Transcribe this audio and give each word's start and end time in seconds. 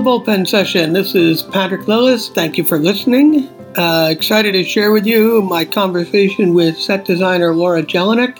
the 0.00 0.10
bullpen 0.10 0.48
session. 0.48 0.94
This 0.94 1.14
is 1.14 1.42
Patrick 1.42 1.82
Lillis. 1.82 2.32
Thank 2.32 2.56
you 2.56 2.64
for 2.64 2.78
listening. 2.78 3.46
Uh, 3.76 4.08
excited 4.10 4.52
to 4.52 4.64
share 4.64 4.92
with 4.92 5.04
you 5.04 5.42
my 5.42 5.66
conversation 5.66 6.54
with 6.54 6.78
set 6.78 7.04
designer 7.04 7.54
Laura 7.54 7.82
Jellinek. 7.82 8.38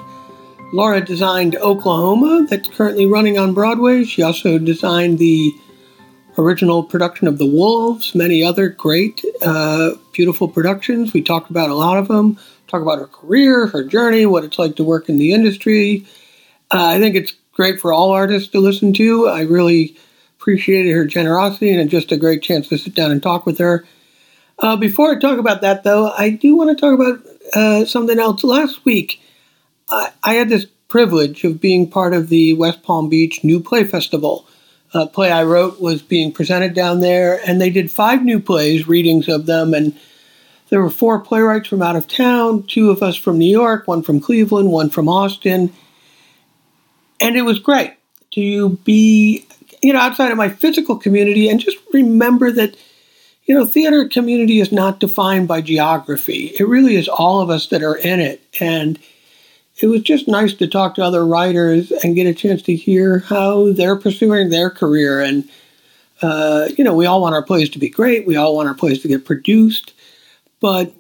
Laura 0.72 1.02
designed 1.02 1.56
Oklahoma, 1.56 2.46
that's 2.48 2.66
currently 2.68 3.04
running 3.04 3.38
on 3.38 3.52
Broadway. 3.52 4.04
She 4.04 4.22
also 4.22 4.58
designed 4.58 5.18
the 5.18 5.52
original 6.38 6.82
production 6.82 7.28
of 7.28 7.36
The 7.36 7.46
Wolves, 7.46 8.14
many 8.14 8.42
other 8.42 8.70
great, 8.70 9.22
uh, 9.42 9.90
beautiful 10.12 10.48
productions. 10.48 11.12
We 11.12 11.20
talked 11.20 11.50
about 11.50 11.68
a 11.68 11.74
lot 11.74 11.98
of 11.98 12.08
them. 12.08 12.38
Talk 12.68 12.80
about 12.80 13.00
her 13.00 13.06
career, 13.06 13.66
her 13.66 13.84
journey, 13.84 14.24
what 14.24 14.44
it's 14.44 14.58
like 14.58 14.76
to 14.76 14.84
work 14.84 15.10
in 15.10 15.18
the 15.18 15.34
industry. 15.34 16.06
Uh, 16.70 16.86
I 16.86 16.98
think 16.98 17.16
it's 17.16 17.34
great 17.52 17.78
for 17.78 17.92
all 17.92 18.12
artists 18.12 18.48
to 18.52 18.60
listen 18.60 18.94
to. 18.94 19.28
I 19.28 19.42
really 19.42 19.94
appreciated 20.40 20.92
her 20.92 21.04
generosity 21.04 21.74
and 21.74 21.90
just 21.90 22.12
a 22.12 22.16
great 22.16 22.42
chance 22.42 22.68
to 22.68 22.78
sit 22.78 22.94
down 22.94 23.10
and 23.10 23.22
talk 23.22 23.44
with 23.44 23.58
her. 23.58 23.84
Uh, 24.58 24.74
before 24.74 25.14
I 25.14 25.18
talk 25.18 25.38
about 25.38 25.60
that, 25.60 25.84
though, 25.84 26.10
I 26.10 26.30
do 26.30 26.56
want 26.56 26.70
to 26.70 26.80
talk 26.80 26.98
about 26.98 27.26
uh, 27.54 27.84
something 27.84 28.18
else. 28.18 28.42
Last 28.42 28.84
week, 28.86 29.20
I, 29.90 30.10
I, 30.22 30.34
had 30.34 30.48
this 30.48 30.66
privilege 30.88 31.44
of 31.44 31.60
being 31.60 31.90
part 31.90 32.14
of 32.14 32.28
the 32.28 32.54
West 32.54 32.82
Palm 32.82 33.10
Beach 33.10 33.44
New 33.44 33.60
Play 33.60 33.84
Festival. 33.84 34.46
A 34.94 35.06
play 35.06 35.30
I 35.30 35.44
wrote 35.44 35.80
was 35.80 36.00
being 36.02 36.32
presented 36.32 36.74
down 36.74 37.00
there, 37.00 37.40
and 37.46 37.60
they 37.60 37.70
did 37.70 37.90
five 37.90 38.22
new 38.22 38.40
plays, 38.40 38.88
readings 38.88 39.28
of 39.28 39.46
them, 39.46 39.74
and 39.74 39.98
there 40.70 40.80
were 40.80 40.90
four 40.90 41.20
playwrights 41.20 41.68
from 41.68 41.82
out 41.82 41.96
of 41.96 42.08
town, 42.08 42.62
two 42.62 42.90
of 42.90 43.02
us 43.02 43.16
from 43.16 43.38
New 43.38 43.50
York, 43.50 43.86
one 43.86 44.02
from 44.02 44.20
Cleveland, 44.20 44.70
one 44.70 44.88
from 44.88 45.08
Austin. 45.08 45.72
And 47.20 47.36
it 47.36 47.42
was 47.42 47.58
great 47.58 47.94
to 48.32 48.70
be, 48.84 49.46
you 49.82 49.92
know, 49.92 49.98
outside 49.98 50.30
of 50.30 50.36
my 50.36 50.48
physical 50.48 50.96
community 50.96 51.48
and 51.48 51.60
just 51.60 51.78
remember 51.92 52.50
that, 52.52 52.76
you 53.44 53.54
know, 53.54 53.64
theater 53.64 54.08
community 54.08 54.60
is 54.60 54.72
not 54.72 55.00
defined 55.00 55.48
by 55.48 55.60
geography. 55.60 56.52
It 56.58 56.68
really 56.68 56.96
is 56.96 57.08
all 57.08 57.40
of 57.40 57.50
us 57.50 57.68
that 57.68 57.82
are 57.82 57.96
in 57.96 58.20
it. 58.20 58.42
And 58.60 58.98
it 59.80 59.86
was 59.86 60.02
just 60.02 60.28
nice 60.28 60.52
to 60.54 60.66
talk 60.66 60.94
to 60.94 61.02
other 61.02 61.26
writers 61.26 61.90
and 61.90 62.14
get 62.14 62.26
a 62.26 62.34
chance 62.34 62.62
to 62.62 62.76
hear 62.76 63.20
how 63.20 63.72
they're 63.72 63.96
pursuing 63.96 64.50
their 64.50 64.70
career. 64.70 65.20
And, 65.20 65.48
uh, 66.22 66.68
you 66.76 66.84
know, 66.84 66.94
we 66.94 67.06
all 67.06 67.22
want 67.22 67.34
our 67.34 67.42
plays 67.42 67.70
to 67.70 67.78
be 67.78 67.88
great. 67.88 68.26
We 68.26 68.36
all 68.36 68.54
want 68.54 68.68
our 68.68 68.74
plays 68.74 69.00
to 69.02 69.08
get 69.08 69.24
produced. 69.24 69.94
But 70.60 70.92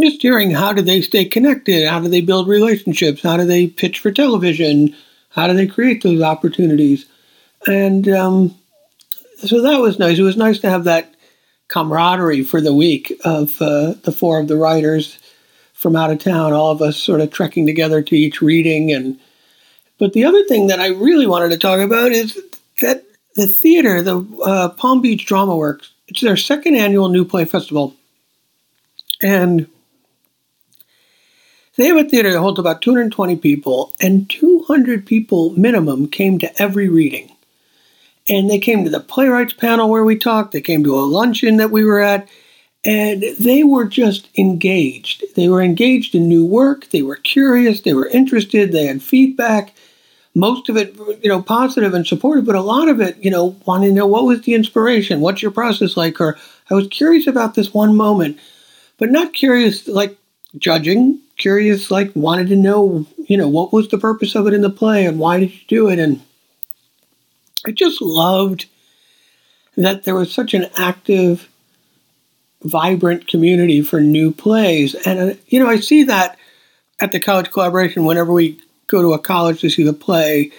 just 0.00 0.22
hearing 0.22 0.52
how 0.52 0.72
do 0.72 0.82
they 0.82 1.02
stay 1.02 1.24
connected? 1.24 1.86
How 1.86 2.00
do 2.00 2.08
they 2.08 2.20
build 2.20 2.48
relationships? 2.48 3.22
How 3.22 3.36
do 3.36 3.44
they 3.44 3.66
pitch 3.66 3.98
for 3.98 4.12
television? 4.12 4.94
How 5.30 5.46
do 5.48 5.54
they 5.54 5.66
create 5.66 6.02
those 6.02 6.22
opportunities? 6.22 7.06
And 7.66 8.08
um, 8.08 8.54
so 9.38 9.62
that 9.62 9.80
was 9.80 9.98
nice. 9.98 10.18
It 10.18 10.22
was 10.22 10.36
nice 10.36 10.58
to 10.60 10.70
have 10.70 10.84
that 10.84 11.14
camaraderie 11.68 12.44
for 12.44 12.60
the 12.60 12.74
week 12.74 13.12
of 13.24 13.60
uh, 13.62 13.94
the 14.02 14.12
four 14.12 14.40
of 14.40 14.48
the 14.48 14.56
writers 14.56 15.18
from 15.72 15.96
out 15.96 16.10
of 16.10 16.18
town, 16.18 16.52
all 16.52 16.70
of 16.70 16.82
us 16.82 16.96
sort 16.96 17.20
of 17.20 17.30
trekking 17.30 17.66
together 17.66 18.02
to 18.02 18.16
each 18.16 18.40
reading. 18.42 18.92
And 18.92 19.18
but 19.98 20.12
the 20.12 20.24
other 20.24 20.44
thing 20.44 20.68
that 20.68 20.80
I 20.80 20.88
really 20.88 21.26
wanted 21.26 21.50
to 21.50 21.58
talk 21.58 21.80
about 21.80 22.12
is 22.12 22.38
that 22.80 23.04
the 23.34 23.46
theater, 23.46 24.02
the 24.02 24.24
uh, 24.44 24.68
Palm 24.70 25.00
Beach 25.00 25.26
Dramaworks, 25.26 25.88
it's 26.08 26.20
their 26.20 26.36
second 26.36 26.76
annual 26.76 27.08
New 27.08 27.24
Play 27.24 27.44
Festival 27.44 27.96
and 29.22 29.68
they 31.76 31.86
have 31.86 31.96
a 31.96 32.04
theater 32.04 32.32
that 32.32 32.40
holds 32.40 32.58
about 32.58 32.82
220 32.82 33.36
people, 33.36 33.94
and 34.00 34.28
200 34.28 35.06
people 35.06 35.50
minimum 35.50 36.08
came 36.08 36.38
to 36.38 36.62
every 36.62 36.88
reading. 36.88 37.31
And 38.28 38.48
they 38.48 38.58
came 38.58 38.84
to 38.84 38.90
the 38.90 39.00
playwrights 39.00 39.52
panel 39.52 39.90
where 39.90 40.04
we 40.04 40.16
talked, 40.16 40.52
they 40.52 40.60
came 40.60 40.84
to 40.84 40.94
a 40.94 41.00
luncheon 41.00 41.56
that 41.56 41.70
we 41.70 41.84
were 41.84 42.00
at, 42.00 42.28
and 42.84 43.24
they 43.38 43.64
were 43.64 43.84
just 43.84 44.28
engaged. 44.38 45.24
They 45.34 45.48
were 45.48 45.62
engaged 45.62 46.14
in 46.14 46.28
new 46.28 46.44
work, 46.44 46.90
they 46.90 47.02
were 47.02 47.16
curious, 47.16 47.80
they 47.80 47.94
were 47.94 48.08
interested, 48.08 48.72
they 48.72 48.86
had 48.86 49.02
feedback. 49.02 49.74
Most 50.34 50.68
of 50.68 50.76
it, 50.78 50.96
you 51.22 51.28
know, 51.28 51.42
positive 51.42 51.92
and 51.92 52.06
supportive, 52.06 52.46
but 52.46 52.54
a 52.54 52.62
lot 52.62 52.88
of 52.88 53.00
it, 53.00 53.18
you 53.18 53.30
know, 53.30 53.56
wanting 53.66 53.90
to 53.90 53.94
know 53.94 54.06
what 54.06 54.24
was 54.24 54.42
the 54.42 54.54
inspiration, 54.54 55.20
what's 55.20 55.42
your 55.42 55.50
process 55.50 55.96
like, 55.96 56.20
or 56.20 56.38
I 56.70 56.74
was 56.74 56.88
curious 56.88 57.26
about 57.26 57.54
this 57.54 57.74
one 57.74 57.94
moment 57.96 58.38
but 59.02 59.10
not 59.10 59.34
curious 59.34 59.88
like 59.88 60.16
judging, 60.58 61.18
curious 61.36 61.90
like 61.90 62.12
wanted 62.14 62.46
to 62.48 62.54
know, 62.54 63.04
you 63.26 63.36
know, 63.36 63.48
what 63.48 63.72
was 63.72 63.88
the 63.88 63.98
purpose 63.98 64.36
of 64.36 64.46
it 64.46 64.54
in 64.54 64.60
the 64.60 64.70
play 64.70 65.04
and 65.04 65.18
why 65.18 65.40
did 65.40 65.50
you 65.50 65.60
do 65.66 65.88
it? 65.88 65.98
And 65.98 66.22
I 67.66 67.70
just 67.70 68.00
loved 68.00 68.66
that 69.76 70.04
there 70.04 70.14
was 70.14 70.32
such 70.32 70.54
an 70.54 70.66
active, 70.76 71.48
vibrant 72.62 73.26
community 73.26 73.82
for 73.82 74.00
new 74.00 74.32
plays. 74.32 74.94
And, 75.06 75.18
uh, 75.18 75.34
you 75.46 75.58
know, 75.58 75.68
I 75.68 75.80
see 75.80 76.04
that 76.04 76.38
at 77.00 77.12
the 77.12 77.20
college 77.20 77.50
collaboration 77.50 78.04
whenever 78.04 78.32
we 78.32 78.60
go 78.86 79.02
to 79.02 79.14
a 79.14 79.18
college 79.18 79.60
to 79.60 79.70
see 79.70 79.82
the 79.82 79.92
play 79.92 80.52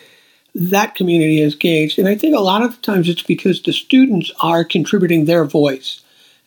that 0.55 0.95
community 0.95 1.41
is 1.41 1.53
engaged. 1.53 1.97
And 1.97 2.07
I 2.07 2.15
think 2.15 2.35
a 2.35 2.41
lot 2.41 2.61
of 2.61 2.81
times 2.81 3.09
it's 3.09 3.23
because 3.23 3.61
the 3.61 3.73
students 3.73 4.31
are 4.39 4.63
contributing 4.63 5.25
their 5.25 5.45
voice 5.45 6.01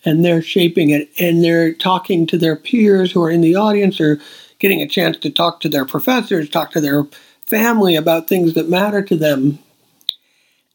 and 0.05 0.25
they're 0.25 0.43
shaping 0.43 0.91
it 0.91 1.11
and 1.19 1.43
they're 1.43 1.73
talking 1.73 2.27
to 2.29 2.39
their 2.39 2.57
peers 2.57 3.13
who 3.13 3.23
are 3.23 3.31
in 3.31 3.41
the 3.41 3.57
audience 3.57 4.01
or 4.01 4.21
getting 4.59 4.81
a 4.81 4.89
chance 4.89 5.17
to 5.19 5.31
talk 5.31 5.61
to 5.61 5.69
their 5.69 5.85
professors, 5.85 6.49
talk 6.49 6.71
to 6.71 6.81
their 6.81 7.05
family 7.47 7.97
about 7.97 8.29
things 8.29 8.55
that 8.55 8.69
matter 8.69 9.03
to 9.03 9.17
them. 9.17 9.59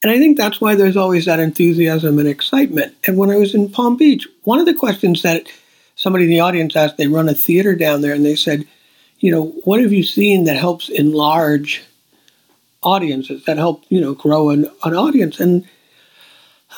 And 0.04 0.12
I 0.12 0.18
think 0.18 0.38
that's 0.38 0.60
why 0.60 0.76
there's 0.76 0.98
always 0.98 1.26
that 1.26 1.40
enthusiasm 1.40 2.18
and 2.18 2.28
excitement. 2.28 2.96
And 3.06 3.18
when 3.18 3.30
I 3.30 3.38
was 3.38 3.54
in 3.54 3.70
Palm 3.70 3.98
Beach, 3.98 4.28
one 4.44 4.60
of 4.60 4.66
the 4.66 4.74
questions 4.74 5.22
that 5.22 5.48
somebody 5.96 6.24
in 6.26 6.32
the 6.32 6.40
audience 6.40 6.76
asked, 6.76 6.98
they 6.98 7.08
run 7.08 7.30
a 7.30 7.34
theater 7.34 7.76
down 7.76 8.02
there, 8.02 8.14
and 8.14 8.26
they 8.26 8.36
said, 8.36 8.68
you 9.20 9.32
know, 9.32 9.50
what 9.64 9.80
have 9.82 9.94
you 9.94 10.04
seen 10.04 10.46
that 10.46 10.58
helps 10.58 10.90
enlarge 10.90 11.84
audiences, 12.82 13.46
that 13.46 13.58
help, 13.58 13.84
you 13.90 14.02
know, 14.02 14.16
grow 14.16 14.50
an, 14.50 14.68
an 14.84 14.96
audience? 14.96 15.40
And 15.40 15.68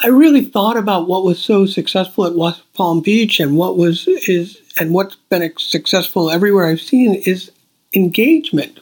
I 0.03 0.07
really 0.07 0.43
thought 0.43 0.75
about 0.75 1.07
what 1.07 1.23
was 1.23 1.39
so 1.39 1.65
successful 1.65 2.25
at 2.25 2.35
West 2.35 2.61
Palm 2.73 2.99
Beach 2.99 3.39
and 3.39 3.55
what 3.55 3.77
was 3.77 4.07
is 4.07 4.59
and 4.79 4.93
what's 4.93 5.15
been 5.15 5.53
successful 5.57 6.29
everywhere 6.29 6.65
I've 6.65 6.81
seen 6.81 7.15
is 7.25 7.51
engagement. 7.95 8.79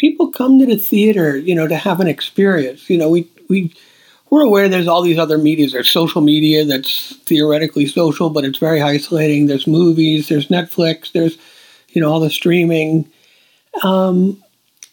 People 0.00 0.30
come 0.32 0.58
to 0.58 0.64
the 0.64 0.78
theater, 0.78 1.36
you 1.36 1.54
know, 1.54 1.68
to 1.68 1.76
have 1.76 2.00
an 2.00 2.08
experience. 2.08 2.88
You 2.88 2.96
know, 2.96 3.10
we 3.10 3.28
we 3.48 3.70
we're 4.30 4.42
aware 4.42 4.66
there's 4.66 4.88
all 4.88 5.02
these 5.02 5.18
other 5.18 5.36
medias. 5.36 5.72
There's 5.72 5.90
social 5.90 6.22
media 6.22 6.64
that's 6.64 7.16
theoretically 7.26 7.86
social, 7.86 8.30
but 8.30 8.44
it's 8.46 8.58
very 8.58 8.80
isolating. 8.80 9.46
There's 9.46 9.66
movies, 9.66 10.28
there's 10.28 10.48
Netflix, 10.48 11.12
there's 11.12 11.36
you 11.90 12.00
know 12.00 12.10
all 12.10 12.20
the 12.20 12.30
streaming, 12.30 13.10
um, 13.82 14.42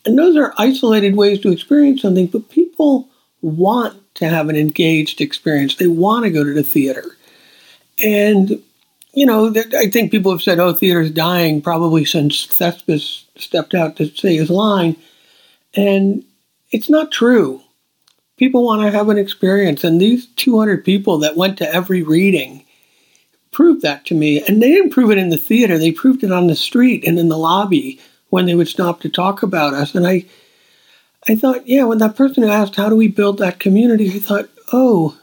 and 0.06 0.18
those 0.18 0.36
are 0.36 0.54
isolated 0.58 1.16
ways 1.16 1.40
to 1.40 1.52
experience 1.52 2.02
something. 2.02 2.28
But 2.28 2.50
people 2.50 3.08
want 3.42 3.96
to 4.16 4.28
have 4.28 4.50
an 4.50 4.56
engaged 4.56 5.22
experience. 5.22 5.76
They 5.76 5.88
want 5.88 6.26
to 6.26 6.32
go 6.32 6.44
to 6.44 6.54
the 6.54 6.64
theater. 6.64 7.16
And, 8.04 8.62
you 9.14 9.26
know, 9.26 9.54
I 9.78 9.90
think 9.90 10.12
people 10.12 10.32
have 10.32 10.42
said, 10.42 10.60
oh, 10.60 10.74
theater's 10.74 11.12
dying 11.12 11.62
probably 11.62 12.06
since 12.06 12.46
Thespis 12.46 13.26
stepped 13.42 13.74
out 13.74 13.96
to 13.98 14.08
say 14.08 14.36
his 14.36 14.50
line. 14.50 14.96
And 15.76 16.24
it's 16.72 16.90
not 16.90 17.12
true. 17.12 17.62
People 18.38 18.64
want 18.64 18.82
to 18.82 18.92
have 18.92 19.10
an 19.10 19.18
experience. 19.18 19.84
And 19.84 20.00
these 20.00 20.28
200 20.36 20.86
people 20.86 21.18
that 21.20 21.38
went 21.38 21.58
to 21.58 21.74
every 21.74 22.04
reading 22.04 22.66
proved 23.52 23.82
that 23.82 24.06
to 24.06 24.16
me. 24.16 24.44
And 24.44 24.62
they 24.62 24.70
didn't 24.70 24.92
prove 24.92 25.10
it 25.12 25.18
in 25.18 25.30
the 25.30 25.38
theater, 25.38 25.78
they 25.78 25.92
proved 25.92 26.24
it 26.24 26.32
on 26.32 26.48
the 26.48 26.56
street 26.56 27.04
and 27.08 27.18
in 27.18 27.30
the 27.30 27.38
lobby 27.38 28.00
when 28.30 28.46
they 28.46 28.56
would 28.56 28.68
stop 28.68 29.02
to 29.02 29.10
talk 29.10 29.42
about 29.42 29.74
us. 29.74 29.96
And 29.96 30.06
I, 30.06 30.26
I 31.28 31.36
thought, 31.36 31.68
yeah, 31.68 31.84
when 31.84 31.98
that 32.00 32.16
person 32.16 32.44
asked, 32.44 32.76
how 32.76 32.90
do 32.90 32.96
we 32.96 33.08
build 33.08 33.40
that 33.40 33.60
community? 33.60 34.12
I 34.12 34.20
thought, 34.20 34.50
oh, 34.72 35.18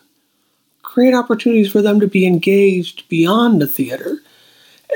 create 0.82 1.14
opportunities 1.14 1.70
for 1.70 1.82
them 1.82 2.00
to 2.00 2.06
be 2.06 2.26
engaged 2.26 3.08
beyond 3.08 3.60
the 3.60 3.66
theater. 3.66 4.18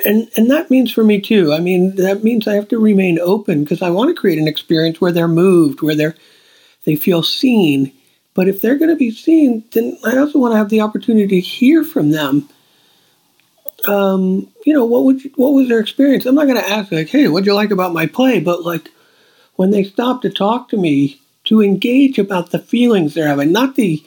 And, 0.04 0.28
and 0.36 0.50
that 0.50 0.70
means 0.70 0.92
for 0.92 1.02
me 1.02 1.20
too. 1.20 1.52
I 1.52 1.60
mean, 1.60 1.96
that 1.96 2.22
means 2.22 2.46
I 2.46 2.54
have 2.54 2.68
to 2.68 2.78
remain 2.78 3.18
open 3.18 3.64
because 3.64 3.82
I 3.82 3.90
want 3.90 4.08
to 4.14 4.20
create 4.20 4.38
an 4.38 4.48
experience 4.48 5.00
where 5.00 5.12
they're 5.12 5.28
moved, 5.28 5.82
where 5.82 5.94
they're, 5.94 6.14
they 6.84 6.96
feel 6.96 7.22
seen. 7.22 7.92
But 8.34 8.48
if 8.48 8.60
they're 8.60 8.78
going 8.78 8.90
to 8.90 8.96
be 8.96 9.10
seen, 9.10 9.64
then 9.72 9.98
I 10.04 10.16
also 10.18 10.38
want 10.38 10.52
to 10.52 10.58
have 10.58 10.68
the 10.68 10.80
opportunity 10.80 11.26
to 11.26 11.40
hear 11.40 11.82
from 11.82 12.10
them. 12.10 12.48
Um, 13.86 14.48
you 14.64 14.74
know, 14.74 14.84
what 14.84 15.04
would 15.04 15.24
you, 15.24 15.32
what 15.36 15.50
was 15.50 15.68
their 15.68 15.80
experience? 15.80 16.26
I'm 16.26 16.34
not 16.34 16.46
going 16.46 16.60
to 16.60 16.68
ask 16.68 16.90
like, 16.92 17.08
"Hey, 17.08 17.28
what'd 17.28 17.46
you 17.46 17.54
like 17.54 17.70
about 17.70 17.92
my 17.92 18.06
play?" 18.06 18.40
But 18.40 18.64
like, 18.64 18.90
when 19.56 19.70
they 19.70 19.84
stop 19.84 20.22
to 20.22 20.30
talk 20.30 20.68
to 20.68 20.76
me 20.76 21.20
to 21.44 21.62
engage 21.62 22.18
about 22.18 22.50
the 22.50 22.58
feelings 22.58 23.14
they're 23.14 23.28
having, 23.28 23.52
not 23.52 23.76
the 23.76 24.04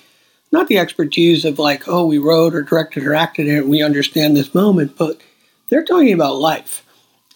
not 0.52 0.68
the 0.68 0.78
expertise 0.78 1.46
of 1.46 1.60
like, 1.60 1.88
oh, 1.88 2.06
we 2.06 2.18
wrote 2.18 2.54
or 2.54 2.62
directed 2.62 3.06
or 3.06 3.14
acted 3.14 3.48
it, 3.48 3.68
we 3.68 3.82
understand 3.82 4.36
this 4.36 4.54
moment, 4.54 4.98
but 4.98 5.22
they're 5.72 5.86
talking 5.86 6.14
about 6.14 6.36
life. 6.36 6.86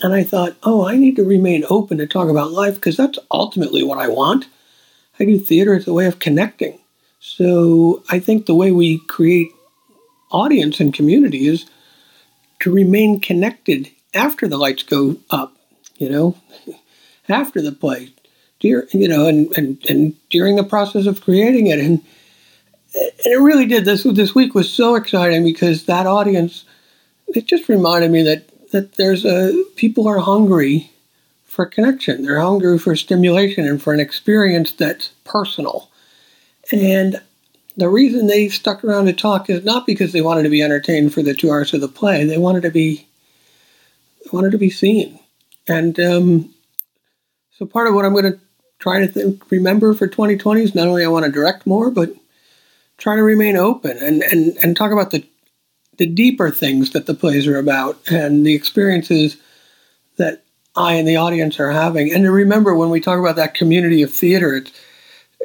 And 0.01 0.13
I 0.13 0.23
thought, 0.23 0.57
oh, 0.61 0.85
I 0.85 0.97
need 0.97 1.15
to 1.15 1.23
remain 1.23 1.63
open 1.69 1.97
to 1.97 2.05
talk 2.05 2.29
about 2.29 2.51
life 2.51 2.75
because 2.75 2.97
that's 2.97 3.17
ultimately 3.31 3.81
what 3.81 3.97
I 3.97 4.09
want. 4.09 4.45
I 5.17 5.25
do 5.25 5.39
theater 5.39 5.73
as 5.73 5.87
a 5.87 5.93
way 5.93 6.05
of 6.05 6.19
connecting. 6.19 6.77
So 7.21 8.03
I 8.09 8.19
think 8.19 8.45
the 8.45 8.53
way 8.53 8.71
we 8.71 8.99
create 8.99 9.51
audience 10.31 10.81
and 10.81 10.93
community 10.93 11.47
is 11.47 11.65
to 12.59 12.71
remain 12.71 13.21
connected 13.21 13.89
after 14.13 14.49
the 14.49 14.57
lights 14.57 14.83
go 14.83 15.15
up, 15.29 15.55
you 15.97 16.09
know, 16.09 16.35
after 17.29 17.61
the 17.61 17.71
play, 17.71 18.09
dear, 18.59 18.85
you 18.91 19.07
know, 19.07 19.27
and, 19.27 19.57
and, 19.57 19.83
and 19.89 20.29
during 20.29 20.57
the 20.57 20.63
process 20.63 21.05
of 21.05 21.21
creating 21.21 21.67
it. 21.67 21.79
And, 21.79 22.03
and 22.93 23.33
it 23.33 23.39
really 23.39 23.65
did. 23.65 23.85
This, 23.85 24.03
this 24.03 24.35
week 24.35 24.53
was 24.53 24.69
so 24.69 24.95
exciting 24.95 25.45
because 25.45 25.85
that 25.85 26.05
audience, 26.05 26.65
it 27.27 27.45
just 27.45 27.69
reminded 27.69 28.11
me 28.11 28.23
that, 28.23 28.71
that 28.71 28.95
there's 28.95 29.25
a, 29.25 29.63
people 29.75 30.07
are 30.07 30.19
hungry 30.19 30.91
for 31.45 31.65
connection. 31.65 32.23
They're 32.23 32.39
hungry 32.39 32.77
for 32.77 32.95
stimulation 32.95 33.67
and 33.67 33.81
for 33.81 33.93
an 33.93 33.99
experience 33.99 34.71
that's 34.71 35.09
personal. 35.23 35.89
And 36.71 37.21
the 37.77 37.89
reason 37.89 38.27
they 38.27 38.49
stuck 38.49 38.83
around 38.83 39.05
to 39.05 39.13
talk 39.13 39.49
is 39.49 39.63
not 39.63 39.85
because 39.85 40.11
they 40.11 40.21
wanted 40.21 40.43
to 40.43 40.49
be 40.49 40.61
entertained 40.61 41.13
for 41.13 41.21
the 41.21 41.33
two 41.33 41.49
hours 41.49 41.73
of 41.73 41.81
the 41.81 41.87
play. 41.87 42.23
They 42.23 42.37
wanted 42.37 42.63
to 42.63 42.71
be 42.71 43.07
wanted 44.31 44.51
to 44.51 44.57
be 44.57 44.69
seen. 44.69 45.19
And 45.67 45.99
um, 45.99 46.53
so 47.51 47.65
part 47.65 47.87
of 47.87 47.93
what 47.93 48.05
I'm 48.05 48.13
going 48.13 48.31
to 48.31 48.39
try 48.79 48.99
to 48.99 49.07
think, 49.07 49.49
remember 49.51 49.93
for 49.93 50.07
2020 50.07 50.61
is 50.61 50.75
not 50.75 50.87
only 50.87 51.03
I 51.03 51.09
want 51.09 51.25
to 51.25 51.31
direct 51.31 51.65
more, 51.65 51.91
but 51.91 52.13
try 52.97 53.15
to 53.15 53.23
remain 53.23 53.55
open 53.55 53.97
and, 53.97 54.23
and, 54.23 54.57
and 54.63 54.75
talk 54.75 54.91
about 54.91 55.11
the 55.11 55.25
the 55.97 56.05
deeper 56.05 56.49
things 56.49 56.91
that 56.91 57.05
the 57.05 57.13
plays 57.13 57.47
are 57.47 57.57
about 57.57 57.99
and 58.11 58.45
the 58.45 58.55
experiences 58.55 59.37
that 60.17 60.43
I 60.75 60.93
and 60.93 61.07
the 61.07 61.17
audience 61.17 61.59
are 61.59 61.71
having. 61.71 62.11
And 62.13 62.23
to 62.23 62.31
remember 62.31 62.75
when 62.75 62.89
we 62.89 62.99
talk 62.99 63.19
about 63.19 63.37
that 63.37 63.53
community 63.53 64.01
of 64.01 64.13
theater, 64.13 64.55
it's 64.55 64.71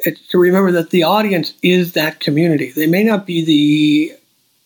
it's 0.03 0.27
to 0.29 0.39
remember 0.39 0.71
that 0.71 0.89
the 0.89 1.03
audience 1.03 1.53
is 1.61 1.93
that 1.93 2.19
community. 2.19 2.71
They 2.71 2.87
may 2.87 3.03
not 3.03 3.27
be 3.27 3.45
the 3.45 4.17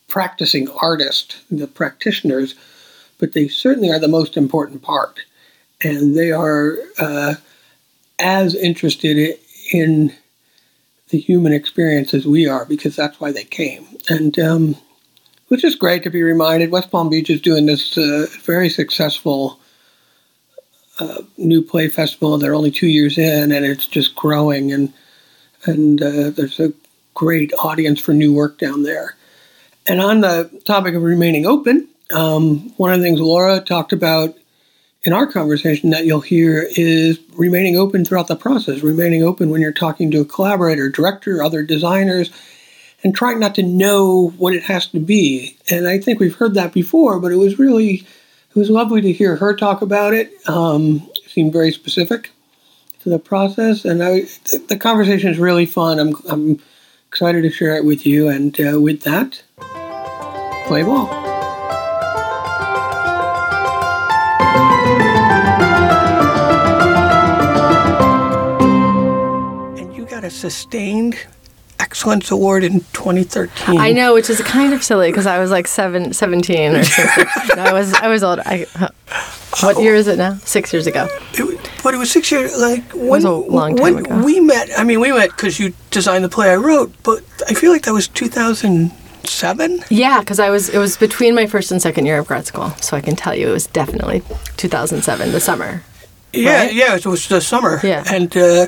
practicing 0.08 0.68
artist, 0.80 1.36
the 1.50 1.66
practitioners, 1.66 2.54
but 3.18 3.32
they 3.32 3.48
certainly 3.48 3.90
are 3.90 3.98
the 3.98 4.08
most 4.08 4.36
important 4.36 4.82
part. 4.82 5.20
And 5.82 6.16
they 6.16 6.32
are 6.32 6.78
uh, 6.98 7.34
as 8.18 8.54
interested 8.54 9.38
in 9.72 10.14
the 11.10 11.18
human 11.18 11.52
experience 11.52 12.14
as 12.14 12.26
we 12.26 12.48
are 12.48 12.64
because 12.64 12.96
that's 12.96 13.20
why 13.20 13.30
they 13.30 13.44
came. 13.44 13.86
And 14.08 14.38
um, 14.38 14.76
which 15.48 15.64
is 15.64 15.74
great 15.74 16.02
to 16.02 16.10
be 16.10 16.22
reminded. 16.22 16.70
West 16.70 16.90
Palm 16.90 17.08
Beach 17.08 17.30
is 17.30 17.40
doing 17.40 17.66
this 17.66 17.96
uh, 17.96 18.26
very 18.42 18.68
successful 18.68 19.60
uh, 20.98 21.22
new 21.36 21.62
play 21.62 21.88
festival. 21.88 22.38
They're 22.38 22.54
only 22.54 22.70
two 22.70 22.88
years 22.88 23.18
in, 23.18 23.52
and 23.52 23.64
it's 23.64 23.86
just 23.86 24.14
growing. 24.16 24.72
And 24.72 24.92
and 25.64 26.02
uh, 26.02 26.30
there's 26.30 26.60
a 26.60 26.72
great 27.14 27.52
audience 27.58 28.00
for 28.00 28.12
new 28.12 28.32
work 28.32 28.58
down 28.58 28.82
there. 28.82 29.16
And 29.86 30.00
on 30.00 30.20
the 30.20 30.50
topic 30.64 30.94
of 30.94 31.02
remaining 31.02 31.46
open, 31.46 31.88
um, 32.14 32.72
one 32.76 32.92
of 32.92 32.98
the 32.98 33.04
things 33.04 33.20
Laura 33.20 33.60
talked 33.60 33.92
about 33.92 34.36
in 35.04 35.12
our 35.12 35.26
conversation 35.26 35.90
that 35.90 36.04
you'll 36.04 36.20
hear 36.20 36.66
is 36.76 37.18
remaining 37.34 37.76
open 37.76 38.04
throughout 38.04 38.26
the 38.26 38.36
process, 38.36 38.82
remaining 38.82 39.22
open 39.22 39.50
when 39.50 39.60
you're 39.60 39.72
talking 39.72 40.10
to 40.10 40.20
a 40.20 40.24
collaborator, 40.24 40.88
director, 40.88 41.42
other 41.42 41.62
designers, 41.62 42.30
and 43.06 43.14
trying 43.14 43.38
not 43.38 43.54
to 43.54 43.62
know 43.62 44.32
what 44.36 44.52
it 44.52 44.64
has 44.64 44.88
to 44.88 44.98
be. 44.98 45.56
And 45.70 45.86
I 45.86 46.00
think 46.00 46.18
we've 46.18 46.34
heard 46.34 46.54
that 46.54 46.72
before, 46.72 47.20
but 47.20 47.30
it 47.30 47.36
was 47.36 47.56
really 47.56 48.04
it 48.50 48.56
was 48.56 48.68
lovely 48.68 49.00
to 49.00 49.12
hear 49.12 49.36
her 49.36 49.54
talk 49.54 49.80
about 49.80 50.12
it. 50.12 50.32
Um, 50.48 51.08
it 51.14 51.30
seemed 51.30 51.52
very 51.52 51.70
specific 51.70 52.32
to 53.02 53.08
the 53.08 53.20
process, 53.20 53.84
and 53.84 54.02
I, 54.02 54.22
the 54.66 54.76
conversation 54.76 55.30
is 55.30 55.38
really 55.38 55.66
fun. 55.66 56.00
I'm, 56.00 56.16
I'm 56.28 56.60
excited 57.06 57.42
to 57.42 57.50
share 57.50 57.76
it 57.76 57.84
with 57.84 58.04
you, 58.04 58.28
and 58.28 58.58
uh, 58.60 58.80
with 58.80 59.02
that, 59.02 59.40
play 60.66 60.82
ball. 60.82 61.06
And 69.78 69.94
you 69.94 70.06
got 70.06 70.24
a 70.24 70.30
sustained 70.30 71.16
excellence 71.78 72.30
award 72.30 72.64
in 72.64 72.80
2013. 72.92 73.78
I 73.78 73.92
know, 73.92 74.14
which 74.14 74.30
is 74.30 74.40
kind 74.42 74.72
of 74.72 74.82
silly 74.82 75.10
because 75.10 75.26
I 75.26 75.38
was 75.38 75.50
like 75.50 75.66
seven, 75.66 76.12
17 76.12 76.76
or 76.76 76.84
something. 76.84 77.26
I 77.58 77.72
was 77.72 77.92
I 77.94 78.08
was 78.08 78.22
old. 78.22 78.40
I, 78.40 78.66
what 79.62 79.76
oh. 79.76 79.80
year 79.80 79.94
is 79.94 80.06
it 80.06 80.18
now? 80.18 80.34
Six 80.38 80.72
years 80.72 80.86
ago. 80.86 81.08
It, 81.34 81.70
but 81.82 81.94
it 81.94 81.96
was 81.96 82.10
six 82.10 82.30
years. 82.30 82.58
Like 82.58 82.92
when, 82.92 83.08
was 83.08 83.24
a 83.24 83.30
long 83.30 83.76
time 83.76 83.94
when 83.94 84.04
ago. 84.04 84.24
we 84.24 84.40
met. 84.40 84.70
I 84.76 84.84
mean, 84.84 85.00
we 85.00 85.12
met 85.12 85.30
because 85.30 85.58
you 85.58 85.72
designed 85.90 86.24
the 86.24 86.28
play 86.28 86.50
I 86.50 86.56
wrote. 86.56 86.92
But 87.02 87.22
I 87.48 87.54
feel 87.54 87.72
like 87.72 87.82
that 87.82 87.92
was 87.92 88.08
2007. 88.08 89.84
Yeah, 89.88 90.20
because 90.20 90.38
I 90.38 90.50
was 90.50 90.68
it 90.68 90.78
was 90.78 90.96
between 90.96 91.34
my 91.34 91.46
first 91.46 91.70
and 91.72 91.80
second 91.80 92.06
year 92.06 92.18
of 92.18 92.26
grad 92.26 92.46
school, 92.46 92.70
so 92.80 92.96
I 92.96 93.00
can 93.00 93.16
tell 93.16 93.34
you 93.34 93.48
it 93.48 93.52
was 93.52 93.66
definitely 93.66 94.22
2007, 94.56 95.32
the 95.32 95.40
summer. 95.40 95.82
Yeah, 96.36 96.64
Right? 96.64 96.74
yeah, 96.74 96.96
it 96.96 97.06
was 97.06 97.26
the 97.28 97.40
summer. 97.40 97.80
Yeah. 97.82 98.04
and 98.10 98.34
uh, 98.36 98.66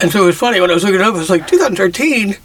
and 0.00 0.10
so 0.12 0.22
it 0.22 0.26
was 0.26 0.36
funny 0.38 0.60
when 0.60 0.70
I 0.70 0.74
was 0.74 0.82
looking 0.84 1.00
it 1.00 1.06
up. 1.06 1.14
It 1.14 1.18
was 1.18 1.30
like 1.30 1.46
2013. 1.46 2.36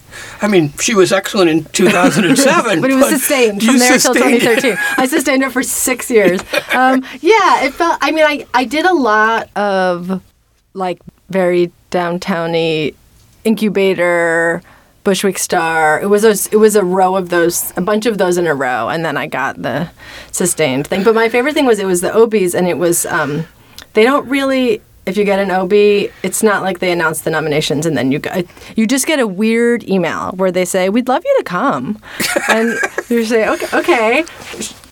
I 0.42 0.48
mean, 0.48 0.74
she 0.80 0.96
was 0.96 1.12
excellent 1.12 1.50
in 1.50 1.64
2007, 1.66 2.82
But 2.82 2.92
it 2.92 2.96
was 2.96 3.10
sustained 3.10 3.64
from 3.64 3.78
there 3.78 3.94
until 3.94 4.14
2013. 4.14 4.76
I 4.98 5.06
sustained 5.06 5.44
it 5.44 5.52
for 5.52 5.64
six 5.64 6.10
years. 6.12 6.42
Um, 6.74 7.06
yeah, 7.22 7.64
it 7.64 7.74
felt. 7.74 7.98
I 8.02 8.12
mean, 8.12 8.26
I 8.26 8.46
I 8.54 8.66
did 8.66 8.86
a 8.86 8.94
lot 8.94 9.50
of 9.56 10.22
like 10.74 11.00
very 11.30 11.72
downtowny 11.92 12.96
incubator. 13.44 14.62
Bushwick 15.06 15.38
Starr. 15.40 16.02
It 16.02 16.08
was 16.08 16.24
a, 16.24 16.32
it 16.54 16.58
was 16.58 16.76
a 16.76 16.84
row 16.84 17.16
of 17.16 17.30
those, 17.30 17.72
a 17.78 17.82
bunch 17.82 18.06
of 18.06 18.18
those 18.18 18.38
in 18.38 18.46
a 18.46 18.54
row, 18.54 18.90
and 18.90 19.04
then 19.04 19.16
I 19.18 19.28
got 19.28 19.60
the 19.60 19.90
sustained 20.32 20.88
thing. 20.88 21.04
But 21.04 21.16
my 21.16 21.30
favorite 21.30 21.54
thing 21.54 21.66
was 21.66 21.80
it 21.80 21.86
was 21.88 22.02
the 22.02 22.10
Obies, 22.10 22.54
and 22.54 22.68
it 22.68 22.78
was 22.78 23.06
um, 23.06 23.46
they 24.00 24.06
don't 24.06 24.30
really. 24.30 24.82
If 25.06 25.18
you 25.18 25.26
get 25.26 25.40
an 25.40 25.52
Obie, 25.52 26.10
it's 26.24 26.42
not 26.42 26.62
like 26.62 26.80
they 26.80 26.92
announce 26.92 27.22
the 27.22 27.32
nominations 27.32 27.86
and 27.86 27.98
then 27.98 28.12
you 28.14 28.20
go, 28.20 28.44
you 28.78 28.86
just 28.88 29.08
get 29.08 29.20
a 29.20 29.28
weird 29.28 29.84
email 29.90 30.32
where 30.34 30.52
they 30.52 30.64
say 30.64 30.88
we'd 30.88 31.10
love 31.10 31.24
you 31.26 31.36
to 31.40 31.44
come, 31.44 32.00
and 32.50 32.78
you 33.10 33.26
say 33.26 33.50
okay, 33.50 33.78
okay, 33.78 34.26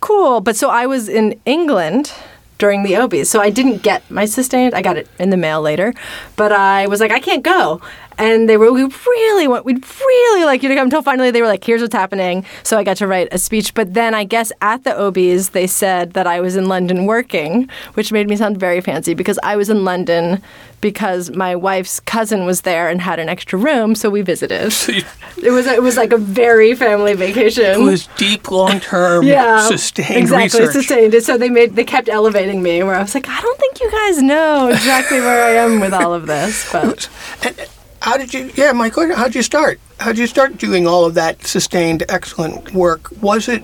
cool. 0.01 0.42
But 0.42 0.57
so 0.57 0.69
I 0.69 0.88
was 0.88 1.07
in 1.07 1.39
England 1.45 2.12
during 2.58 2.84
the 2.84 2.93
Obies, 2.93 3.27
so 3.27 3.39
I 3.39 3.50
didn't 3.50 3.81
get 3.81 4.10
my 4.12 4.25
sustained. 4.25 4.74
I 4.74 4.81
got 4.81 4.98
it 4.98 5.08
in 5.20 5.29
the 5.29 5.38
mail 5.38 5.62
later, 5.62 5.93
but 6.36 6.51
I 6.51 6.88
was 6.88 7.00
like 7.00 7.12
I 7.12 7.20
can't 7.22 7.43
go. 7.43 7.79
And 8.17 8.50
they 8.50 8.57
were, 8.57 8.71
we 8.71 8.83
really 8.83 9.47
want, 9.47 9.65
we'd 9.65 9.86
really 10.00 10.45
like 10.45 10.63
you 10.63 10.69
to 10.69 10.75
come 10.75 10.88
until 10.88 11.01
finally 11.01 11.31
they 11.31 11.41
were 11.41 11.47
like, 11.47 11.63
here's 11.63 11.81
what's 11.81 11.93
happening. 11.93 12.45
So 12.63 12.77
I 12.77 12.83
got 12.83 12.97
to 12.97 13.07
write 13.07 13.27
a 13.31 13.38
speech. 13.38 13.74
But 13.74 13.93
then 13.93 14.13
I 14.15 14.24
guess 14.24 14.51
at 14.62 14.83
the 14.83 14.91
Obies, 14.91 15.51
they 15.51 15.67
said 15.67 16.13
that 16.13 16.25
I 16.25 16.39
was 16.41 16.55
in 16.55 16.67
London 16.67 17.05
working, 17.05 17.69
which 17.93 18.12
made 18.12 18.27
me 18.27 18.36
sound 18.36 18.59
very 18.59 18.81
fancy 18.81 19.13
because 19.13 19.38
I 19.43 19.55
was 19.55 19.69
in 19.69 19.83
London 19.83 20.41
because 20.81 21.31
my 21.31 21.55
wife's 21.55 22.00
cousin 22.01 22.45
was 22.45 22.62
there 22.62 22.89
and 22.89 23.01
had 23.01 23.19
an 23.19 23.29
extra 23.29 23.57
room. 23.57 23.95
So 23.95 24.09
we 24.09 24.21
visited. 24.21 24.74
It 25.43 25.51
was, 25.51 25.67
it 25.67 25.83
was 25.83 25.97
like 25.97 26.13
a 26.13 26.17
very 26.17 26.74
family 26.74 27.13
vacation. 27.13 27.63
It 27.63 27.77
was 27.77 28.07
deep, 28.17 28.50
long-term, 28.50 29.24
yeah, 29.27 29.67
sustained 29.67 30.17
exactly, 30.17 30.62
research. 30.62 30.74
sustained. 30.74 31.13
And 31.13 31.24
so 31.24 31.38
they 31.38 31.50
made, 31.51 31.75
they 31.75 31.83
kept 31.83 32.09
elevating 32.09 32.63
me 32.63 32.81
where 32.81 32.95
I 32.95 33.01
was 33.03 33.13
like, 33.13 33.29
I 33.29 33.39
don't 33.39 33.59
think 33.59 33.79
you 33.79 33.91
guys 33.91 34.21
know 34.24 34.69
exactly 34.69 35.19
where 35.19 35.45
I 35.45 35.51
am 35.63 35.79
with 35.79 35.93
all 35.93 36.12
of 36.15 36.25
this. 36.25 36.67
But 36.71 37.07
how 38.01 38.18
did 38.18 38.34
you? 38.34 38.51
Yeah, 38.56 38.72
my 38.72 38.89
question. 38.89 39.16
How 39.16 39.25
did 39.25 39.36
you 39.36 39.44
start? 39.44 39.80
How 40.00 40.08
did 40.12 40.20
you 40.20 40.27
start 40.27 40.58
doing 40.58 40.88
all 40.88 41.06
of 41.06 41.13
that 41.16 41.46
sustained, 41.46 42.04
excellent 42.10 42.74
work? 42.74 43.10
Was 43.22 43.48
it 43.48 43.63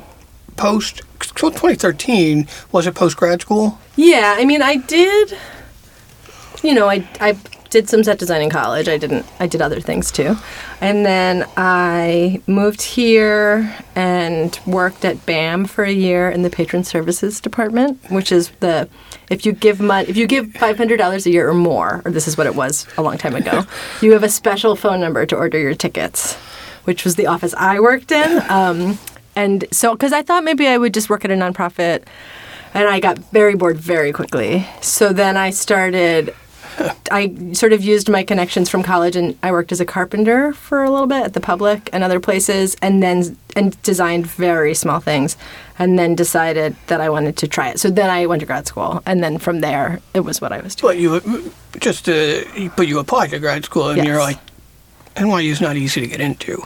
post? 0.56 1.02
So 1.22 1.50
2013 1.50 2.48
was 2.72 2.86
it 2.86 2.96
post 2.96 3.18
grad 3.18 3.42
school? 3.42 3.80
Yeah, 3.96 4.36
I 4.38 4.46
mean, 4.46 4.62
I 4.62 4.76
did. 4.78 5.38
You 6.62 6.74
know, 6.74 6.90
I 6.90 7.08
I 7.20 7.38
did 7.74 7.90
some 7.90 8.04
set 8.04 8.20
design 8.20 8.42
in 8.42 8.50
college. 8.50 8.88
I 8.88 8.98
didn't. 8.98 9.26
I 9.40 9.48
did 9.48 9.62
other 9.62 9.82
things 9.82 10.12
too, 10.12 10.38
and 10.80 11.06
then 11.06 11.46
I 11.58 12.42
moved 12.48 12.82
here 12.82 13.76
and 13.96 14.58
worked 14.66 15.04
at 15.04 15.26
BAM 15.26 15.66
for 15.66 15.84
a 15.84 15.92
year 15.92 16.30
in 16.30 16.44
the 16.44 16.50
patron 16.50 16.84
services 16.84 17.42
department, 17.42 18.00
which 18.10 18.32
is 18.32 18.52
the 18.60 18.88
if 19.30 19.46
you 19.46 19.52
give 19.52 19.82
money 19.82 20.08
if 20.08 20.16
you 20.16 20.28
give 20.28 20.54
five 20.54 20.78
hundred 20.78 20.98
dollars 20.98 21.26
a 21.26 21.32
year 21.32 21.50
or 21.50 21.54
more, 21.54 22.02
or 22.06 22.12
this 22.12 22.28
is 22.28 22.38
what 22.38 22.48
it 22.48 22.56
was 22.56 22.88
a 22.96 23.02
long 23.02 23.18
time 23.18 23.36
ago, 23.36 23.64
you 24.02 24.14
have 24.14 24.24
a 24.24 24.30
special 24.30 24.76
phone 24.76 25.02
number 25.02 25.26
to 25.26 25.36
order 25.36 25.58
your 25.58 25.74
tickets, 25.74 26.36
which 26.86 27.04
was 27.04 27.16
the 27.16 27.28
office 27.28 27.54
I 27.56 27.80
worked 27.80 28.12
in. 28.12 28.42
Um, 28.54 29.00
and 29.36 29.66
so, 29.72 29.94
because 29.94 30.14
I 30.14 30.22
thought 30.22 30.44
maybe 30.44 30.68
I 30.68 30.78
would 30.78 30.94
just 30.94 31.10
work 31.10 31.26
at 31.26 31.32
a 31.32 31.34
nonprofit 31.34 32.04
and 32.76 32.88
I 32.88 33.00
got 33.00 33.18
very 33.32 33.56
bored 33.56 33.78
very 33.78 34.12
quickly. 34.14 34.68
So 34.80 35.12
then 35.12 35.38
I 35.38 35.50
started. 35.50 36.36
I 37.12 37.54
sort 37.54 37.74
of 37.74 37.84
used 37.84 38.10
my 38.10 38.24
connections 38.24 38.70
from 38.70 38.84
college, 38.84 39.16
and 39.16 39.38
I 39.44 39.52
worked 39.52 39.72
as 39.72 39.80
a 39.80 39.86
carpenter 39.86 40.54
for 40.54 40.84
a 40.84 40.90
little 40.90 41.08
bit 41.08 41.24
at 41.24 41.34
the 41.34 41.40
public 41.40 41.90
and 41.94 42.04
other 42.04 42.20
places, 42.20 42.76
and 42.82 43.04
then 43.04 43.38
and 43.56 43.80
designed 43.84 44.26
very 44.26 44.74
small 44.74 45.00
things, 45.00 45.38
and 45.78 46.00
then 46.00 46.16
decided 46.16 46.76
that 46.88 47.02
I 47.02 47.10
wanted 47.10 47.38
to 47.38 47.48
try 47.48 47.70
it. 47.70 47.80
So 47.80 47.90
then 47.90 48.10
I 48.10 48.26
went 48.26 48.40
to 48.40 48.46
grad 48.46 48.68
school, 48.68 49.02
and 49.06 49.24
then 49.24 49.38
from 49.38 49.60
there 49.60 50.00
it 50.14 50.22
was 50.22 50.42
what 50.42 50.52
I 50.52 50.60
was 50.60 50.76
doing. 50.76 50.94
But 50.94 51.00
you 51.00 51.52
just 51.80 52.10
uh, 52.10 52.42
but 52.76 52.88
you 52.88 53.00
applied 53.00 53.30
to 53.32 53.40
grad 53.40 53.66
school, 53.66 53.90
and 53.90 54.04
you're 54.04 54.20
like, 54.20 54.40
NYU 55.16 55.52
is 55.52 55.62
not 55.62 55.76
easy 55.76 56.02
to 56.02 56.08
get 56.08 56.22
into. 56.22 56.66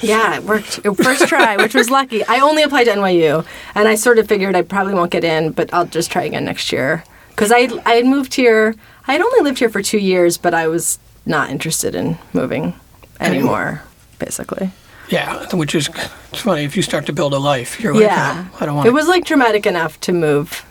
Yeah, 0.00 0.36
it 0.36 0.44
worked. 0.44 0.80
First 0.96 1.28
try, 1.28 1.56
which 1.56 1.74
was 1.74 1.90
lucky. 1.90 2.24
I 2.24 2.40
only 2.40 2.62
applied 2.62 2.84
to 2.84 2.92
NYU, 2.92 3.46
and 3.74 3.86
I 3.86 3.94
sort 3.94 4.18
of 4.18 4.28
figured 4.28 4.56
I 4.56 4.62
probably 4.62 4.94
won't 4.94 5.10
get 5.10 5.24
in, 5.24 5.52
but 5.52 5.72
I'll 5.74 5.86
just 5.86 6.10
try 6.10 6.22
again 6.24 6.44
next 6.44 6.72
year. 6.72 7.04
Because 7.30 7.52
I 7.52 7.68
I 7.86 7.94
had 7.94 8.06
moved 8.06 8.34
here. 8.34 8.74
I 9.08 9.12
had 9.12 9.20
only 9.20 9.40
lived 9.40 9.58
here 9.58 9.68
for 9.70 9.82
two 9.82 9.98
years, 9.98 10.38
but 10.38 10.54
I 10.54 10.68
was 10.68 10.98
not 11.26 11.50
interested 11.50 11.94
in 11.94 12.18
moving 12.32 12.74
anymore. 13.18 13.82
Basically, 14.18 14.70
Yeah, 15.08 15.46
which 15.54 15.74
is 15.74 15.88
it's 16.30 16.42
funny 16.42 16.64
if 16.64 16.76
you 16.76 16.82
start 16.82 17.06
to 17.06 17.12
build 17.12 17.32
a 17.32 17.38
life, 17.38 17.80
you're 17.80 17.94
like, 17.94 18.02
yeah. 18.02 18.46
"Oh, 18.52 18.56
I 18.60 18.66
don't 18.66 18.74
want. 18.76 18.84
To. 18.86 18.90
It 18.90 18.94
was 18.94 19.08
like 19.08 19.24
dramatic 19.24 19.66
enough 19.66 19.98
to 20.00 20.12
move. 20.12 20.64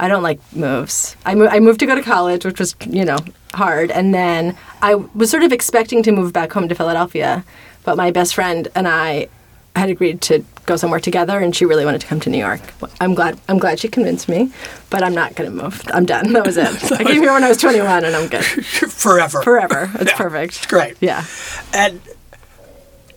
I 0.00 0.08
don't 0.08 0.22
like 0.22 0.40
moves. 0.54 1.16
I, 1.26 1.34
mo- 1.34 1.48
I 1.48 1.58
moved 1.60 1.80
to 1.80 1.86
go 1.86 1.94
to 1.94 2.02
college, 2.02 2.44
which 2.44 2.58
was, 2.60 2.74
you 2.88 3.04
know, 3.04 3.18
hard. 3.52 3.90
And 3.90 4.14
then 4.14 4.56
I 4.80 4.94
was 4.94 5.28
sort 5.30 5.42
of 5.42 5.52
expecting 5.52 6.02
to 6.04 6.12
move 6.12 6.32
back 6.32 6.52
home 6.52 6.68
to 6.68 6.74
Philadelphia. 6.74 7.44
But 7.84 7.96
my 7.96 8.10
best 8.12 8.34
friend 8.34 8.68
and 8.76 8.86
I 8.86 9.28
had 9.76 9.90
agreed 9.90 10.20
to 10.22 10.44
go 10.66 10.76
somewhere 10.76 11.00
together, 11.00 11.38
and 11.38 11.54
she 11.56 11.64
really 11.64 11.84
wanted 11.84 12.00
to 12.00 12.06
come 12.06 12.20
to 12.20 12.30
New 12.30 12.38
York. 12.38 12.60
I'm 13.00 13.14
glad. 13.14 13.38
I'm 13.48 13.58
glad 13.58 13.78
she 13.80 13.88
convinced 13.88 14.28
me, 14.28 14.50
but 14.90 15.02
I'm 15.02 15.14
not 15.14 15.34
going 15.34 15.50
to 15.50 15.62
move. 15.62 15.82
I'm 15.94 16.04
done. 16.04 16.32
That 16.32 16.44
was 16.44 16.56
it. 16.56 16.92
I 16.92 17.04
came 17.04 17.22
here 17.22 17.32
when 17.32 17.44
I 17.44 17.48
was 17.48 17.58
21, 17.58 18.04
and 18.04 18.14
I'm 18.16 18.28
good 18.28 18.44
forever. 18.44 19.42
forever. 19.42 19.90
It's 19.94 20.10
Yeah, 20.10 20.16
perfect. 20.16 20.56
It's 20.56 20.66
great. 20.66 20.96
Yeah. 21.00 21.24
And 21.72 22.00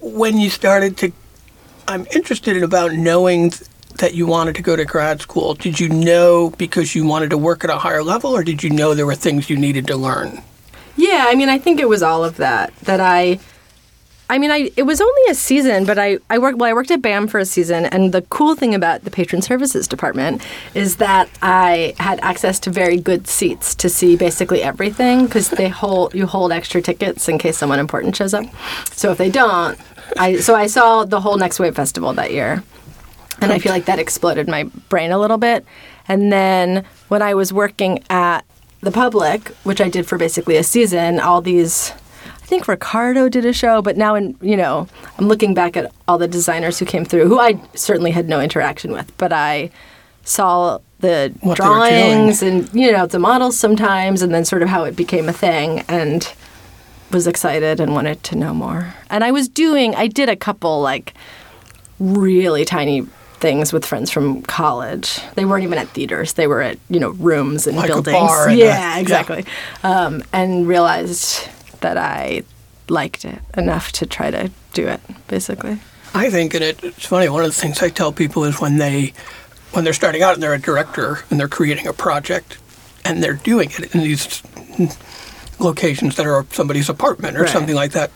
when 0.01 0.37
you 0.37 0.49
started 0.49 0.97
to, 0.97 1.11
I'm 1.87 2.05
interested 2.15 2.55
in 2.57 2.63
about 2.63 2.93
knowing 2.93 3.49
th- 3.51 3.69
that 3.97 4.13
you 4.13 4.25
wanted 4.25 4.55
to 4.55 4.61
go 4.61 4.75
to 4.75 4.85
grad 4.85 5.21
school. 5.21 5.53
Did 5.55 5.79
you 5.79 5.89
know 5.89 6.51
because 6.57 6.95
you 6.95 7.05
wanted 7.05 7.29
to 7.31 7.37
work 7.37 7.63
at 7.63 7.69
a 7.69 7.77
higher 7.77 8.03
level, 8.03 8.31
or 8.31 8.43
did 8.43 8.63
you 8.63 8.69
know 8.69 8.93
there 8.93 9.05
were 9.05 9.15
things 9.15 9.49
you 9.49 9.57
needed 9.57 9.87
to 9.87 9.95
learn? 9.97 10.41
Yeah, 10.95 11.25
I 11.27 11.35
mean, 11.35 11.49
I 11.49 11.57
think 11.57 11.79
it 11.79 11.89
was 11.89 12.01
all 12.03 12.23
of 12.23 12.37
that. 12.37 12.75
That 12.81 12.99
I, 12.99 13.39
I 14.31 14.37
mean, 14.37 14.49
I 14.49 14.71
it 14.77 14.83
was 14.83 15.01
only 15.01 15.21
a 15.29 15.35
season, 15.35 15.83
but 15.83 15.99
I 15.99 16.17
I 16.29 16.37
worked 16.37 16.57
well. 16.57 16.69
I 16.69 16.73
worked 16.73 16.89
at 16.89 17.01
BAM 17.01 17.27
for 17.27 17.37
a 17.37 17.43
season, 17.43 17.85
and 17.87 18.13
the 18.13 18.21
cool 18.23 18.55
thing 18.55 18.73
about 18.73 19.03
the 19.03 19.11
patron 19.11 19.41
services 19.41 19.89
department 19.89 20.41
is 20.73 20.95
that 20.95 21.29
I 21.41 21.93
had 21.99 22.17
access 22.21 22.57
to 22.61 22.69
very 22.69 22.95
good 22.95 23.27
seats 23.27 23.75
to 23.75 23.89
see 23.89 24.15
basically 24.15 24.63
everything 24.63 25.25
because 25.25 25.49
they 25.49 25.67
hold 25.81 26.15
you 26.15 26.27
hold 26.27 26.53
extra 26.53 26.81
tickets 26.81 27.27
in 27.27 27.39
case 27.39 27.57
someone 27.57 27.77
important 27.77 28.15
shows 28.15 28.33
up. 28.33 28.45
So 28.93 29.11
if 29.11 29.17
they 29.17 29.29
don't, 29.29 29.77
I 30.17 30.37
so 30.37 30.55
I 30.55 30.67
saw 30.67 31.03
the 31.03 31.19
whole 31.19 31.35
Next 31.35 31.59
Wave 31.59 31.75
festival 31.75 32.13
that 32.13 32.31
year. 32.31 32.63
And 33.41 33.51
I 33.51 33.59
feel 33.59 33.71
like 33.71 33.85
that 33.85 33.99
exploded 33.99 34.47
my 34.47 34.63
brain 34.87 35.11
a 35.11 35.17
little 35.17 35.39
bit. 35.39 35.65
And 36.07 36.31
then 36.31 36.85
when 37.07 37.23
I 37.23 37.33
was 37.33 37.51
working 37.51 38.03
at 38.09 38.45
the 38.81 38.91
public, 38.91 39.49
which 39.63 39.81
I 39.81 39.89
did 39.89 40.05
for 40.05 40.17
basically 40.17 40.57
a 40.57 40.63
season, 40.63 41.19
all 41.19 41.41
these 41.41 41.91
think 42.51 42.67
Ricardo 42.67 43.29
did 43.29 43.45
a 43.45 43.53
show, 43.53 43.81
but 43.81 43.95
now 43.97 44.13
in 44.15 44.35
you 44.41 44.57
know, 44.57 44.87
I'm 45.17 45.27
looking 45.27 45.53
back 45.53 45.75
at 45.77 45.91
all 46.07 46.17
the 46.17 46.27
designers 46.27 46.77
who 46.79 46.85
came 46.85 47.05
through 47.05 47.27
who 47.27 47.39
I 47.39 47.59
certainly 47.75 48.11
had 48.11 48.27
no 48.27 48.39
interaction 48.41 48.91
with, 48.91 49.07
but 49.17 49.31
I 49.33 49.71
saw 50.23 50.79
the 50.99 51.33
What 51.39 51.57
they 51.57 51.63
were 51.65 51.79
doing. 51.89 52.11
drawings 52.11 52.43
and 52.43 52.69
you 52.73 52.91
know, 52.91 53.05
the 53.07 53.19
models 53.19 53.57
sometimes 53.57 54.21
and 54.21 54.33
then 54.33 54.43
sort 54.45 54.61
of 54.63 54.69
how 54.69 54.83
it 54.83 54.95
became 54.95 55.29
a 55.29 55.33
thing 55.33 55.79
and 55.87 56.31
was 57.11 57.25
excited 57.25 57.79
and 57.79 57.93
wanted 57.93 58.21
to 58.23 58.35
know 58.35 58.53
more. 58.53 58.93
And 59.09 59.23
I 59.23 59.31
was 59.31 59.47
doing 59.49 59.95
I 59.95 60.07
did 60.07 60.29
a 60.29 60.35
couple 60.35 60.81
like 60.81 61.13
really 61.99 62.65
tiny 62.65 63.01
things 63.39 63.73
with 63.73 63.85
friends 63.85 64.11
from 64.11 64.41
college. 64.43 65.19
They 65.35 65.45
weren't 65.45 65.63
even 65.63 65.77
at 65.79 65.87
theaters. 65.89 66.33
They 66.33 66.47
were 66.47 66.61
at, 66.61 66.77
you 66.89 66.99
know, 66.99 67.09
rooms 67.11 67.65
and 67.65 67.75
Like 67.77 67.87
buildings. 67.87 68.13
bar 68.15 68.49
and 68.49 68.59
a- 68.59 68.63
yeah, 68.63 68.95
yeah. 68.95 68.99
exactly. 68.99 69.45
Um, 69.83 70.23
and 70.33 70.67
realized 70.67 71.47
that 71.81 71.97
I 71.97 72.43
liked 72.89 73.25
it 73.25 73.39
enough 73.57 73.91
to 73.93 74.05
try 74.05 74.31
to 74.31 74.49
do 74.73 74.87
it, 74.87 74.99
basically. 75.27 75.79
I 76.13 76.29
think, 76.29 76.53
and 76.53 76.63
it, 76.63 76.83
it's 76.83 77.05
funny. 77.05 77.29
One 77.29 77.43
of 77.43 77.49
the 77.53 77.61
things 77.61 77.81
I 77.81 77.89
tell 77.89 78.11
people 78.11 78.43
is 78.43 78.59
when 78.59 78.77
they, 78.77 79.13
when 79.71 79.83
they're 79.83 79.93
starting 79.93 80.21
out 80.23 80.33
and 80.33 80.43
they're 80.43 80.53
a 80.53 80.59
director 80.59 81.19
and 81.29 81.39
they're 81.39 81.47
creating 81.47 81.87
a 81.87 81.93
project, 81.93 82.57
and 83.05 83.23
they're 83.23 83.33
doing 83.33 83.69
it 83.71 83.95
in 83.95 84.01
these 84.01 84.41
locations 85.59 86.15
that 86.17 86.25
are 86.25 86.45
somebody's 86.51 86.89
apartment 86.89 87.37
or 87.37 87.41
Right. 87.43 87.49
something 87.49 87.75
like 87.75 87.91
that, 87.93 88.11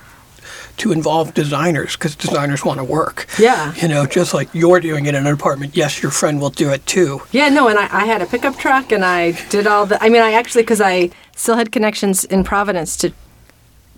to 0.77 0.91
involve 0.91 1.34
designers 1.34 1.93
because 1.95 2.15
designers 2.15 2.65
want 2.65 2.79
to 2.79 2.84
work. 2.84 3.27
Yeah. 3.39 3.74
You 3.75 3.88
know, 3.88 4.05
just 4.05 4.34
like 4.34 4.50
you're 4.53 4.81
doing 4.81 5.05
it 5.05 5.15
in 5.15 5.25
an 5.25 5.34
apartment. 5.34 5.75
Yes, 5.77 6.01
your 6.03 6.12
friend 6.12 6.41
will 6.41 6.50
do 6.50 6.69
it 6.72 6.86
too. 6.86 7.22
Yeah, 7.31 7.48
no, 7.48 7.69
and 7.69 7.79
I, 7.79 7.84
I 8.01 8.05
had 8.05 8.22
a 8.22 8.25
pickup 8.25 8.57
truck 8.57 8.91
and 8.91 9.05
I 9.05 9.31
did 9.50 9.67
all 9.67 9.86
the. 9.86 10.01
I 10.03 10.10
mean, 10.10 10.22
I 10.22 10.34
actually, 10.34 10.63
because 10.63 10.81
I 10.81 11.12
still 11.36 11.55
had 11.55 11.72
connections 11.72 12.25
in 12.25 12.43
Providence 12.43 12.98
to 12.98 13.13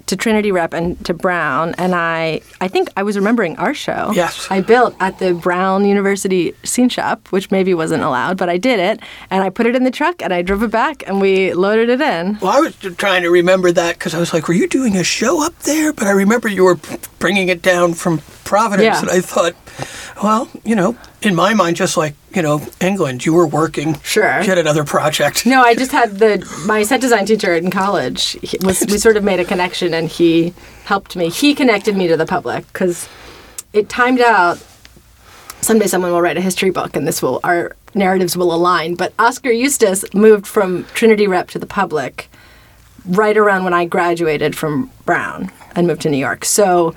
to 0.07 0.15
Trinity 0.15 0.51
Rep 0.51 0.73
and 0.73 1.03
to 1.05 1.13
Brown, 1.13 1.75
and 1.77 1.93
I 1.93 2.41
I 2.59 2.67
think 2.67 2.89
I 2.97 3.03
was 3.03 3.15
remembering 3.15 3.55
our 3.57 3.73
show. 3.73 4.11
Yes. 4.13 4.47
I 4.49 4.61
built 4.61 4.95
at 4.99 5.19
the 5.19 5.33
Brown 5.33 5.85
University 5.85 6.53
scene 6.63 6.89
shop, 6.89 7.27
which 7.29 7.51
maybe 7.51 7.73
wasn't 7.73 8.03
allowed, 8.03 8.37
but 8.37 8.49
I 8.49 8.57
did 8.57 8.79
it, 8.79 8.99
and 9.29 9.43
I 9.43 9.49
put 9.49 9.65
it 9.65 9.75
in 9.75 9.83
the 9.83 9.91
truck 9.91 10.21
and 10.21 10.33
I 10.33 10.41
drove 10.41 10.63
it 10.63 10.71
back 10.71 11.03
and 11.07 11.21
we 11.21 11.53
loaded 11.53 11.89
it 11.89 12.01
in. 12.01 12.37
Well, 12.41 12.51
I 12.51 12.59
was 12.59 12.75
trying 12.97 13.21
to 13.23 13.29
remember 13.29 13.71
that 13.71 13.97
because 13.99 14.13
I 14.13 14.19
was 14.19 14.33
like, 14.33 14.47
were 14.47 14.53
you 14.53 14.67
doing 14.67 14.95
a 14.95 15.03
show 15.03 15.45
up 15.45 15.57
there? 15.59 15.93
But 15.93 16.07
I 16.07 16.11
remember 16.11 16.47
you 16.47 16.63
were 16.63 16.79
bringing 17.19 17.49
it 17.49 17.61
down 17.61 17.93
from 17.93 18.21
Providence. 18.47 18.85
Yeah. 18.85 18.99
And 19.01 19.09
I 19.09 19.21
thought, 19.21 19.53
well, 20.23 20.49
you 20.63 20.75
know, 20.75 20.97
in 21.21 21.35
my 21.35 21.53
mind, 21.53 21.75
just 21.75 21.97
like, 21.97 22.15
you 22.33 22.41
know, 22.41 22.65
England, 22.79 23.25
you 23.25 23.33
were 23.33 23.45
working. 23.45 23.99
Sure. 24.01 24.41
You 24.41 24.47
had 24.47 24.57
another 24.57 24.83
project. 24.83 25.45
No, 25.45 25.61
I 25.61 25.75
just 25.75 25.91
had 25.91 26.17
the 26.19 26.43
my 26.65 26.83
set 26.83 27.01
design 27.01 27.25
teacher 27.25 27.53
in 27.53 27.69
college. 27.69 28.37
He 28.41 28.57
was 28.61 28.85
we 28.89 28.97
sort 28.97 29.17
of 29.17 29.23
made 29.23 29.39
a 29.39 29.45
connection, 29.45 29.93
and 29.93 30.07
he 30.07 30.53
helped 30.85 31.15
me. 31.15 31.29
He 31.29 31.53
connected 31.53 31.95
me 31.95 32.07
to 32.07 32.17
the 32.17 32.25
public 32.25 32.65
because 32.67 33.09
it 33.73 33.89
timed 33.89 34.21
out. 34.21 34.63
Someday, 35.59 35.87
someone 35.87 36.11
will 36.11 36.21
write 36.21 36.37
a 36.37 36.41
history 36.41 36.69
book, 36.69 36.95
and 36.95 37.07
this 37.07 37.21
will 37.21 37.39
our 37.43 37.75
narratives 37.93 38.37
will 38.37 38.53
align. 38.53 38.95
But 38.95 39.13
Oskar 39.19 39.51
Eustis 39.51 40.05
moved 40.13 40.47
from 40.47 40.85
Trinity 40.93 41.27
Rep 41.27 41.49
to 41.49 41.59
the 41.59 41.65
public 41.65 42.29
right 43.05 43.37
around 43.37 43.63
when 43.63 43.73
I 43.73 43.85
graduated 43.85 44.55
from 44.55 44.91
Brown 45.05 45.51
and 45.75 45.87
moved 45.87 46.01
to 46.01 46.09
New 46.09 46.17
York. 46.17 46.45
So 46.45 46.95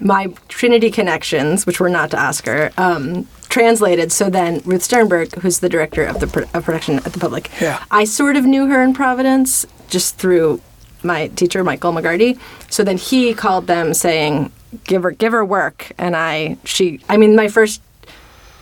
my 0.00 0.32
Trinity 0.48 0.90
connections, 0.90 1.66
which 1.66 1.80
were 1.80 1.88
not 1.88 2.10
to 2.12 2.20
Oskar, 2.22 2.70
um, 2.78 3.26
translated. 3.48 4.12
So 4.12 4.30
then 4.30 4.60
Ruth 4.64 4.82
Sternberg, 4.82 5.34
who's 5.36 5.58
the 5.60 5.68
director 5.68 6.04
of 6.04 6.20
the 6.20 6.26
pro- 6.26 6.44
of 6.54 6.64
production 6.64 6.96
at 6.98 7.12
the 7.12 7.18
Public, 7.18 7.50
Yeah. 7.60 7.82
I 7.90 8.04
sort 8.04 8.36
of 8.36 8.44
knew 8.44 8.66
her 8.68 8.82
in 8.82 8.94
Providence 8.94 9.66
just 9.88 10.16
through 10.18 10.60
my 11.02 11.28
teacher 11.28 11.64
Michael 11.64 11.92
McGarty. 11.92 12.38
So 12.68 12.84
then 12.84 12.96
he 12.98 13.32
called 13.34 13.66
them 13.66 13.94
saying, 13.94 14.52
"Give 14.84 15.02
her, 15.02 15.10
give 15.12 15.32
her 15.32 15.44
work." 15.44 15.92
And 15.96 16.14
I, 16.16 16.58
she, 16.64 17.00
I 17.08 17.16
mean, 17.16 17.34
my 17.36 17.48
first 17.48 17.80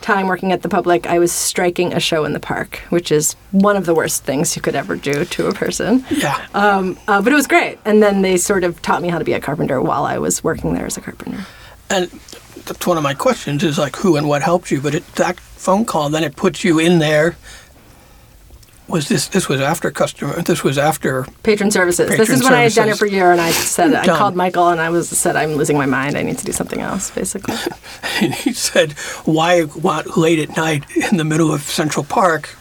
time 0.07 0.27
working 0.27 0.53
at 0.53 0.61
the 0.61 0.69
Public, 0.69 1.05
I 1.05 1.19
was 1.19 1.33
striking 1.33 1.91
a 1.91 1.99
show 1.99 2.23
in 2.23 2.31
the 2.31 2.39
park, 2.39 2.77
which 2.89 3.11
is 3.11 3.35
one 3.51 3.75
of 3.75 3.85
the 3.85 3.93
worst 3.93 4.23
things 4.23 4.55
you 4.55 4.61
could 4.61 4.73
ever 4.73 4.95
do 4.95 5.25
to 5.25 5.47
a 5.47 5.53
person. 5.53 6.05
Yeah. 6.09 6.47
Um, 6.53 6.97
uh, 7.09 7.21
but 7.21 7.33
it 7.33 7.35
was 7.35 7.45
great. 7.45 7.77
And 7.83 8.01
then 8.01 8.21
they 8.21 8.37
sort 8.37 8.63
of 8.63 8.81
taught 8.81 9.01
me 9.01 9.09
how 9.09 9.19
to 9.19 9.25
be 9.25 9.33
a 9.33 9.41
carpenter 9.41 9.81
while 9.81 10.05
I 10.05 10.17
was 10.17 10.43
working 10.43 10.73
there 10.73 10.85
as 10.85 10.97
a 10.97 11.01
carpenter. 11.01 11.45
and 11.89 12.09
that's 12.65 12.87
one 12.87 12.97
of 12.97 13.03
my 13.03 13.13
questions 13.13 13.63
is 13.63 13.77
like 13.77 13.97
who 13.97 14.15
and 14.15 14.27
what 14.27 14.41
helped 14.41 14.71
you. 14.71 14.79
But 14.79 14.95
it, 14.95 15.05
that 15.15 15.39
phone 15.39 15.83
call, 15.83 16.09
then 16.09 16.23
it 16.23 16.35
puts 16.35 16.63
you 16.63 16.79
in 16.79 16.99
there. 16.99 17.35
Was 18.87 19.09
this, 19.09 19.27
this 19.27 19.49
was 19.49 19.59
after 19.59 19.91
customer, 19.91 20.41
this 20.41 20.63
was 20.63 20.77
after, 20.77 21.25
Patron 21.43 21.71
services. 21.71 22.07
this 22.07 22.17
Patron 22.17 22.37
is 22.37 22.43
when 22.43 22.53
I 22.53 22.63
had 22.63 22.73
done 22.73 22.87
it 22.87 22.97
for 22.97 23.05
a 23.05 23.09
year, 23.09 23.31
and 23.31 23.41
I 23.41 23.51
said 23.51 23.93
I 23.93 24.05
called 24.05 24.35
Michael 24.35 24.69
and 24.69 24.79
I 24.79 24.89
was 24.89 25.09
said 25.09 25.35
I'm 25.35 25.55
losing 25.55 25.77
my 25.77 25.85
mind. 25.85 26.17
I 26.17 26.23
need 26.23 26.37
to 26.37 26.45
do 26.45 26.53
something 26.53 26.79
else, 26.79 27.11
basically. 27.11 27.55
and 28.21 28.33
he 28.33 28.53
said, 28.53 28.93
why, 29.25 29.63
what, 29.63 30.17
late 30.17 30.39
at 30.39 30.55
night 30.55 30.85
in 30.95 31.17
the 31.17 31.25
middle 31.25 31.53
of 31.53 31.61
Central 31.61 32.05
Park? 32.05 32.55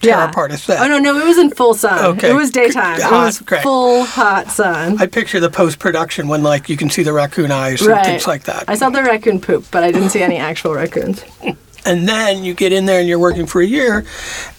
Tear 0.00 0.28
apart 0.28 0.52
a 0.52 0.56
set. 0.56 0.80
Oh 0.80 0.86
no, 0.86 0.98
no, 0.98 1.18
it 1.18 1.24
was 1.24 1.38
in 1.38 1.50
full 1.50 1.74
sun. 1.74 2.16
Okay. 2.16 2.30
It 2.30 2.34
was 2.34 2.50
daytime. 2.50 3.00
Hot, 3.00 3.22
it 3.22 3.26
was 3.26 3.40
great. 3.40 3.62
full 3.62 4.04
hot 4.04 4.48
sun. 4.48 4.96
I 5.00 5.06
picture 5.06 5.40
the 5.40 5.50
post 5.50 5.80
production 5.80 6.28
when 6.28 6.42
like 6.42 6.68
you 6.68 6.76
can 6.76 6.88
see 6.88 7.02
the 7.02 7.12
raccoon 7.12 7.50
eyes 7.50 7.82
and 7.82 8.04
things 8.04 8.26
like 8.26 8.44
that. 8.44 8.64
I 8.68 8.76
saw 8.76 8.90
the 8.90 9.02
raccoon 9.02 9.40
poop, 9.40 9.66
but 9.72 9.82
I 9.82 9.90
didn't 9.90 10.10
see 10.10 10.22
any 10.22 10.36
actual 10.36 10.74
raccoons. 10.74 11.24
and 11.86 12.08
then 12.08 12.44
you 12.44 12.54
get 12.54 12.72
in 12.72 12.86
there 12.86 13.00
and 13.00 13.08
you're 13.08 13.18
working 13.18 13.46
for 13.46 13.60
a 13.60 13.66
year, 13.66 14.04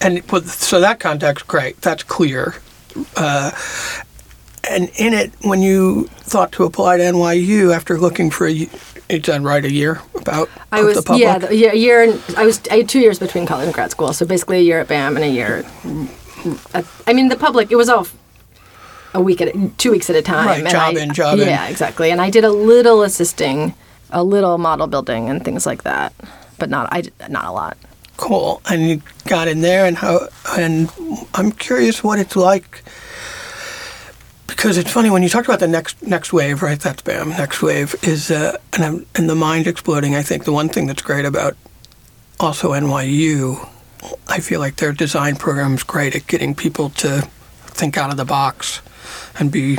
and 0.00 0.22
with, 0.30 0.50
so 0.50 0.80
that 0.80 1.00
context, 1.00 1.46
great, 1.46 1.80
that's 1.80 2.02
clear. 2.02 2.54
Uh, 3.16 3.50
and 4.68 4.90
in 4.98 5.14
it, 5.14 5.32
when 5.42 5.62
you 5.62 6.04
thought 6.08 6.52
to 6.52 6.64
apply 6.64 6.98
to 6.98 7.02
NYU 7.02 7.74
after 7.74 7.98
looking 7.98 8.30
for 8.30 8.46
a, 8.46 8.68
it's 9.08 9.26
done 9.26 9.42
right 9.42 9.64
a 9.64 9.72
year 9.72 10.00
about 10.14 10.48
I 10.70 10.82
was 10.82 10.96
the 10.96 11.02
public. 11.02 11.22
yeah, 11.24 11.38
the, 11.38 11.56
yeah, 11.56 11.72
a 11.72 11.76
year. 11.76 12.02
and- 12.02 12.22
I 12.36 12.44
was 12.44 12.60
I 12.70 12.76
had 12.78 12.88
two 12.88 13.00
years 13.00 13.18
between 13.18 13.46
college 13.46 13.64
and 13.66 13.74
grad 13.74 13.90
school, 13.90 14.12
so 14.12 14.26
basically 14.26 14.58
a 14.58 14.62
year 14.62 14.80
at 14.80 14.88
BAM 14.88 15.16
and 15.16 15.24
a 15.24 15.28
year. 15.28 15.64
At, 16.74 16.84
I 17.06 17.12
mean, 17.12 17.28
the 17.28 17.36
public. 17.36 17.70
It 17.72 17.76
was 17.76 17.88
all 17.88 18.06
a 19.14 19.20
week 19.20 19.40
at 19.40 19.48
a, 19.54 19.70
two 19.78 19.90
weeks 19.90 20.08
at 20.10 20.16
a 20.16 20.22
time. 20.22 20.46
Right, 20.46 20.60
and 20.60 20.70
job 20.70 20.94
I- 20.96 21.00
in, 21.00 21.12
job 21.14 21.38
in. 21.40 21.48
Yeah, 21.48 21.66
exactly. 21.68 22.10
And 22.10 22.20
I 22.20 22.30
did 22.30 22.44
a 22.44 22.50
little 22.50 23.02
assisting, 23.02 23.74
a 24.10 24.22
little 24.22 24.58
model 24.58 24.86
building 24.86 25.28
and 25.28 25.44
things 25.44 25.66
like 25.66 25.82
that, 25.82 26.12
but 26.60 26.70
not 26.70 26.88
I 26.92 27.02
not 27.28 27.46
a 27.46 27.52
lot. 27.52 27.76
cool. 28.16 28.60
And 28.70 28.88
you 28.88 29.02
got 29.26 29.48
in 29.48 29.62
there, 29.62 29.86
and 29.86 29.96
how? 29.96 30.28
And 30.56 30.88
I'm 31.34 31.50
curious 31.52 32.04
what 32.04 32.18
it's 32.20 32.36
like 32.36 32.84
because 34.46 34.76
it's 34.76 34.92
funny 34.92 35.08
when 35.08 35.22
you 35.22 35.28
talked 35.30 35.48
about 35.48 35.60
the 35.60 35.68
next 35.68 36.02
next 36.02 36.32
wave, 36.32 36.62
right? 36.62 36.78
That's 36.78 37.00
BAM. 37.02 37.30
Next 37.30 37.62
wave 37.62 37.94
is 38.02 38.30
uh, 38.30 38.58
and 38.74 38.84
I'm, 38.84 39.06
and 39.14 39.28
the 39.28 39.34
mind 39.34 39.66
exploding. 39.66 40.14
I 40.14 40.22
think 40.22 40.44
the 40.44 40.52
one 40.52 40.68
thing 40.68 40.86
that's 40.86 41.02
great 41.02 41.24
about 41.24 41.56
also 42.38 42.72
NYU, 42.72 43.68
I 44.28 44.40
feel 44.40 44.60
like 44.60 44.76
their 44.76 44.92
design 44.92 45.36
program 45.36 45.74
is 45.74 45.82
great 45.82 46.14
at 46.14 46.26
getting 46.26 46.54
people 46.54 46.90
to 46.90 47.22
think 47.80 47.96
out 47.96 48.10
of 48.10 48.16
the 48.18 48.24
box 48.26 48.82
and 49.38 49.50
be 49.50 49.78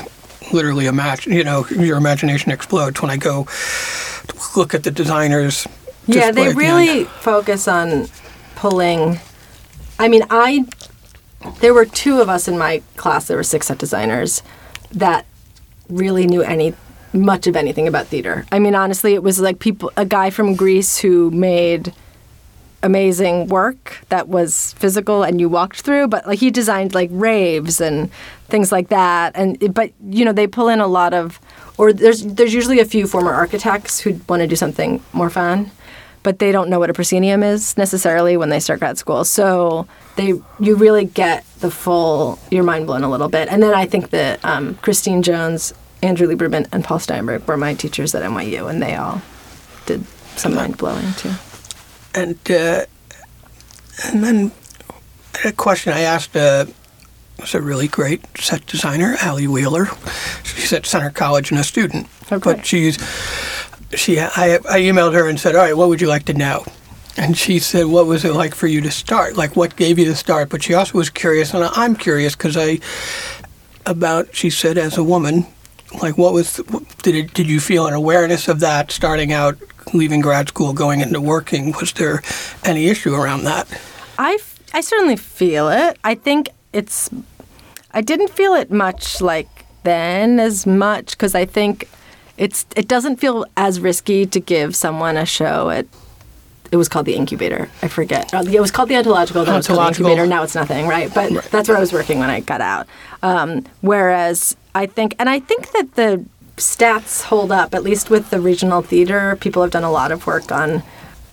literally 0.52 0.88
imagine. 0.88 1.34
You 1.34 1.44
know, 1.44 1.68
your 1.68 1.98
imagination 1.98 2.52
explodes 2.52 3.02
when 3.02 3.12
I 3.12 3.18
go 3.18 3.46
look 4.56 4.74
at 4.74 4.84
the 4.84 4.92
designers. 4.92 5.68
Yeah, 6.08 6.32
they 6.32 6.54
really 6.54 7.06
focus 7.06 7.68
on 7.68 8.08
pulling. 8.56 9.20
I 10.00 10.08
mean, 10.08 10.24
I 10.30 10.66
there 11.60 11.74
were 11.74 11.86
two 11.86 12.22
of 12.22 12.30
us 12.30 12.48
in 12.48 12.58
my 12.58 12.82
class. 12.96 13.28
There 13.28 13.38
were 13.38 13.44
six 13.44 13.68
set 13.68 13.78
designers 13.78 14.44
that 14.92 15.26
really 15.90 16.28
knew 16.28 16.42
any 16.42 16.74
much 17.14 17.48
of 17.48 17.56
anything 17.56 17.88
about 17.88 18.08
theater. 18.08 18.46
I 18.52 18.60
mean, 18.60 18.76
honestly, 18.76 19.14
it 19.14 19.24
was 19.24 19.40
like 19.40 19.60
people. 19.60 19.92
A 19.98 20.06
guy 20.06 20.30
from 20.30 20.56
Greece 20.56 21.00
who 21.00 21.30
made 21.32 21.94
amazing 22.84 23.48
work 23.48 24.00
that 24.10 24.28
was 24.28 24.74
physical 24.74 25.22
and 25.22 25.40
you 25.40 25.48
walked 25.48 25.82
through 25.82 26.08
but 26.08 26.26
like 26.26 26.40
he 26.40 26.50
designed 26.50 26.96
like 26.96 27.10
raves 27.12 27.80
and 27.80 28.12
things 28.48 28.72
like 28.72 28.90
that 28.90 29.32
and 29.36 29.74
but 29.74 29.92
you 30.10 30.26
know 30.26 30.34
they 30.34 30.48
pull 30.48 30.68
in 30.68 30.80
a 30.80 30.88
lot 30.88 31.14
of 31.14 31.40
or 31.78 31.94
there's 31.94 32.24
there's 32.24 32.54
usually 32.54 32.80
a 32.80 32.86
few 32.86 33.06
former 33.06 33.32
architects 33.32 34.00
who 34.00 34.20
want 34.28 34.42
to 34.42 34.48
do 34.48 34.56
something 34.56 35.00
more 35.14 35.30
fun 35.30 35.70
but 36.24 36.40
they 36.40 36.52
don't 36.52 36.70
know 36.70 36.80
what 36.80 36.90
a 36.90 36.94
proscenium 36.94 37.44
is 37.44 37.78
necessarily 37.78 38.38
when 38.38 38.50
they 38.50 38.60
start 38.60 38.80
grad 38.80 38.98
school 38.98 39.24
so 39.26 39.88
they 40.16 40.34
you 40.60 40.76
really 40.76 41.06
get 41.06 41.44
the 41.60 41.72
full 41.72 42.38
your 42.52 42.64
mind 42.64 42.86
blown 42.88 43.04
a 43.04 43.10
little 43.10 43.30
bit 43.30 43.48
and 43.50 43.62
then 43.64 43.74
i 43.74 43.86
think 43.86 44.10
that 44.12 44.44
um, 44.46 44.76
christine 44.76 45.22
jones 45.22 45.74
andrew 46.04 46.28
lieberman 46.28 46.68
and 46.72 46.84
paul 46.84 47.00
steinberg 47.00 47.46
were 47.48 47.58
my 47.58 47.74
teachers 47.74 48.14
at 48.16 48.24
nyu 48.24 48.70
and 48.70 48.82
they 48.82 48.96
all 48.96 49.22
did 49.86 50.06
some 50.36 50.54
mind 50.56 50.78
blowing 50.78 51.12
too 51.14 51.32
and 52.14 52.38
uh, 52.52 52.86
and 54.06 54.24
then 54.24 54.52
a 55.46 55.52
question 55.52 55.94
I 55.94 56.02
asked 56.02 56.36
uh, 56.36 56.66
was 57.40 57.54
a 57.56 57.62
really 57.62 57.88
great 57.88 58.22
set 58.38 58.66
designer, 58.66 59.16
Allie 59.22 59.48
Wheeler. 59.48 59.88
She's 60.44 60.74
at 60.74 60.86
Center 60.86 61.10
College 61.10 61.52
and 61.52 61.60
a 61.60 61.64
student, 61.64 62.08
Okay. 62.32 62.38
but 62.54 62.66
she's 62.66 62.98
she. 63.96 64.20
I, 64.20 64.56
I 64.70 64.82
emailed 64.82 65.14
her 65.14 65.28
and 65.28 65.40
said, 65.40 65.56
"All 65.56 65.62
right, 65.62 65.76
what 65.76 65.90
would 65.90 66.02
you 66.02 66.08
like 66.08 66.26
to 66.26 66.34
know?" 66.34 66.66
And 67.18 67.38
she 67.38 67.60
said, 67.60 67.86
"What 67.86 68.08
was 68.08 68.26
it 68.26 68.34
like 68.34 68.56
for 68.56 68.68
you 68.68 68.82
to 68.82 68.92
start? 68.92 69.36
Like, 69.36 69.56
what 69.56 69.76
gave 69.76 70.00
you 70.00 70.06
the 70.06 70.16
start?" 70.16 70.50
But 70.50 70.64
she 70.64 70.74
also 70.74 70.98
was 70.98 71.10
curious, 71.10 71.54
and 71.54 71.64
I'm 71.64 71.96
curious 71.96 72.36
because 72.36 72.58
I 72.58 72.80
about. 73.86 74.36
She 74.36 74.50
said, 74.50 74.78
as 74.78 74.98
a 74.98 75.04
woman, 75.04 75.46
like, 76.02 76.18
what 76.18 76.34
was 76.34 76.62
did 77.02 77.16
it? 77.16 77.34
Did 77.34 77.48
you 77.48 77.60
feel 77.60 77.88
an 77.88 77.94
awareness 77.94 78.48
of 78.48 78.60
that 78.62 78.92
starting 78.92 79.34
out, 79.34 79.58
leaving 79.94 80.22
grad 80.22 80.50
school, 80.50 80.74
going 80.74 81.02
into 81.02 81.20
working? 81.20 81.74
Was 81.80 81.94
there 81.94 82.22
any 82.64 82.88
issue 82.88 83.14
around 83.14 83.44
that? 83.44 83.68
I, 84.18 84.38
I 84.74 84.82
certainly 84.82 85.18
feel 85.18 85.70
it. 85.70 85.98
I 86.04 86.16
think 86.16 86.50
it's. 86.74 87.10
I 87.92 88.02
didn't 88.02 88.30
feel 88.30 88.54
it 88.54 88.72
much 88.72 89.20
like 89.20 89.66
then 89.84 90.40
as 90.40 90.66
much 90.66 91.12
because 91.12 91.36
I 91.36 91.46
think 91.46 91.90
it's. 92.42 92.66
It 92.76 92.88
doesn't 92.88 93.18
feel 93.18 93.46
as 93.56 93.80
risky 93.80 94.26
to 94.26 94.40
give 94.40 94.76
someone 94.76 95.16
a 95.18 95.26
show 95.26 95.70
at. 95.70 95.86
It 96.72 96.78
was 96.78 96.88
called 96.88 97.06
the 97.06 97.16
incubator. 97.16 97.70
I 97.82 97.88
forget. 97.90 98.34
Uh, 98.34 98.44
It 98.50 98.62
was 98.62 98.72
called 98.72 98.88
the 98.90 98.96
ontological. 98.96 99.44
Then 99.44 99.56
it 99.56 99.58
was 99.58 99.68
called 99.68 99.80
the 99.80 99.88
incubator. 99.88 100.26
Now 100.26 100.42
it's 100.44 100.56
nothing, 100.56 100.88
right? 100.88 101.14
But 101.14 101.30
Right. 101.32 101.44
that's 101.52 101.68
where 101.68 101.78
I 101.78 101.82
was 101.82 101.92
working 101.92 102.18
when 102.20 102.30
I 102.30 102.40
got 102.40 102.62
out. 102.62 102.88
Um, 103.22 103.66
whereas 103.82 104.56
I 104.74 104.86
think, 104.86 105.16
and 105.20 105.30
I 105.30 105.40
think 105.40 105.72
that 105.74 105.96
the 105.96 106.24
stats 106.56 107.24
hold 107.24 107.52
up. 107.52 107.74
At 107.76 107.84
least 107.84 108.10
with 108.10 108.30
the 108.30 108.40
regional 108.40 108.82
theater, 108.82 109.36
people 109.40 109.62
have 109.64 109.72
done 109.72 109.84
a 109.84 109.92
lot 109.92 110.12
of 110.12 110.26
work 110.26 110.52
on 110.52 110.82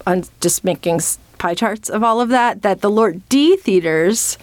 on 0.06 0.24
just 0.40 0.64
making 0.64 1.00
pie 1.38 1.54
charts 1.54 1.88
of 1.88 2.02
all 2.02 2.20
of 2.20 2.30
that 2.30 2.62
that 2.62 2.80
the 2.80 2.90
LORT 2.90 3.16
D 3.28 3.56
theaters 3.56 4.38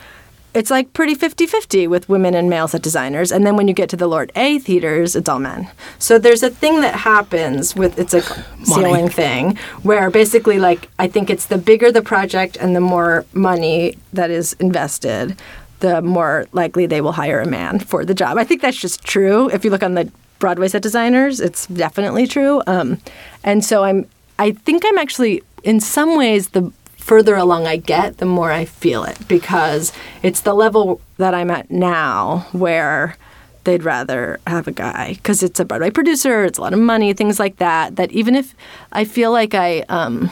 it's 0.55 0.71
like 0.71 0.93
pretty 0.93 1.15
50-50 1.15 1.87
with 1.87 2.07
women 2.07 2.33
and 2.33 2.49
male 2.49 2.67
set 2.67 2.81
designers 2.81 3.31
and 3.31 3.45
then 3.45 3.57
when 3.57 3.67
you 3.67 3.73
get 3.73 3.89
to 3.89 3.97
the 3.97 4.07
LORT 4.07 4.31
A 4.35 4.57
theaters 4.59 5.15
it's 5.15 5.29
all 5.29 5.39
men. 5.39 5.69
So 5.99 6.17
there's 6.17 6.41
a 6.43 6.49
thing 6.49 6.81
that 6.81 6.95
happens 6.95 7.75
with 7.75 7.99
it's 7.99 8.13
a 8.13 8.21
ceiling 8.63 9.09
thing 9.09 9.57
where 9.83 10.09
basically 10.09 10.57
like 10.57 10.89
i 10.97 11.07
think 11.07 11.29
it's 11.29 11.47
the 11.47 11.57
bigger 11.57 11.91
the 11.91 12.01
project 12.01 12.57
and 12.57 12.75
the 12.75 12.81
more 12.81 13.25
money 13.33 13.97
that 14.13 14.31
is 14.31 14.53
invested 14.53 15.37
the 15.81 16.01
more 16.01 16.47
likely 16.53 16.85
they 16.85 17.01
will 17.01 17.11
hire 17.11 17.41
a 17.41 17.45
man 17.45 17.79
for 17.79 18.05
the 18.05 18.13
job. 18.13 18.37
I 18.37 18.45
think 18.45 18.61
that's 18.61 18.79
just 18.79 19.03
true. 19.03 19.49
If 19.49 19.65
you 19.65 19.69
look 19.69 19.83
on 19.83 19.93
the 19.93 20.09
broadway 20.39 20.67
set 20.67 20.81
designers 20.81 21.39
it's 21.39 21.67
definitely 21.67 22.27
true. 22.27 22.61
Um, 22.65 22.99
and 23.43 23.63
so 23.63 23.83
i'm 23.83 24.05
i 24.39 24.51
think 24.51 24.83
i'm 24.85 24.97
actually 24.97 25.43
in 25.63 25.79
some 25.79 26.17
ways 26.17 26.49
the 26.49 26.71
further 27.05 27.35
along 27.35 27.67
I 27.67 27.77
get, 27.77 28.17
the 28.17 28.25
more 28.25 28.51
I 28.51 28.65
feel 28.65 29.03
it 29.03 29.27
because 29.27 29.93
it's 30.23 30.41
the 30.41 30.55
level 30.55 30.99
that 31.17 31.35
I'm 31.35 31.51
at 31.51 31.69
now 31.69 32.47
where 32.51 33.15
they'd 33.63 33.83
rather 33.83 34.39
have 34.47 34.67
a 34.67 34.71
guy 34.71 35.13
because 35.13 35.43
it's 35.43 35.59
a 35.59 35.65
Broadway 35.65 35.91
producer, 35.91 36.43
it's 36.43 36.57
a 36.57 36.61
lot 36.61 36.73
of 36.73 36.79
money, 36.79 37.13
things 37.13 37.39
like 37.39 37.57
that. 37.57 37.97
That 37.97 38.11
even 38.11 38.33
if 38.33 38.55
I 38.91 39.05
feel 39.05 39.31
like 39.31 39.53
I, 39.53 39.81
um, 39.81 40.31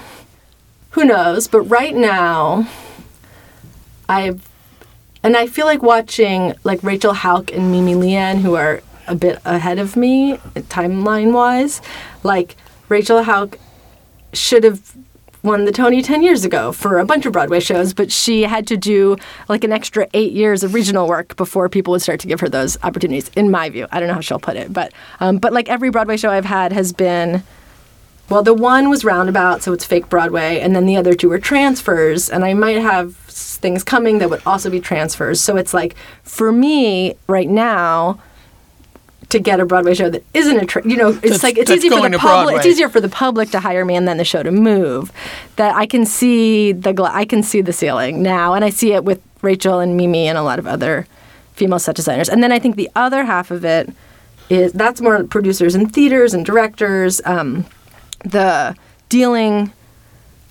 who 0.92 1.06
knows, 1.06 1.48
but 1.48 1.62
right 1.62 1.96
now, 1.96 2.68
I've, 4.10 4.50
and 5.22 5.38
I 5.38 5.46
feel 5.46 5.68
like 5.68 5.84
watching 5.84 6.56
like 6.64 6.82
Rachel 6.82 7.14
Hauck 7.14 7.54
and 7.54 7.72
Mimi 7.72 7.94
Lien, 7.94 8.38
who 8.40 8.56
are 8.56 8.82
a 9.06 9.14
bit 9.14 9.40
ahead 9.46 9.78
of 9.78 9.96
me 9.96 10.38
timeline 10.74 11.34
wise, 11.34 11.84
like 12.24 12.56
Rachel 12.90 13.22
Hauck 13.22 13.60
should 14.34 14.64
have 14.64 14.98
won 15.44 15.66
the 15.66 15.72
Tony 15.72 16.02
10 16.02 16.24
years 16.24 16.46
ago 16.46 16.72
for 16.72 17.00
a 17.00 17.06
bunch 17.06 17.26
of 17.26 17.34
Broadway 17.34 17.60
shows, 17.60 17.94
but 17.94 18.12
she 18.12 18.44
had 18.44 18.66
to 18.68 18.78
do 18.78 19.18
like 19.50 19.66
an 19.66 19.74
extra 19.74 20.08
eight 20.14 20.32
years 20.32 20.64
of 20.64 20.74
regional 20.74 21.08
work 21.08 21.36
before 21.36 21.68
people 21.68 21.92
would 21.92 22.02
start 22.02 22.22
to 22.22 22.28
give 22.28 22.40
her 22.40 22.48
those 22.50 22.78
opportunities, 22.82 23.30
in 23.36 23.52
my 23.52 23.70
view. 23.70 23.86
I 23.92 24.00
don't 24.00 24.08
know 24.08 24.16
how 24.16 24.22
she'll 24.22 24.40
put 24.40 24.56
it, 24.56 24.72
but, 24.72 24.94
um, 25.20 25.38
but 25.38 25.52
like 25.52 25.70
every 25.70 25.90
Broadway 25.90 26.16
show 26.18 26.30
I've 26.30 26.46
had 26.46 26.72
has 26.72 26.94
been. 26.94 27.44
Well, 28.30 28.42
the 28.42 28.54
one 28.54 28.90
was 28.90 29.04
Roundabout, 29.04 29.64
so 29.64 29.74
it's 29.74 29.84
fake 29.84 30.08
Broadway, 30.08 30.62
and 30.62 30.74
then 30.74 30.86
the 30.86 30.96
other 30.96 31.14
two 31.14 31.28
were 31.28 31.40
transfers, 31.40 32.30
and 32.30 32.46
I 32.46 32.54
might 32.54 32.82
have 32.82 33.16
things 33.16 33.84
coming 33.84 34.20
that 34.20 34.30
would 34.30 34.42
also 34.46 34.70
be 34.70 34.80
transfers. 34.80 35.42
So 35.42 35.58
it's 35.58 35.74
like, 35.74 35.94
for 36.24 36.54
me 36.54 37.16
right 37.28 37.50
now, 37.50 38.20
to 39.30 39.40
get 39.40 39.60
a 39.60 39.66
Broadway 39.66 39.94
show 39.94 40.10
that 40.10 40.24
isn't 40.34 40.58
a, 40.58 40.66
tra- 40.66 40.88
you 40.88 40.96
know, 40.98 41.10
it's 41.10 41.22
That's- 41.22 41.44
like 41.44 41.58
it's 41.58 41.72
easy 41.72 41.90
for 41.90 42.10
the 42.10 42.18
public. 42.18 42.58
It's 42.58 42.66
easier 42.66 42.90
for 42.90 43.02
the 43.02 43.10
public 43.10 43.50
to 43.52 43.60
hire 43.60 43.86
me 43.86 43.96
and 43.96 44.08
then 44.08 44.18
the 44.18 44.26
show 44.26 44.44
to 44.44 44.52
move. 44.52 45.12
That 45.56 45.76
I 45.76 45.86
can 45.86 46.06
see 46.06 46.72
the 46.72 46.94
gla- 46.94 47.12
I 47.14 47.26
can 47.26 47.44
see 47.44 47.62
the 47.62 47.74
ceiling 47.74 48.22
now, 48.22 48.54
and 48.54 48.64
I 48.64 48.70
see 48.70 48.94
it 48.94 49.04
with 49.04 49.22
Rachel 49.42 49.80
and 49.80 49.98
Mimi 49.98 50.28
and 50.28 50.38
a 50.38 50.44
lot 50.44 50.60
of 50.60 50.68
other 50.68 51.08
female 51.54 51.80
set 51.80 51.96
designers. 51.96 52.30
And 52.30 52.44
then 52.44 52.52
I 52.52 52.60
think 52.60 52.76
the 52.76 52.90
other 52.96 53.24
half 53.26 53.52
of 53.52 53.64
it 53.66 53.90
is 54.50 54.74
that's 54.74 55.02
more 55.02 55.24
producers 55.24 55.76
and 55.76 55.92
theaters 55.94 56.34
and 56.34 56.46
directors. 56.46 57.22
Um, 57.26 57.66
the 58.26 58.76
dealing. 59.10 59.72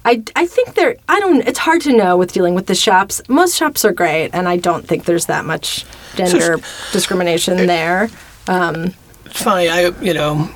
I, 0.05 0.23
I 0.35 0.47
think 0.47 0.75
there 0.75 0.97
I 1.09 1.21
don't 1.21 1.47
it's 1.47 1.61
hard 1.61 1.81
to 1.83 1.93
know 1.97 2.17
with 2.17 2.33
dealing 2.33 2.55
with 2.57 2.67
the 2.67 2.75
shops. 2.75 3.23
Most 3.29 3.57
shops 3.57 3.85
are 3.85 3.93
great 3.93 4.31
and 4.33 4.49
I 4.49 4.57
don't 4.57 4.87
think 4.87 5.05
there's 5.05 5.27
that 5.27 5.45
much 5.45 5.85
gender 6.17 6.57
discrimination 6.91 7.57
there. 7.69 8.11
It's 8.49 9.43
funny, 9.43 9.69
I 9.69 9.89
you 10.01 10.15
know, 10.15 10.51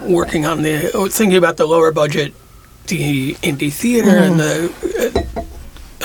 working 0.00 0.46
on 0.46 0.62
the 0.62 0.90
oh, 0.94 1.08
thinking 1.08 1.36
about 1.36 1.56
the 1.56 1.66
lower 1.66 1.92
budget, 1.92 2.32
the 2.86 3.34
indie 3.34 3.72
theater 3.72 4.16
and 4.16 4.38
the 4.40 5.24
uh, 5.34 5.42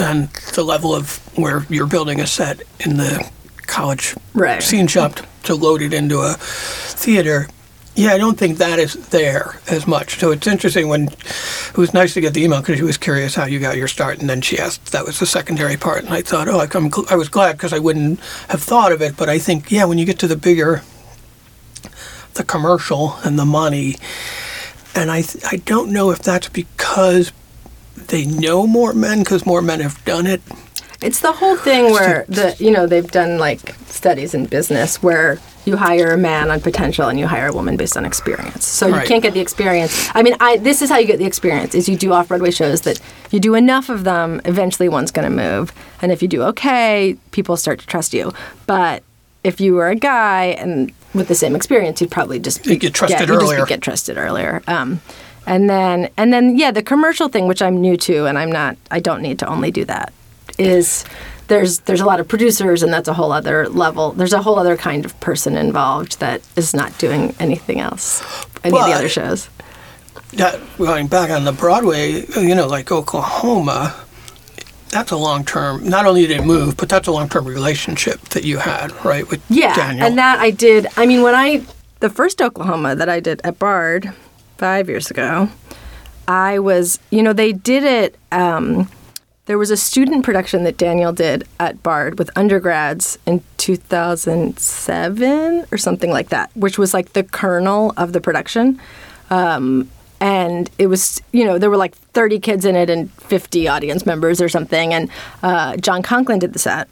and 0.04 0.30
the 0.56 0.64
level 0.64 0.94
of 0.96 1.18
where 1.38 1.66
you're 1.70 1.88
building 1.88 2.20
a 2.20 2.28
set 2.28 2.62
in 2.80 2.98
the 2.98 3.30
college 3.68 4.16
Right. 4.34 4.62
scene 4.62 4.88
shop 4.88 5.16
to, 5.16 5.26
to 5.44 5.56
load 5.56 5.82
it 5.82 5.94
into 5.94 6.20
a 6.20 6.34
theater. 6.40 7.48
Yeah, 7.96 8.14
I 8.14 8.18
don't 8.18 8.40
think 8.40 8.58
that 8.58 8.80
is 8.80 8.94
there 9.10 9.60
as 9.70 9.86
much. 9.86 10.20
So 10.20 10.32
it's 10.32 10.48
interesting 10.48 10.88
when 10.88 11.10
it 11.10 11.78
was 11.78 11.94
nice 11.94 12.16
to 12.16 12.22
get 12.22 12.34
the 12.34 12.44
email 12.44 12.60
because 12.60 12.78
she 12.78 12.84
was 12.84 12.98
curious 12.98 13.36
how 13.36 13.46
you 13.46 13.60
got 13.60 13.78
your 13.78 13.88
start, 13.88 14.20
and 14.20 14.28
then 14.28 14.42
she 14.42 14.58
asked 14.58 14.92
that 14.94 15.06
was 15.06 15.20
the 15.20 15.28
secondary 15.28 15.78
part, 15.78 16.04
and 16.04 16.12
I 16.12 16.24
thought, 16.24 16.48
oh, 16.48 16.60
I'm, 16.60 16.92
I 17.12 17.16
was 17.16 17.30
glad 17.30 17.52
because 17.54 17.72
I 17.72 17.78
wouldn't 17.78 18.20
have 18.50 18.64
thought 18.64 18.92
of 18.92 19.04
it, 19.04 19.16
but 19.16 19.30
I 19.30 19.38
think 19.38 19.72
yeah, 19.72 19.86
when 19.86 20.00
you 20.00 20.06
get 20.06 20.18
to 20.20 20.28
the 20.28 20.36
bigger, 20.36 20.82
the 22.36 22.44
commercial 22.44 23.18
and 23.24 23.38
the 23.38 23.46
money, 23.46 23.96
and 24.96 25.12
I 25.12 25.22
th- 25.22 25.44
I 25.52 25.58
don't 25.58 25.92
know 25.92 26.12
if 26.12 26.20
that's 26.20 26.50
because 26.50 27.32
they 27.96 28.26
know 28.26 28.68
more 28.68 28.94
men 28.94 29.20
because 29.20 29.46
more 29.46 29.62
men 29.62 29.80
have 29.80 30.04
done 30.06 30.28
it. 30.28 30.42
It's 31.02 31.20
the 31.20 31.34
whole 31.34 31.58
thing 31.58 31.92
where 31.92 32.26
the 32.30 32.56
you 32.60 32.72
know 32.72 32.88
they've 32.88 33.10
done 33.10 33.38
like 33.38 33.76
studies 33.88 34.34
in 34.34 34.46
business 34.46 35.04
where 35.04 35.40
you 35.66 35.78
hire 35.78 36.12
a 36.12 36.18
man 36.18 36.52
on 36.52 36.60
potential 36.60 37.08
and 37.08 37.20
you 37.20 37.28
hire 37.28 37.48
a 37.48 37.54
woman 37.54 37.78
based 37.78 37.96
on 37.96 38.06
experience. 38.06 38.66
So 38.66 38.88
you 38.88 39.02
can't 39.02 39.24
get 39.24 39.34
the 39.34 39.40
experience. 39.40 40.10
I 40.14 40.24
mean, 40.24 40.36
I 40.40 40.58
this 40.58 40.82
is 40.82 40.90
how 40.90 40.98
you 40.98 41.08
get 41.08 41.20
the 41.20 41.26
experience: 41.26 41.76
is 41.76 41.88
you 41.88 41.98
do 41.98 42.14
off 42.14 42.28
Broadway 42.28 42.52
shows 42.52 42.82
that 42.82 43.00
you 43.32 43.40
do 43.40 43.56
enough 43.56 43.90
of 43.90 44.04
them, 44.04 44.42
eventually 44.46 44.90
one's 44.90 45.12
going 45.12 45.30
to 45.30 45.36
move, 45.36 45.74
and 46.02 46.12
if 46.12 46.22
you 46.22 46.28
do 46.28 46.44
okay, 46.44 47.18
people 47.32 47.58
start 47.58 47.80
to 47.80 47.88
trust 47.88 48.14
you. 48.14 48.34
But 48.68 49.04
if 49.44 49.60
you 49.62 49.74
were 49.76 49.90
a 49.90 49.96
guy 49.96 50.46
and 50.60 50.92
with 51.14 51.28
the 51.28 51.36
same 51.36 51.56
experience, 51.56 52.02
you'd 52.02 52.12
probably 52.12 52.40
just 52.40 52.66
You'd 52.66 52.80
get 52.80 52.94
trusted 52.94 53.20
yeah, 53.20 53.34
you'd 53.34 53.40
just 53.40 53.54
earlier. 53.54 53.66
get 53.66 53.82
trusted 53.82 54.18
earlier. 54.18 54.62
Um, 54.68 55.02
and 55.46 55.70
then 55.70 56.10
and 56.18 56.32
then 56.34 56.58
yeah, 56.58 56.72
the 56.72 56.82
commercial 56.84 57.28
thing, 57.30 57.48
which 57.48 57.62
I'm 57.62 57.82
new 57.82 57.98
to, 57.98 58.26
and 58.26 58.38
I'm 58.38 58.52
not, 58.52 58.78
I 58.92 59.00
don't 59.00 59.22
need 59.22 59.40
to 59.40 59.48
only 59.48 59.72
do 59.72 59.86
that. 59.86 60.14
Is 60.58 61.04
there's 61.48 61.80
there's 61.80 62.00
a 62.02 62.06
lot 62.06 62.20
of 62.20 62.28
producers, 62.28 62.82
and 62.84 62.94
that's 62.94 63.08
a 63.10 63.14
whole 63.14 63.32
other 63.32 63.68
level. 63.70 64.12
There's 64.14 64.34
a 64.34 64.42
whole 64.42 64.58
other 64.58 64.78
kind 64.78 65.04
of 65.04 65.20
person 65.20 65.58
involved 65.58 66.20
that 66.20 66.42
is 66.56 66.74
not 66.74 66.98
doing 66.98 67.36
anything 67.40 67.80
else, 67.80 68.22
any 68.64 68.78
of 68.80 68.86
the 68.86 68.94
other 68.94 69.10
shows. 69.10 69.50
that 70.34 70.60
going 70.78 71.08
back 71.08 71.30
on 71.30 71.44
the 71.44 71.52
Broadway, 71.52 72.26
you 72.38 72.56
know, 72.56 72.68
like 72.68 72.92
Oklahoma, 72.92 73.94
that's 74.94 75.12
a 75.12 75.18
long 75.18 75.44
term. 75.44 75.88
Not 75.88 76.06
only 76.06 76.26
did 76.28 76.40
it 76.40 76.46
move, 76.46 76.78
but 76.78 76.88
that's 76.88 77.08
a 77.08 77.12
long 77.12 77.28
term 77.28 77.46
relationship 77.46 78.22
that 78.30 78.44
you 78.44 78.60
had, 78.60 78.92
right, 79.04 79.28
with 79.30 79.44
Yeah, 79.50 79.76
Daniel. 79.76 80.06
and 80.06 80.18
that 80.18 80.40
I 80.40 80.52
did. 80.52 80.88
I 80.96 81.06
mean, 81.06 81.24
when 81.24 81.36
I 81.36 81.64
the 82.00 82.10
first 82.10 82.42
Oklahoma 82.42 82.96
that 82.96 83.10
I 83.10 83.20
did 83.20 83.42
at 83.44 83.60
Bard 83.60 84.14
five 84.58 84.88
years 84.90 85.10
ago, 85.12 85.50
I 86.28 86.60
was, 86.60 87.00
you 87.10 87.22
know, 87.24 87.34
they 87.34 87.52
did 87.52 87.84
it. 87.84 88.18
Um, 88.32 88.90
there 89.46 89.58
was 89.58 89.72
a 89.72 89.78
student 89.78 90.24
production 90.24 90.64
that 90.64 90.78
Daniel 90.78 91.12
did 91.12 91.46
at 91.60 91.84
Bard 91.84 92.18
with 92.18 92.30
undergrads 92.38 93.18
in 93.26 93.44
2007 93.58 95.66
or 95.72 95.78
something 95.78 96.12
like 96.12 96.30
that, 96.30 96.50
which 96.56 96.78
was 96.78 96.94
like 96.94 97.14
the 97.14 97.24
kernel 97.24 97.94
of 97.98 98.14
the 98.14 98.22
production. 98.22 98.80
Um, 99.30 99.90
and 100.24 100.72
it 100.78 100.88
was, 100.88 101.22
you 101.34 101.44
know, 101.44 101.60
there 101.60 101.70
were 101.70 101.76
like 101.76 101.94
30 101.96 102.40
kids 102.40 102.64
in 102.64 102.78
it 102.78 102.90
and 102.90 103.12
50 103.12 103.68
audience 103.68 104.06
members 104.06 104.42
or 104.42 104.48
something. 104.48 104.94
And 104.94 105.10
uh, 105.44 105.76
John 105.76 106.02
Conklin 106.02 106.40
did 106.40 106.54
the 106.54 106.60
set. 106.60 106.88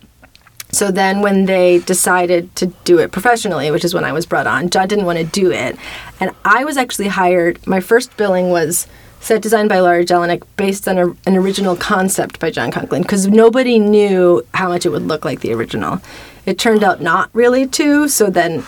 So 0.74 0.92
then, 0.92 1.22
when 1.22 1.46
they 1.46 1.80
decided 1.80 2.54
to 2.58 2.68
do 2.84 3.00
it 3.00 3.14
professionally, 3.14 3.72
which 3.72 3.86
is 3.86 3.94
when 3.94 4.04
I 4.04 4.12
was 4.12 4.26
brought 4.26 4.48
on, 4.48 4.70
John 4.70 4.88
didn't 4.90 5.06
want 5.06 5.18
to 5.18 5.24
do 5.24 5.50
it. 5.50 5.78
And 6.20 6.32
I 6.44 6.66
was 6.66 6.76
actually 6.76 7.08
hired. 7.08 7.66
My 7.66 7.80
first 7.80 8.16
billing 8.18 8.50
was 8.50 8.86
set 9.22 9.42
designed 9.42 9.70
by 9.70 9.80
Laura 9.80 10.04
Jellinek 10.04 10.44
based 10.58 10.88
on 10.90 10.98
a, 10.98 11.08
an 11.26 11.38
original 11.38 11.78
concept 11.78 12.38
by 12.40 12.52
John 12.52 12.70
Conklin 12.70 13.02
because 13.02 13.28
nobody 13.28 13.80
knew 13.80 14.46
how 14.54 14.68
much 14.68 14.86
it 14.86 14.90
would 14.90 15.04
look 15.04 15.24
like 15.24 15.40
the 15.40 15.54
original. 15.54 16.02
It 16.46 16.60
turned 16.60 16.84
out 16.84 17.02
not 17.02 17.30
really 17.34 17.66
to. 17.68 18.10
So 18.10 18.30
then, 18.30 18.66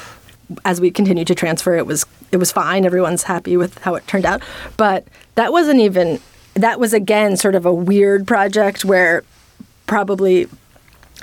as 0.66 0.82
we 0.82 0.92
continued 0.92 1.28
to 1.28 1.36
transfer, 1.36 1.76
it 1.76 1.86
was 1.86 2.06
it 2.32 2.38
was 2.38 2.52
fine. 2.52 2.86
Everyone's 2.86 3.24
happy 3.24 3.58
with 3.58 3.78
how 3.80 3.96
it 3.96 4.06
turned 4.08 4.26
out. 4.26 4.42
But 4.78 5.08
that 5.36 5.52
wasn't 5.52 5.80
even. 5.80 6.20
That 6.56 6.80
was 6.80 6.94
again 6.94 7.36
sort 7.38 7.56
of 7.56 7.66
a 7.66 7.74
weird 7.74 8.28
project 8.28 8.86
where 8.86 9.24
probably 9.88 10.48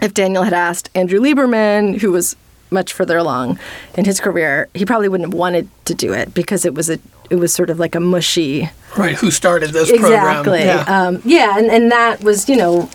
if 0.03 0.15
Daniel 0.15 0.43
had 0.43 0.53
asked 0.53 0.91
Andrew 0.95 1.21
Lieberman, 1.21 2.01
who 2.01 2.11
was 2.11 2.37
much 2.71 2.93
further 2.93 3.17
along 3.17 3.59
in 3.95 4.05
his 4.05 4.21
career, 4.21 4.69
he 4.75 4.85
probably 4.85 5.09
wouldn't 5.09 5.31
have 5.31 5.39
wanted 5.39 5.69
to 5.85 5.95
do 5.95 6.13
it 6.13 6.35
because 6.35 6.65
it 6.65 6.75
was 6.75 6.89
a 6.91 6.99
it 7.31 7.37
was 7.37 7.55
sort 7.55 7.71
of 7.71 7.79
like 7.79 7.95
a 7.95 8.01
mushy 8.01 8.69
right, 8.97 9.17
who 9.17 9.31
started 9.31 9.71
this 9.71 9.89
exactly 9.89 10.61
program? 10.61 10.67
Yeah. 10.67 11.07
um, 11.07 11.23
yeah 11.25 11.59
and, 11.59 11.71
and 11.71 11.93
that 11.93 12.23
was 12.23 12.49
you 12.49 12.57
know 12.57 12.91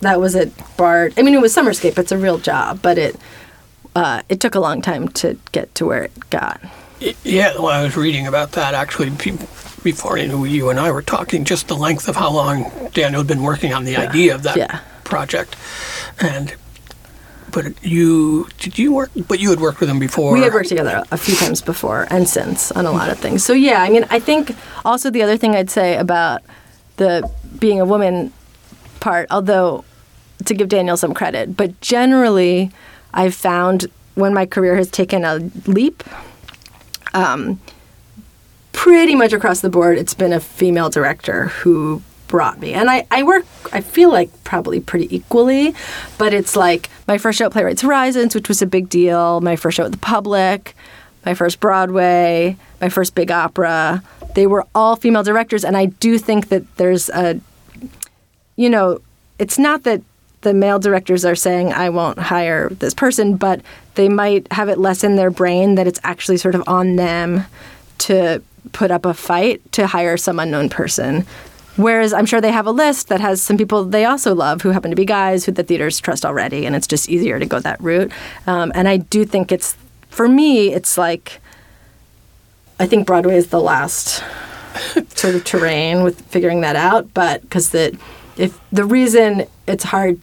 that 0.00 0.20
was 0.20 0.36
at 0.36 0.50
Bard 0.76 1.14
I 1.16 1.22
mean 1.22 1.34
it 1.34 1.40
was 1.40 1.54
Summerscape 1.54 1.98
it's 1.98 2.12
a 2.12 2.18
real 2.18 2.38
job 2.38 2.80
but 2.82 2.98
it 2.98 3.16
uh, 3.94 4.22
it 4.28 4.40
took 4.40 4.54
a 4.54 4.60
long 4.60 4.80
time 4.82 5.08
to 5.08 5.38
get 5.52 5.74
to 5.74 5.86
where 5.86 6.02
it 6.04 6.30
got 6.30 6.60
Yeah, 7.24 7.54
well, 7.56 7.66
I 7.68 7.82
was 7.82 7.96
reading 7.96 8.26
about 8.26 8.52
that 8.52 8.74
actually 8.74 9.10
before 9.82 10.16
you, 10.18 10.70
and 10.70 10.78
I 10.78 10.90
were 10.92 11.02
talking, 11.02 11.44
just 11.44 11.66
the 11.68 11.74
length 11.76 12.08
of 12.08 12.14
how 12.16 12.30
long 12.32 12.70
Daniel 12.94 13.20
had 13.22 13.26
been 13.26 13.42
working 13.42 13.74
on 13.74 13.84
the 13.84 13.96
idea 13.96 14.34
of 14.34 14.42
that 14.44 14.56
Yeah. 14.56 14.80
project. 15.02 15.56
And, 16.20 16.54
but 17.50 17.64
you, 17.84 18.46
did 18.58 18.78
you 18.78 18.92
work, 18.92 19.10
but 19.28 19.40
you 19.40 19.50
had 19.50 19.58
worked 19.60 19.80
with 19.80 19.90
him 19.90 19.98
before. 19.98 20.32
We 20.34 20.42
had 20.42 20.54
worked 20.54 20.68
together 20.68 21.02
a 21.10 21.16
few 21.18 21.34
times 21.34 21.60
before 21.60 22.06
and 22.10 22.28
since 22.28 22.70
on 22.72 22.86
a 22.86 22.92
lot 22.92 23.10
of 23.10 23.18
things. 23.18 23.42
So 23.44 23.52
yeah, 23.52 23.82
I 23.82 23.90
mean, 23.90 24.06
I 24.08 24.20
think 24.20 24.54
also 24.84 25.10
the 25.10 25.22
other 25.22 25.36
thing 25.36 25.54
I'd 25.56 25.70
say 25.70 25.96
about 25.96 26.42
the 26.96 27.28
being 27.58 27.80
a 27.80 27.84
woman 27.84 28.32
part, 29.00 29.26
although 29.30 29.84
to 30.44 30.54
give 30.54 30.68
Daniel 30.68 30.96
some 30.96 31.12
credit, 31.14 31.56
but 31.56 31.80
generally 31.80 32.70
I've 33.14 33.34
found 33.34 33.86
when 34.14 34.34
my 34.34 34.46
career 34.46 34.76
has 34.76 34.90
taken 34.90 35.24
a 35.24 35.50
leap, 35.66 36.02
um, 37.14 37.60
pretty 38.72 39.14
much 39.14 39.32
across 39.32 39.60
the 39.60 39.70
board, 39.70 39.98
it's 39.98 40.14
been 40.14 40.32
a 40.32 40.40
female 40.40 40.90
director 40.90 41.46
who 41.48 42.02
brought 42.28 42.58
me. 42.58 42.72
And 42.72 42.90
I, 42.90 43.06
I 43.10 43.22
work, 43.22 43.44
I 43.72 43.80
feel 43.80 44.10
like 44.10 44.30
probably 44.44 44.80
pretty 44.80 45.14
equally, 45.14 45.74
but 46.18 46.32
it's 46.32 46.56
like 46.56 46.88
my 47.06 47.18
first 47.18 47.38
show 47.38 47.46
at 47.46 47.52
Playwrights 47.52 47.82
Horizons, 47.82 48.34
which 48.34 48.48
was 48.48 48.62
a 48.62 48.66
big 48.66 48.88
deal, 48.88 49.40
my 49.42 49.54
first 49.54 49.76
show 49.76 49.84
at 49.84 49.92
the 49.92 49.98
public, 49.98 50.74
my 51.26 51.34
first 51.34 51.60
Broadway, 51.60 52.56
my 52.80 52.88
first 52.88 53.14
big 53.14 53.30
opera. 53.30 54.02
They 54.34 54.46
were 54.46 54.66
all 54.74 54.96
female 54.96 55.22
directors. 55.22 55.64
And 55.64 55.76
I 55.76 55.86
do 55.86 56.18
think 56.18 56.48
that 56.48 56.76
there's 56.76 57.10
a, 57.10 57.38
you 58.56 58.70
know, 58.70 59.00
it's 59.38 59.58
not 59.58 59.82
that 59.84 60.02
the 60.42 60.54
male 60.54 60.78
directors 60.78 61.24
are 61.24 61.34
saying, 61.34 61.72
I 61.72 61.88
won't 61.88 62.18
hire 62.18 62.68
this 62.68 62.94
person, 62.94 63.36
but 63.36 63.60
they 63.94 64.08
might 64.08 64.52
have 64.52 64.68
it 64.68 64.78
less 64.78 65.02
in 65.02 65.16
their 65.16 65.30
brain 65.30 65.76
that 65.76 65.86
it's 65.86 66.00
actually 66.04 66.36
sort 66.36 66.54
of 66.54 66.62
on 66.66 66.96
them 66.96 67.44
to 67.98 68.42
put 68.72 68.90
up 68.90 69.04
a 69.04 69.14
fight 69.14 69.60
to 69.72 69.86
hire 69.86 70.16
some 70.16 70.38
unknown 70.38 70.68
person. 70.68 71.26
Whereas 71.76 72.12
I'm 72.12 72.26
sure 72.26 72.40
they 72.40 72.52
have 72.52 72.66
a 72.66 72.70
list 72.70 73.08
that 73.08 73.20
has 73.20 73.42
some 73.42 73.56
people 73.56 73.84
they 73.84 74.04
also 74.04 74.34
love 74.34 74.60
who 74.60 74.70
happen 74.70 74.90
to 74.90 74.96
be 74.96 75.06
guys 75.06 75.44
who 75.44 75.52
the 75.52 75.62
theaters 75.62 75.98
trust 76.00 76.24
already, 76.24 76.66
and 76.66 76.76
it's 76.76 76.86
just 76.86 77.08
easier 77.08 77.38
to 77.38 77.46
go 77.46 77.60
that 77.60 77.80
route. 77.80 78.12
Um, 78.46 78.72
and 78.74 78.88
I 78.88 78.98
do 78.98 79.24
think 79.24 79.50
it's, 79.50 79.76
for 80.10 80.28
me, 80.28 80.72
it's 80.72 80.98
like, 80.98 81.40
I 82.78 82.86
think 82.86 83.06
Broadway 83.06 83.36
is 83.36 83.48
the 83.48 83.60
last 83.60 84.22
sort 85.14 85.34
of 85.34 85.44
terrain 85.44 86.02
with 86.02 86.20
figuring 86.26 86.60
that 86.60 86.76
out, 86.76 87.14
but 87.14 87.40
because 87.42 87.70
the, 87.70 87.96
if 88.36 88.58
the 88.70 88.84
reason 88.84 89.46
it's 89.66 89.84
hard 89.84 90.20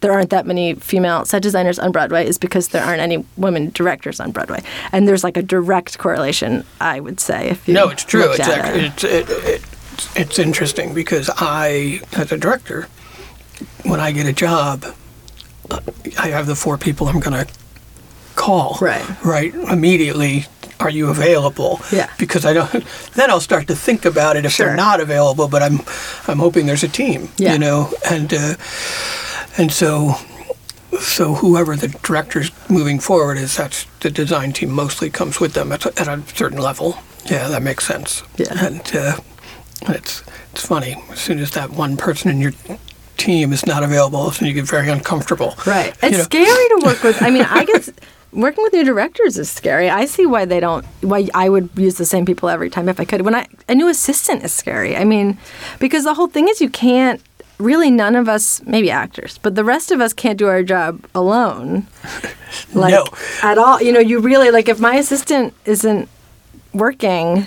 there 0.00 0.12
aren't 0.12 0.30
that 0.30 0.46
many 0.46 0.74
female 0.74 1.24
set 1.24 1.42
designers 1.42 1.78
on 1.78 1.90
Broadway 1.92 2.26
is 2.26 2.38
because 2.38 2.68
there 2.68 2.84
aren't 2.84 3.00
any 3.00 3.24
women 3.36 3.70
directors 3.70 4.20
on 4.20 4.30
Broadway, 4.30 4.62
and 4.92 5.08
there's 5.08 5.24
like 5.24 5.36
a 5.36 5.42
direct 5.42 5.98
correlation, 5.98 6.64
I 6.80 7.00
would 7.00 7.18
say. 7.20 7.48
If 7.48 7.66
you 7.68 7.74
No, 7.74 7.88
it's 7.88 8.04
true. 8.04 8.30
It's, 8.32 8.40
at 8.40 8.74
ac- 8.76 8.78
it. 8.78 8.84
it's, 8.84 9.04
it, 9.04 9.26
it's, 9.44 10.16
it's 10.16 10.38
interesting 10.38 10.94
because 10.94 11.28
I, 11.36 12.00
as 12.16 12.30
a 12.32 12.38
director, 12.38 12.86
when 13.84 13.98
I 14.00 14.12
get 14.12 14.26
a 14.26 14.32
job, 14.32 14.84
I 16.18 16.28
have 16.28 16.46
the 16.46 16.54
four 16.54 16.78
people 16.78 17.08
I'm 17.08 17.18
going 17.20 17.44
to 17.46 17.52
call. 18.36 18.78
Right. 18.80 19.04
Right. 19.24 19.52
Immediately, 19.54 20.46
are 20.78 20.90
you 20.90 21.08
available? 21.10 21.80
Yeah. 21.90 22.08
Because 22.18 22.44
I 22.44 22.52
don't. 22.52 22.70
Then 23.14 23.30
I'll 23.30 23.40
start 23.40 23.66
to 23.66 23.74
think 23.74 24.04
about 24.04 24.36
it 24.36 24.44
if 24.44 24.52
Sure. 24.52 24.66
they're 24.66 24.76
not 24.76 25.00
available. 25.00 25.48
But 25.48 25.62
I'm, 25.62 25.80
I'm 26.28 26.38
hoping 26.38 26.66
there's 26.66 26.84
a 26.84 26.88
team. 26.88 27.30
Yeah. 27.36 27.54
You 27.54 27.58
know, 27.58 27.92
and 28.08 28.32
uh, 28.32 28.54
and 29.58 29.70
so. 29.72 30.14
So 31.00 31.34
whoever 31.34 31.76
the 31.76 31.88
director's 32.02 32.50
moving 32.68 32.98
forward 32.98 33.36
is, 33.36 33.56
that's 33.56 33.84
the 34.00 34.10
design 34.10 34.52
team 34.52 34.70
mostly 34.70 35.10
comes 35.10 35.38
with 35.38 35.52
them 35.52 35.70
at 35.70 35.84
a, 35.84 35.90
at 36.00 36.08
a 36.08 36.22
certain 36.34 36.58
level. 36.58 36.96
Yeah, 37.26 37.46
that 37.48 37.62
makes 37.62 37.86
sense. 37.86 38.22
Yeah. 38.36 38.66
And 38.66 38.80
uh, 38.96 39.18
it's 39.88 40.24
it's 40.52 40.66
funny. 40.66 40.96
As 41.10 41.20
soon 41.20 41.38
as 41.38 41.50
that 41.52 41.70
one 41.70 41.96
person 41.98 42.30
in 42.30 42.40
your 42.40 42.52
team 43.16 43.52
is 43.52 43.66
not 43.66 43.82
available, 43.84 44.30
then 44.30 44.48
you 44.48 44.54
get 44.54 44.64
very 44.66 44.88
uncomfortable. 44.88 45.54
Right. 45.66 45.94
You 46.02 46.08
It's 46.08 46.18
know? 46.18 46.24
scary 46.24 46.46
to 46.68 46.82
work 46.84 47.02
with. 47.04 47.22
I 47.22 47.30
mean, 47.30 47.44
I 47.44 47.64
guess 47.70 47.90
working 48.32 48.64
with 48.64 48.72
new 48.72 48.84
directors 48.84 49.38
is 49.38 49.50
scary. 49.50 49.90
I 49.90 50.06
see 50.06 50.26
why 50.26 50.46
they 50.46 50.58
don't. 50.58 50.84
Why 51.02 51.28
I 51.34 51.48
would 51.48 51.68
use 51.76 51.96
the 51.98 52.06
same 52.06 52.24
people 52.24 52.48
every 52.48 52.70
time 52.70 52.88
if 52.88 52.98
I 52.98 53.04
could. 53.04 53.20
When 53.20 53.34
I 53.34 53.46
a 53.68 53.74
new 53.74 53.88
assistant 53.88 54.42
is 54.42 54.52
scary. 54.52 54.96
I 54.96 55.04
mean, 55.04 55.38
because 55.78 56.04
the 56.04 56.14
whole 56.14 56.28
thing 56.28 56.48
is 56.48 56.60
you 56.60 56.70
can't. 56.70 57.20
Really, 57.58 57.90
none 57.90 58.14
of 58.14 58.28
us, 58.28 58.62
maybe 58.66 58.88
actors, 58.90 59.38
but 59.42 59.56
the 59.56 59.64
rest 59.64 59.90
of 59.90 60.00
us 60.00 60.12
can't 60.12 60.38
do 60.38 60.46
our 60.46 60.62
job 60.62 61.04
alone. 61.14 61.86
Like 62.72 62.92
No. 62.92 63.04
at 63.42 63.58
all. 63.58 63.80
You 63.82 63.92
know, 63.92 64.00
you 64.00 64.20
really 64.20 64.50
like 64.50 64.70
if 64.70 64.80
my 64.80 64.94
assistant 64.96 65.52
isn't 65.66 66.08
working, 66.72 67.46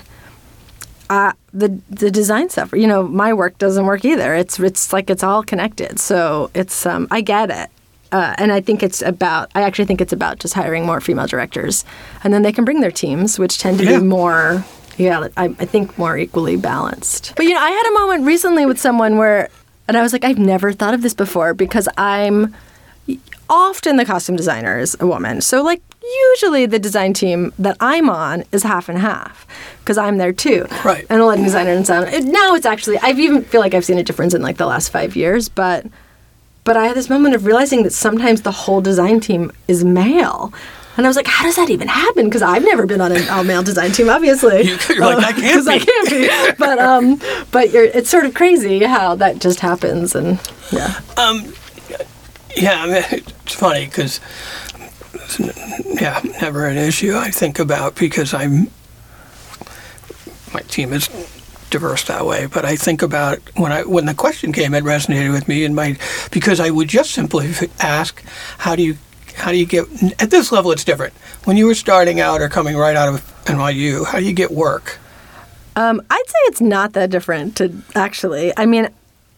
uh, 1.10 1.34
the 1.54 1.80
the 1.90 2.12
design 2.12 2.50
stuff. 2.50 2.72
You 2.74 2.86
know, 2.88 3.04
my 3.08 3.34
work 3.34 3.58
doesn't 3.58 3.86
work 3.88 4.06
either. 4.06 4.36
It's 4.36 4.60
it's 4.60 4.94
like 4.94 5.10
it's 5.10 5.24
all 5.24 5.42
connected. 5.44 6.00
So 6.00 6.52
it's 6.54 6.86
um, 6.86 7.08
I 7.10 7.22
get 7.22 7.50
it, 7.50 7.70
uh, 8.12 8.36
and 8.38 8.52
I 8.52 8.62
think 8.62 8.84
it's 8.84 9.02
about. 9.02 9.50
I 9.56 9.64
actually 9.64 9.86
think 9.86 10.02
it's 10.02 10.14
about 10.14 10.38
just 10.40 10.54
hiring 10.54 10.86
more 10.86 11.02
female 11.02 11.26
directors, 11.28 11.84
and 12.24 12.32
then 12.32 12.44
they 12.44 12.52
can 12.54 12.64
bring 12.64 12.82
their 12.82 12.92
teams, 12.92 13.40
which 13.40 13.58
tend 13.58 13.80
to 13.80 13.84
Yeah. 13.86 14.00
be 14.00 14.06
more. 14.06 14.64
Yeah, 14.98 15.30
I, 15.36 15.46
I 15.46 15.66
think 15.66 15.98
more 15.98 16.16
equally 16.16 16.58
balanced. 16.58 17.34
But 17.36 17.46
you 17.46 17.54
know, 17.56 17.60
I 17.62 17.72
had 17.72 17.88
a 17.90 17.94
moment 18.00 18.26
recently 18.26 18.68
with 18.68 18.80
someone 18.80 19.18
where, 19.18 19.50
and 19.92 19.98
I 19.98 20.04
was 20.04 20.14
like, 20.14 20.24
I've 20.24 20.40
never 20.40 20.72
thought 20.72 20.94
of 20.94 21.02
this 21.02 21.14
before 21.14 21.54
because 21.54 21.90
I'm 21.98 22.56
often 23.50 23.98
the 23.98 24.06
costume 24.06 24.38
designer 24.38 24.80
is 24.80 24.96
a 25.02 25.06
woman. 25.06 25.42
So 25.42 25.62
like 25.62 25.82
usually 26.02 26.66
the 26.66 26.80
design 26.80 27.12
team 27.12 27.52
that 27.60 27.76
I'm 27.82 28.10
on 28.10 28.46
is 28.54 28.64
half 28.64 28.88
and 28.88 28.98
half 28.98 29.46
because 29.80 29.98
I'm 29.98 30.18
there 30.18 30.32
too. 30.32 30.66
Right. 30.86 31.06
And 31.10 31.20
a 31.20 31.26
lighting 31.26 31.44
designer 31.44 31.72
and 31.72 31.86
sound. 31.86 32.10
Now 32.32 32.56
it's 32.56 32.66
actually 32.66 33.00
I've 33.00 33.20
even 33.20 33.44
feel 33.44 33.60
like 33.60 33.74
I've 33.74 33.84
seen 33.84 33.98
a 33.98 34.04
difference 34.04 34.34
in 34.34 34.42
like 34.42 34.56
the 34.56 34.66
last 34.66 34.92
five 34.92 35.18
years, 35.18 35.50
but 35.50 35.86
but 36.64 36.78
I 36.78 36.88
had 36.88 36.96
this 36.96 37.10
moment 37.10 37.36
of 37.36 37.46
realizing 37.46 37.84
that 37.84 37.92
sometimes 37.92 38.44
the 38.44 38.52
whole 38.52 38.80
design 38.80 39.20
team 39.20 39.52
is 39.68 39.84
male. 39.84 40.54
And 40.98 41.06
I 41.06 41.10
was 41.10 41.16
like, 41.16 41.28
how 41.28 41.46
does 41.46 41.56
that 41.56 41.70
even 41.70 41.88
happen? 41.88 42.26
Because 42.26 42.42
I've 42.42 42.64
never 42.64 42.86
been 42.86 43.00
on 43.02 43.12
an 43.14 43.28
all 43.30 43.44
male 43.44 43.64
design 43.64 43.92
team, 43.92 44.10
obviously. 44.10 44.64
You- 44.64 44.78
you're 44.90 45.00
like, 45.00 45.18
I 45.24 45.32
can't 45.32 45.38
Because 45.66 45.68
I 45.68 45.78
be. 45.80 45.86
can't 45.86 46.10
be. 46.10 46.30
But 46.60 46.80
um, 46.80 47.22
but 47.52 47.72
you're, 47.72 47.86
it's 47.86 48.10
sort 48.10 48.26
of 48.26 48.34
crazy 48.34 48.84
how 48.84 49.16
that 49.16 49.40
just 49.40 49.62
happens, 49.62 50.16
and 50.16 50.40
yeah. 50.72 51.00
Um, 51.18 51.54
Yeah, 52.58 52.84
I 52.84 52.86
mean, 52.88 53.04
it's 53.24 53.54
funny 53.56 53.86
because, 53.86 54.20
yeah, 56.00 56.22
never 56.42 56.66
an 56.68 56.78
issue 56.78 57.16
I 57.16 57.30
think 57.32 57.60
about 57.60 57.96
because 57.96 58.34
I'm, 58.34 58.70
my 60.54 60.60
team 60.62 60.92
is 60.92 61.08
diverse 61.70 62.04
that 62.06 62.26
way, 62.26 62.48
but 62.48 62.66
I 62.66 62.76
think 62.76 63.02
about 63.02 63.40
when 63.56 63.72
I 63.72 63.84
when 63.84 64.06
the 64.06 64.14
question 64.14 64.52
came, 64.52 64.74
it 64.74 64.84
resonated 64.84 65.32
with 65.32 65.48
me 65.48 65.64
in 65.64 65.74
my 65.74 65.98
because 66.32 66.60
I 66.60 66.70
would 66.70 66.90
just 66.90 67.12
simply 67.12 67.54
ask, 67.80 68.22
how 68.58 68.76
do 68.76 68.84
you 68.84 68.98
how 69.36 69.52
do 69.52 69.58
you 69.58 69.66
get 69.66 69.86
at 70.22 70.32
this 70.32 70.52
level? 70.52 70.72
It's 70.72 70.84
different. 70.84 71.14
When 71.46 71.58
you 71.58 71.66
were 71.66 71.76
starting 71.76 72.20
out 72.20 72.42
or 72.42 72.50
coming 72.50 72.76
right 72.76 72.96
out 72.96 73.14
of 73.14 73.22
NYU, 73.46 74.06
how 74.06 74.20
do 74.20 74.26
you 74.26 74.34
get 74.34 74.52
work? 74.52 75.00
Um, 75.76 76.02
I'd 76.10 76.28
say 76.28 76.38
it's 76.46 76.62
not 76.62 76.94
that 76.94 77.10
different 77.10 77.58
to 77.58 77.74
actually. 77.96 78.54
I 78.58 78.66
mean, 78.66 78.90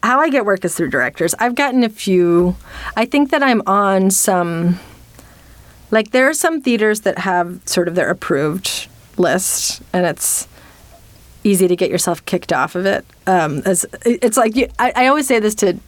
how 0.02 0.20
I 0.20 0.28
get 0.28 0.44
work 0.44 0.64
is 0.64 0.74
through 0.74 0.90
directors. 0.90 1.34
I've 1.38 1.54
gotten 1.54 1.82
a 1.82 1.88
few. 1.88 2.56
I 2.96 3.04
think 3.04 3.30
that 3.30 3.42
I'm 3.42 3.62
on 3.66 4.10
some. 4.10 4.78
Like 5.90 6.10
there 6.10 6.28
are 6.28 6.34
some 6.34 6.60
theaters 6.60 7.02
that 7.02 7.18
have 7.18 7.60
sort 7.66 7.88
of 7.88 7.94
their 7.94 8.10
approved 8.10 8.88
list, 9.16 9.80
and 9.92 10.06
it's 10.06 10.48
easy 11.44 11.68
to 11.68 11.76
get 11.76 11.90
yourself 11.90 12.24
kicked 12.24 12.52
off 12.52 12.74
of 12.74 12.86
it. 12.86 13.04
Um, 13.26 13.62
as 13.64 13.86
it's 14.04 14.36
like 14.36 14.56
you, 14.56 14.68
I, 14.78 14.92
I 14.96 15.06
always 15.06 15.26
say 15.26 15.38
this 15.38 15.54
to 15.56 15.78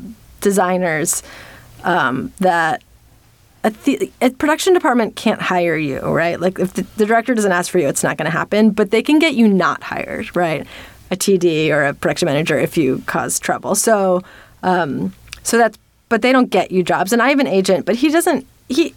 designers 0.40 1.22
um, 1.82 2.32
that 2.38 2.82
a, 3.66 4.10
a 4.20 4.30
production 4.30 4.74
department 4.74 5.16
can't 5.16 5.40
hire 5.42 5.76
you, 5.76 6.00
right? 6.00 6.38
Like 6.40 6.58
if 6.58 6.74
the, 6.74 6.82
the 6.96 7.06
director 7.06 7.34
doesn't 7.34 7.52
ask 7.52 7.70
for 7.70 7.78
you, 7.78 7.88
it's 7.88 8.02
not 8.02 8.16
going 8.16 8.30
to 8.30 8.36
happen. 8.36 8.70
But 8.70 8.90
they 8.90 9.02
can 9.02 9.18
get 9.18 9.34
you 9.34 9.48
not 9.48 9.82
hired, 9.82 10.34
right? 10.36 10.66
A 11.10 11.16
TD 11.16 11.70
or 11.70 11.84
a 11.84 11.94
production 11.94 12.26
manager 12.26 12.58
if 12.58 12.76
you 12.76 13.02
cause 13.06 13.38
trouble. 13.38 13.74
So, 13.74 14.22
um, 14.62 15.12
so 15.42 15.58
that's. 15.58 15.78
But 16.08 16.22
they 16.22 16.30
don't 16.30 16.50
get 16.50 16.70
you 16.70 16.84
jobs. 16.84 17.12
And 17.12 17.20
I 17.20 17.30
have 17.30 17.40
an 17.40 17.48
agent, 17.48 17.84
but 17.84 17.96
he 17.96 18.10
doesn't. 18.10 18.46
He 18.68 18.94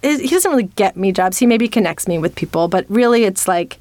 he 0.00 0.28
doesn't 0.28 0.50
really 0.50 0.70
get 0.76 0.96
me 0.96 1.10
jobs. 1.10 1.38
He 1.38 1.46
maybe 1.46 1.66
connects 1.68 2.06
me 2.06 2.18
with 2.18 2.36
people, 2.36 2.68
but 2.68 2.86
really, 2.88 3.24
it's 3.24 3.48
like 3.48 3.78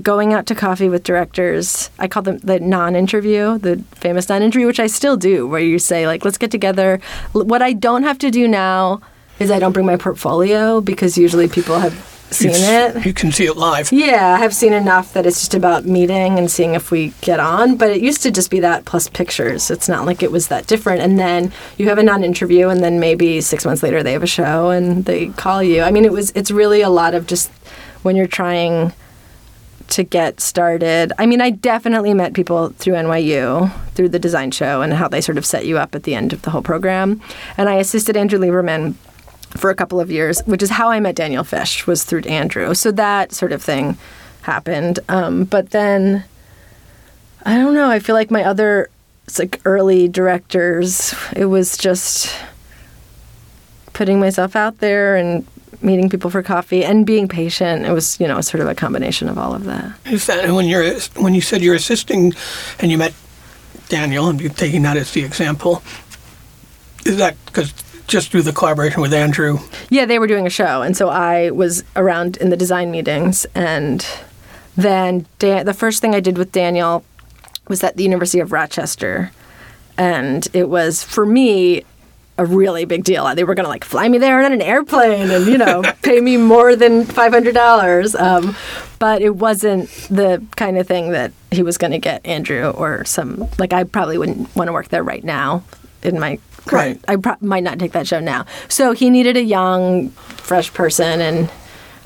going 0.00 0.32
out 0.32 0.46
to 0.46 0.54
coffee 0.54 0.88
with 0.88 1.04
directors. 1.04 1.90
I 1.98 2.08
call 2.08 2.22
them 2.22 2.38
the 2.38 2.60
non-interview, 2.60 3.58
the 3.58 3.76
famous 3.94 4.28
non-interview, 4.28 4.66
which 4.66 4.80
I 4.80 4.86
still 4.86 5.18
do, 5.18 5.46
where 5.46 5.60
you 5.60 5.78
say 5.78 6.06
like, 6.06 6.24
"Let's 6.24 6.38
get 6.38 6.50
together." 6.50 6.98
What 7.32 7.60
I 7.60 7.74
don't 7.74 8.04
have 8.04 8.18
to 8.20 8.30
do 8.30 8.48
now 8.48 9.02
is 9.38 9.50
I 9.50 9.58
don't 9.58 9.72
bring 9.72 9.86
my 9.86 9.96
portfolio 9.96 10.80
because 10.80 11.16
usually 11.18 11.48
people 11.48 11.78
have 11.78 11.94
seen 12.30 12.50
It's- 12.50 12.96
it. 12.96 13.06
You 13.06 13.14
can 13.14 13.32
see 13.32 13.46
it 13.46 13.56
live. 13.56 13.90
Yeah, 13.90 14.34
I 14.34 14.38
have 14.38 14.54
seen 14.54 14.72
enough 14.74 15.14
that 15.14 15.24
it's 15.24 15.40
just 15.40 15.54
about 15.54 15.86
meeting 15.86 16.38
and 16.38 16.50
seeing 16.50 16.74
if 16.74 16.90
we 16.90 17.14
get 17.22 17.40
on. 17.40 17.76
But 17.76 17.90
it 17.90 18.02
used 18.02 18.22
to 18.24 18.30
just 18.30 18.50
be 18.50 18.60
that 18.60 18.84
plus 18.84 19.08
pictures. 19.08 19.70
It's 19.70 19.88
not 19.88 20.04
like 20.04 20.22
it 20.22 20.30
was 20.30 20.48
that 20.48 20.66
different. 20.66 21.00
And 21.00 21.18
then 21.18 21.52
you 21.78 21.88
have 21.88 21.96
a 21.98 22.02
non-interview, 22.02 22.68
and 22.68 22.82
then 22.82 23.00
maybe 23.00 23.40
six 23.40 23.64
months 23.64 23.82
later 23.82 24.02
they 24.02 24.12
have 24.12 24.22
a 24.22 24.26
show 24.26 24.68
and 24.70 25.06
they 25.06 25.28
call 25.28 25.62
you. 25.62 25.80
I 25.82 25.90
mean, 25.90 26.04
it 26.04 26.12
was. 26.12 26.30
It's 26.34 26.50
really 26.50 26.82
a 26.82 26.90
lot 26.90 27.14
of 27.14 27.26
just 27.26 27.50
when 28.02 28.14
you're 28.14 28.26
trying 28.26 28.92
to 29.88 30.02
get 30.04 30.38
started. 30.38 31.14
I 31.18 31.24
mean, 31.24 31.40
I 31.40 31.48
definitely 31.48 32.12
met 32.12 32.34
people 32.34 32.74
through 32.76 32.92
NYU, 32.92 33.72
through 33.94 34.10
the 34.10 34.18
design 34.18 34.50
show, 34.50 34.82
and 34.82 34.92
how 34.92 35.08
they 35.08 35.22
sort 35.22 35.38
of 35.38 35.46
set 35.46 35.64
you 35.64 35.78
up 35.78 35.94
at 35.94 36.02
the 36.02 36.14
end 36.14 36.34
of 36.34 36.42
the 36.42 36.50
whole 36.50 36.60
program. 36.60 37.22
And 37.56 37.70
I 37.70 37.76
assisted 37.76 38.14
Andrew 38.14 38.38
Lieberman 38.38 38.96
for 39.56 39.70
a 39.70 39.74
couple 39.74 40.00
of 40.00 40.10
years, 40.10 40.40
which 40.46 40.62
is 40.62 40.70
how 40.70 40.90
I 40.90 41.00
met 41.00 41.14
Daniel 41.14 41.44
Fish, 41.44 41.86
was 41.86 42.04
through 42.04 42.22
Andrew. 42.22 42.74
So 42.74 42.90
that 42.92 43.32
sort 43.32 43.52
of 43.52 43.62
thing 43.62 43.96
happened. 44.42 45.00
Um, 45.08 45.44
but 45.44 45.70
then, 45.70 46.24
I 47.44 47.56
don't 47.56 47.74
know, 47.74 47.90
I 47.90 47.98
feel 47.98 48.14
like 48.14 48.30
my 48.30 48.44
other 48.44 48.88
like 49.38 49.60
early 49.64 50.08
directors, 50.08 51.14
it 51.36 51.46
was 51.46 51.76
just 51.76 52.34
putting 53.92 54.20
myself 54.20 54.56
out 54.56 54.78
there 54.78 55.16
and 55.16 55.46
meeting 55.82 56.08
people 56.08 56.30
for 56.30 56.42
coffee 56.42 56.84
and 56.84 57.04
being 57.04 57.28
patient. 57.28 57.84
It 57.84 57.92
was, 57.92 58.18
you 58.20 58.26
know, 58.26 58.40
sort 58.40 58.62
of 58.62 58.68
a 58.68 58.74
combination 58.74 59.28
of 59.28 59.38
all 59.38 59.54
of 59.54 59.64
that. 59.64 59.92
Is 60.06 60.26
that 60.26 60.50
when 60.50 60.66
you're 60.66 60.98
when 61.16 61.34
you 61.34 61.40
said 61.40 61.62
you're 61.62 61.74
assisting 61.74 62.32
and 62.78 62.90
you 62.90 62.98
met 62.98 63.14
Daniel 63.88 64.28
and 64.28 64.40
you're 64.40 64.50
taking 64.50 64.82
that 64.82 64.96
as 64.96 65.12
the 65.12 65.24
example? 65.24 65.82
Is 67.04 67.16
that 67.18 67.36
because 67.46 67.72
just 68.08 68.30
through 68.30 68.42
the 68.42 68.52
collaboration 68.52 69.00
with 69.00 69.14
Andrew? 69.14 69.58
Yeah, 69.90 70.04
they 70.04 70.18
were 70.18 70.26
doing 70.26 70.46
a 70.46 70.50
show, 70.50 70.82
and 70.82 70.96
so 70.96 71.08
I 71.08 71.50
was 71.50 71.84
around 71.94 72.36
in 72.38 72.50
the 72.50 72.56
design 72.56 72.90
meetings. 72.90 73.46
And 73.54 74.04
then 74.76 75.26
Dan, 75.38 75.66
the 75.66 75.74
first 75.74 76.00
thing 76.00 76.14
I 76.14 76.20
did 76.20 76.36
with 76.36 76.50
Daniel 76.50 77.04
was 77.68 77.84
at 77.84 77.96
the 77.96 78.02
University 78.02 78.40
of 78.40 78.50
Rochester, 78.50 79.30
and 79.96 80.48
it 80.52 80.68
was 80.68 81.04
for 81.04 81.24
me 81.24 81.84
a 82.38 82.46
really 82.46 82.84
big 82.84 83.02
deal. 83.04 83.32
They 83.34 83.44
were 83.44 83.54
going 83.54 83.64
to 83.64 83.70
like 83.70 83.84
fly 83.84 84.08
me 84.08 84.18
there 84.18 84.42
on 84.44 84.52
an 84.52 84.62
airplane 84.62 85.28
and 85.30 85.46
you 85.46 85.58
know 85.58 85.82
pay 86.02 86.20
me 86.20 86.36
more 86.36 86.76
than 86.76 87.04
five 87.04 87.32
hundred 87.32 87.54
dollars. 87.54 88.14
Um, 88.14 88.56
but 88.98 89.22
it 89.22 89.36
wasn't 89.36 89.90
the 90.08 90.42
kind 90.56 90.78
of 90.78 90.86
thing 90.86 91.10
that 91.10 91.32
he 91.50 91.62
was 91.62 91.78
going 91.78 91.90
to 91.90 91.98
get 91.98 92.24
Andrew 92.24 92.70
or 92.70 93.04
some 93.04 93.48
like 93.58 93.72
I 93.72 93.84
probably 93.84 94.18
wouldn't 94.18 94.54
want 94.56 94.68
to 94.68 94.72
work 94.72 94.88
there 94.88 95.02
right 95.02 95.24
now 95.24 95.64
in 96.02 96.18
my 96.20 96.38
current. 96.68 97.04
I 97.08 97.16
pro- 97.16 97.36
might 97.40 97.64
not 97.64 97.78
take 97.78 97.92
that 97.92 98.06
show 98.06 98.20
now. 98.20 98.46
So 98.68 98.92
he 98.92 99.10
needed 99.10 99.36
a 99.36 99.42
young, 99.42 100.10
fresh 100.10 100.72
person, 100.72 101.20
and 101.20 101.50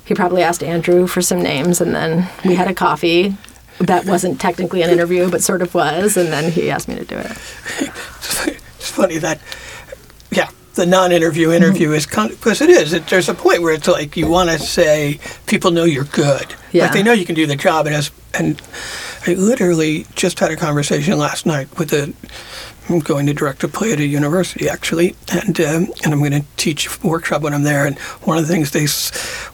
he 0.05 0.15
probably 0.15 0.43
asked 0.43 0.63
Andrew 0.63 1.07
for 1.07 1.23
some 1.23 1.43
names, 1.43 1.81
and 1.81 1.95
then 1.95 2.29
we 2.45 2.55
had 2.55 2.69
a 2.69 2.75
coffee. 2.75 3.37
That 3.79 4.05
wasn't 4.07 4.41
technically 4.41 4.83
an 4.83 4.91
interview, 4.91 5.31
but 5.31 5.43
sort 5.43 5.63
of 5.63 5.75
was, 5.75 6.17
and 6.17 6.33
then 6.33 6.53
he 6.53 6.71
asked 6.71 6.89
me 6.89 6.95
to 6.97 7.05
do 7.05 7.19
it. 7.19 7.33
It's 8.83 8.91
funny 8.91 9.19
that, 9.19 9.41
yeah, 10.33 10.51
the 10.75 10.87
non-interview 10.87 11.53
interview 11.53 11.91
mm-hmm. 11.91 12.29
is 12.29 12.35
because 12.35 12.61
it 12.61 12.69
is. 12.69 12.93
It, 12.93 13.07
there's 13.07 13.29
a 13.29 13.35
point 13.35 13.63
where 13.63 13.75
it's 13.75 13.87
like 13.87 14.17
you 14.17 14.29
want 14.29 14.51
to 14.51 14.59
say 14.59 15.21
people 15.47 15.71
know 15.71 15.85
you're 15.85 16.03
good, 16.03 16.55
Yeah. 16.73 16.85
like 16.85 16.93
they 16.93 17.03
know 17.05 17.13
you 17.13 17.25
can 17.25 17.37
do 17.37 17.47
the 17.47 17.55
job. 17.55 17.87
And 17.87 17.95
as 17.95 18.11
and 18.35 18.61
I 19.27 19.35
literally 19.35 20.07
just 20.15 20.41
had 20.41 20.51
a 20.51 20.57
conversation 20.57 21.17
last 21.19 21.47
night 21.47 21.79
with 21.79 21.93
a. 21.93 22.13
I'm 22.89 22.99
going 22.99 23.27
to 23.27 23.35
direct 23.35 23.63
a 23.65 23.69
play 23.69 23.93
at 23.93 24.01
a 24.01 24.05
university 24.05 24.69
actually, 24.69 25.15
and 25.33 25.61
um, 25.61 25.93
and 26.05 26.13
I'm 26.13 26.19
going 26.19 26.33
to 26.33 26.45
teach 26.57 26.87
a 26.87 27.07
workshop 27.07 27.43
when 27.43 27.55
I'm 27.55 27.63
there. 27.63 27.87
And 27.87 27.99
one 28.25 28.39
of 28.39 28.47
the 28.47 28.53
things 28.53 28.71
they, 28.71 28.87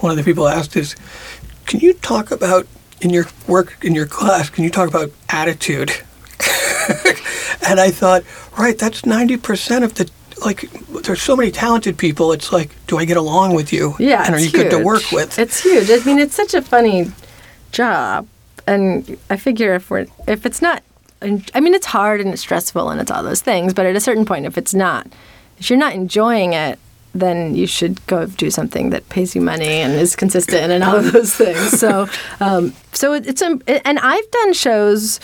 one 0.00 0.10
of 0.10 0.16
the 0.16 0.24
people 0.24 0.48
asked 0.48 0.76
is, 0.76 0.96
can 1.66 1.80
you 1.80 1.92
talk 1.94 2.30
about 2.30 2.66
in 3.00 3.10
your 3.10 3.26
work 3.46 3.76
in 3.84 3.94
your 3.94 4.06
class? 4.06 4.48
Can 4.50 4.64
you 4.64 4.70
talk 4.70 4.88
about 4.88 5.10
attitude? 5.28 5.90
and 7.66 7.80
I 7.80 7.90
thought, 7.90 8.24
right, 8.58 8.78
that's 8.78 9.04
ninety 9.04 9.36
percent 9.36 9.84
of 9.84 9.94
the 9.94 10.10
like. 10.44 10.70
There's 11.02 11.22
so 11.22 11.36
many 11.36 11.50
talented 11.50 11.98
people. 11.98 12.32
It's 12.32 12.52
like, 12.52 12.70
do 12.86 12.98
I 12.98 13.04
get 13.04 13.16
along 13.16 13.54
with 13.54 13.72
you? 13.72 13.94
Yeah, 13.98 14.24
and 14.24 14.34
are 14.34 14.38
you 14.38 14.46
it's 14.46 14.54
good 14.54 14.70
to 14.70 14.78
work 14.82 15.12
with? 15.12 15.38
It's 15.38 15.62
huge. 15.62 15.90
I 15.90 16.02
mean, 16.04 16.18
it's 16.18 16.34
such 16.34 16.54
a 16.54 16.62
funny 16.62 17.12
job, 17.72 18.26
and 18.66 19.18
I 19.28 19.36
figure 19.36 19.74
if 19.74 19.90
we're 19.90 20.06
if 20.26 20.46
it's 20.46 20.62
not, 20.62 20.82
I 21.20 21.60
mean, 21.60 21.74
it's 21.74 21.86
hard 21.86 22.20
and 22.20 22.32
it's 22.32 22.42
stressful 22.42 22.90
and 22.90 23.00
it's 23.00 23.10
all 23.10 23.22
those 23.22 23.42
things. 23.42 23.74
But 23.74 23.86
at 23.86 23.96
a 23.96 24.00
certain 24.00 24.24
point, 24.24 24.46
if 24.46 24.56
it's 24.56 24.74
not, 24.74 25.06
if 25.58 25.68
you're 25.68 25.78
not 25.78 25.94
enjoying 25.94 26.52
it, 26.52 26.78
then 27.14 27.54
you 27.54 27.66
should 27.66 28.04
go 28.06 28.26
do 28.26 28.50
something 28.50 28.90
that 28.90 29.08
pays 29.08 29.34
you 29.34 29.40
money 29.40 29.66
and 29.66 29.94
is 29.94 30.14
consistent 30.14 30.70
and 30.70 30.84
all 30.84 30.96
of 30.96 31.12
those 31.12 31.34
things. 31.34 31.78
So, 31.78 32.08
um, 32.40 32.74
so 32.92 33.14
it, 33.14 33.26
it's 33.26 33.42
um, 33.42 33.62
and 33.66 33.98
I've 33.98 34.30
done 34.30 34.52
shows 34.52 35.18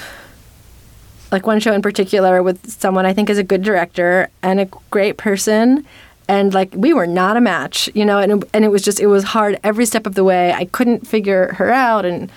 like 1.30 1.46
one 1.46 1.60
show 1.60 1.72
in 1.72 1.82
particular 1.82 2.42
with 2.42 2.70
someone 2.70 3.06
I 3.06 3.12
think 3.12 3.28
is 3.28 3.38
a 3.38 3.42
good 3.42 3.62
director 3.62 4.30
and 4.42 4.60
a 4.60 4.66
great 4.90 5.16
person. 5.16 5.84
And 6.26 6.54
like 6.54 6.72
we 6.74 6.94
were 6.94 7.06
not 7.06 7.36
a 7.36 7.40
match, 7.40 7.90
you 7.94 8.04
know, 8.04 8.18
and 8.18 8.44
and 8.54 8.64
it 8.64 8.68
was 8.68 8.82
just 8.82 8.98
it 8.98 9.08
was 9.08 9.24
hard 9.24 9.60
every 9.62 9.84
step 9.84 10.06
of 10.06 10.14
the 10.14 10.24
way. 10.24 10.52
I 10.52 10.64
couldn't 10.64 11.06
figure 11.06 11.52
her 11.54 11.70
out, 11.70 12.06
and 12.06 12.32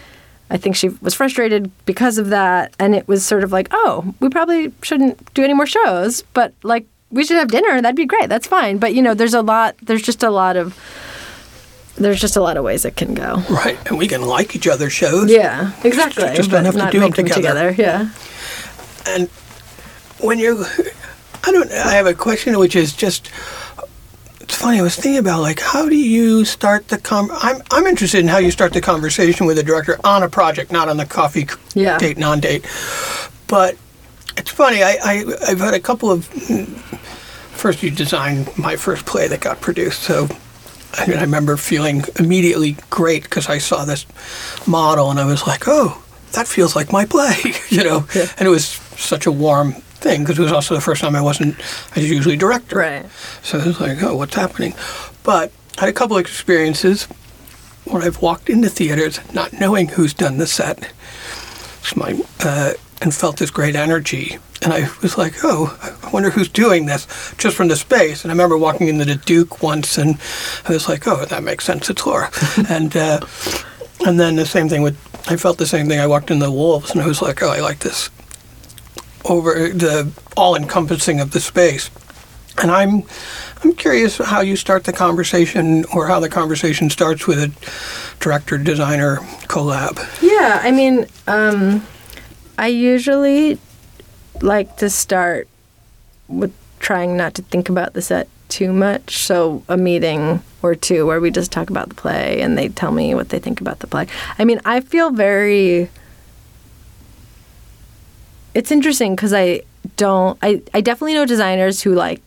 I 0.50 0.58
think 0.58 0.76
she 0.76 0.90
was 0.90 1.14
frustrated 1.14 1.72
because 1.86 2.18
of 2.18 2.30
that. 2.30 2.74
And 2.80 2.96
it 2.96 3.08
was 3.08 3.26
sort 3.26 3.44
of 3.44 3.52
like, 3.52 3.68
oh, 3.72 4.14
we 4.20 4.30
probably 4.30 4.72
shouldn't 4.82 5.34
do 5.34 5.44
any 5.44 5.54
more 5.54 5.68
shows, 5.68 6.22
but 6.34 6.54
like 6.64 6.86
we 7.12 7.24
should 7.26 7.38
have 7.38 7.50
dinner. 7.50 7.82
That'd 7.82 7.96
be 7.96 8.06
great. 8.06 8.30
That's 8.30 8.48
fine. 8.48 8.78
But 8.78 8.94
you 8.94 9.02
know, 9.02 9.14
there's 9.14 9.34
a 9.34 9.42
lot. 9.42 9.76
There's 9.82 10.02
just 10.02 10.24
a 10.24 10.30
lot 10.30 10.56
of 10.56 10.78
there's 11.98 12.22
just 12.22 12.36
a 12.36 12.42
lot 12.42 12.58
of 12.58 12.64
ways 12.64 12.86
it 12.86 12.96
can 12.96 13.14
go. 13.14 13.38
right, 13.50 13.78
and 13.88 13.98
we 13.98 14.08
can 14.08 14.22
like 14.22 14.56
each 14.56 14.68
other's 14.68 14.94
shows. 14.94 15.32
Yeah, 15.32 15.72
exactly. 15.84 16.30
Just 16.36 16.52
don't 16.52 16.66
have 16.66 16.76
to 16.76 16.86
do 16.92 17.00
do 17.00 17.06
'em 17.06 17.12
make 17.18 17.34
together. 17.34 17.74
Yeah. 17.78 18.10
And 19.08 19.28
when 20.20 20.38
you're, 20.40 20.64
I 21.44 21.52
don't. 21.52 21.72
I 21.72 21.94
have 21.94 22.08
a 22.08 22.14
question 22.14 22.58
which 22.60 22.76
is 22.76 22.94
just. 22.94 23.30
Funny. 24.58 24.80
I 24.80 24.82
was 24.82 24.96
thinking 24.96 25.20
about 25.20 25.42
like 25.42 25.60
how 25.60 25.88
do 25.88 25.96
you 25.96 26.44
start 26.44 26.88
the 26.88 26.98
com. 26.98 27.30
I'm 27.32 27.62
I'm 27.70 27.86
interested 27.86 28.22
in 28.22 28.28
how 28.28 28.40
you 28.40 28.50
start 28.50 28.74
the 28.74 28.82
conversation 28.82 29.46
with 29.46 29.60
a 29.60 29.64
director 29.64 30.00
on 30.04 30.24
a 30.24 30.30
project, 30.30 30.72
not 30.72 30.90
on 30.90 30.98
the 30.98 31.06
coffee 31.06 31.46
Yeah. 31.76 32.00
date 32.00 32.18
non-date. 32.18 32.66
But 33.48 33.78
it's 34.36 34.50
funny. 34.50 34.82
I, 34.82 34.98
I 35.04 35.26
I've 35.48 35.60
had 35.60 35.76
a 35.76 35.80
couple 35.80 36.10
of 36.12 36.26
first 36.26 37.84
you 37.84 37.92
designed 37.92 38.50
my 38.58 38.76
first 38.78 39.06
play 39.06 39.28
that 39.28 39.42
got 39.42 39.62
produced. 39.62 40.02
So 40.02 40.28
I, 40.96 41.06
mean, 41.06 41.20
I 41.20 41.22
remember 41.22 41.56
feeling 41.58 42.04
immediately 42.18 42.78
great 42.90 43.24
because 43.24 43.50
I 43.50 43.60
saw 43.60 43.86
this 43.86 44.08
model 44.66 45.12
and 45.12 45.20
I 45.20 45.26
was 45.26 45.46
like, 45.46 45.66
oh, 45.68 46.04
that 46.32 46.48
feels 46.48 46.76
like 46.76 46.92
my 46.92 47.06
play, 47.06 47.36
you 47.70 47.84
know. 47.84 48.08
Yeah. 48.16 48.26
And 48.40 48.48
it 48.48 48.52
was 48.52 48.66
such 48.98 49.28
a 49.28 49.32
warm 49.32 49.76
thing 50.08 50.22
because 50.22 50.40
it 50.40 50.44
was 50.44 50.52
also 50.52 50.76
the 50.76 50.82
first 50.82 51.02
time 51.02 51.16
I 51.16 51.22
wasn't. 51.22 51.60
I 51.96 52.00
was 52.00 52.10
usually 52.10 52.38
director, 52.38 52.78
Right. 52.78 53.06
So 53.44 53.58
it 53.58 53.66
was 53.66 53.80
like, 53.80 54.02
oh, 54.04 54.16
what's 54.16 54.36
happening? 54.36 54.74
But 55.24 55.52
I 55.78 55.82
had 55.82 55.90
a 55.90 55.94
couple 55.94 56.18
of 56.18 56.22
experiences 56.22 57.06
where 57.86 58.04
I've 58.04 58.22
walked 58.22 58.50
into 58.50 58.70
theaters 58.70 59.20
not 59.34 59.54
knowing 59.54 59.90
who's 59.90 60.14
done 60.14 60.38
the 60.38 60.48
set, 60.48 60.92
It's 61.80 61.96
my, 61.96 62.20
uh, 62.40 62.74
and 63.02 63.14
felt 63.14 63.38
this 63.38 63.52
great 63.52 63.76
energy. 63.76 64.38
And 64.64 64.74
I 64.74 64.90
was 65.02 65.18
like, 65.18 65.36
oh, 65.44 65.78
I 66.04 66.10
wonder 66.10 66.32
who's 66.32 66.50
doing 66.50 66.88
this 66.88 67.06
just 67.38 67.56
from 67.56 67.68
the 67.68 67.76
space. 67.76 68.24
And 68.24 68.32
I 68.32 68.34
remember 68.34 68.58
walking 68.58 68.88
into 68.88 69.06
the 69.06 69.16
Duke 69.16 69.62
once 69.62 69.98
and 69.98 70.18
I 70.68 70.74
was 70.74 70.90
like, 70.90 71.08
oh, 71.08 71.26
that 71.26 71.44
makes 71.44 71.64
sense. 71.66 71.90
It's 71.90 72.06
Laura. 72.06 72.32
and, 72.70 72.96
uh, 72.98 73.20
and 74.06 74.20
then 74.20 74.36
the 74.36 74.46
same 74.46 74.68
thing 74.68 74.82
with, 74.82 74.98
I 75.30 75.36
felt 75.38 75.58
the 75.58 75.68
same 75.68 75.88
thing. 75.88 76.00
I 76.00 76.08
walked 76.08 76.32
in 76.32 76.40
the 76.40 76.52
Wolves 76.52 76.92
and 76.92 77.02
I 77.02 77.08
was 77.08 77.22
like, 77.22 77.44
oh, 77.44 77.50
I 77.50 77.60
like 77.60 77.80
this 77.80 78.10
over 79.26 79.70
the 79.70 80.12
all 80.36 80.56
encompassing 80.56 81.20
of 81.20 81.32
the 81.32 81.40
space. 81.40 81.90
And 82.62 82.72
I'm 82.72 83.04
I'm 83.64 83.74
curious 83.74 84.18
how 84.18 84.42
you 84.42 84.56
start 84.56 84.84
the 84.84 84.94
conversation 84.94 85.86
or 85.94 86.08
how 86.08 86.20
the 86.20 86.30
conversation 86.30 86.90
starts 86.90 87.28
with 87.28 87.40
a 87.40 88.20
director 88.20 88.58
designer 88.58 89.18
collab. 89.48 89.98
Yeah, 90.22 90.60
I 90.62 90.72
mean, 90.72 91.08
um, 91.28 91.86
I 92.58 92.68
usually 92.68 93.60
like 94.42 94.78
to 94.78 94.90
start 94.90 95.48
with 96.28 96.54
trying 96.80 97.18
not 97.18 97.34
to 97.36 97.42
think 97.42 97.70
about 97.70 97.94
the 97.94 98.02
set 98.02 98.28
too 98.50 98.72
much. 98.72 99.18
So 99.18 99.64
a 99.68 99.78
meeting 99.78 100.42
or 100.62 100.76
two 100.76 101.06
where 101.06 101.20
we 101.20 101.32
just 101.32 101.52
talk 101.52 101.70
about 101.70 101.90
the 101.90 101.96
play 101.96 102.42
and 102.42 102.58
they 102.58 102.70
tell 102.70 102.92
me 102.92 103.14
what 103.14 103.30
they 103.30 103.40
think 103.40 103.62
about 103.62 103.80
the 103.80 103.88
play. 103.88 104.08
I 104.38 104.46
mean, 104.46 104.62
I 104.66 104.82
feel 104.82 105.12
very. 105.12 105.90
It's 108.58 108.72
interesting 108.72 109.16
because 109.16 109.34
I 109.34 109.62
don't. 109.98 110.36
I 110.42 110.64
I 110.74 110.82
definitely 110.82 111.14
know 111.14 111.28
designers 111.28 111.84
who 111.84 111.94
like 111.94 112.24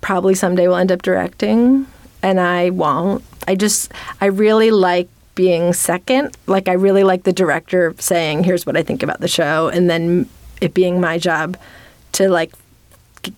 probably 0.00 0.34
someday 0.34 0.66
will 0.66 0.74
end 0.74 0.90
up 0.90 1.02
directing 1.02 1.86
and 2.20 2.40
I 2.40 2.70
won't. 2.70 3.22
I 3.46 3.54
just 3.54 3.92
I 4.20 4.26
really 4.26 4.72
like 4.72 5.08
being 5.36 5.72
second. 5.72 6.36
Like 6.48 6.68
I 6.68 6.72
really 6.72 7.04
like 7.04 7.22
the 7.22 7.32
director 7.32 7.94
saying, 8.00 8.42
"Here's 8.42 8.66
what 8.66 8.76
I 8.76 8.82
think 8.82 9.04
about 9.04 9.20
the 9.20 9.28
show," 9.28 9.68
and 9.68 9.88
then 9.88 10.28
it 10.60 10.74
being 10.74 11.00
my 11.00 11.16
job 11.16 11.56
to 12.14 12.28
like 12.28 12.52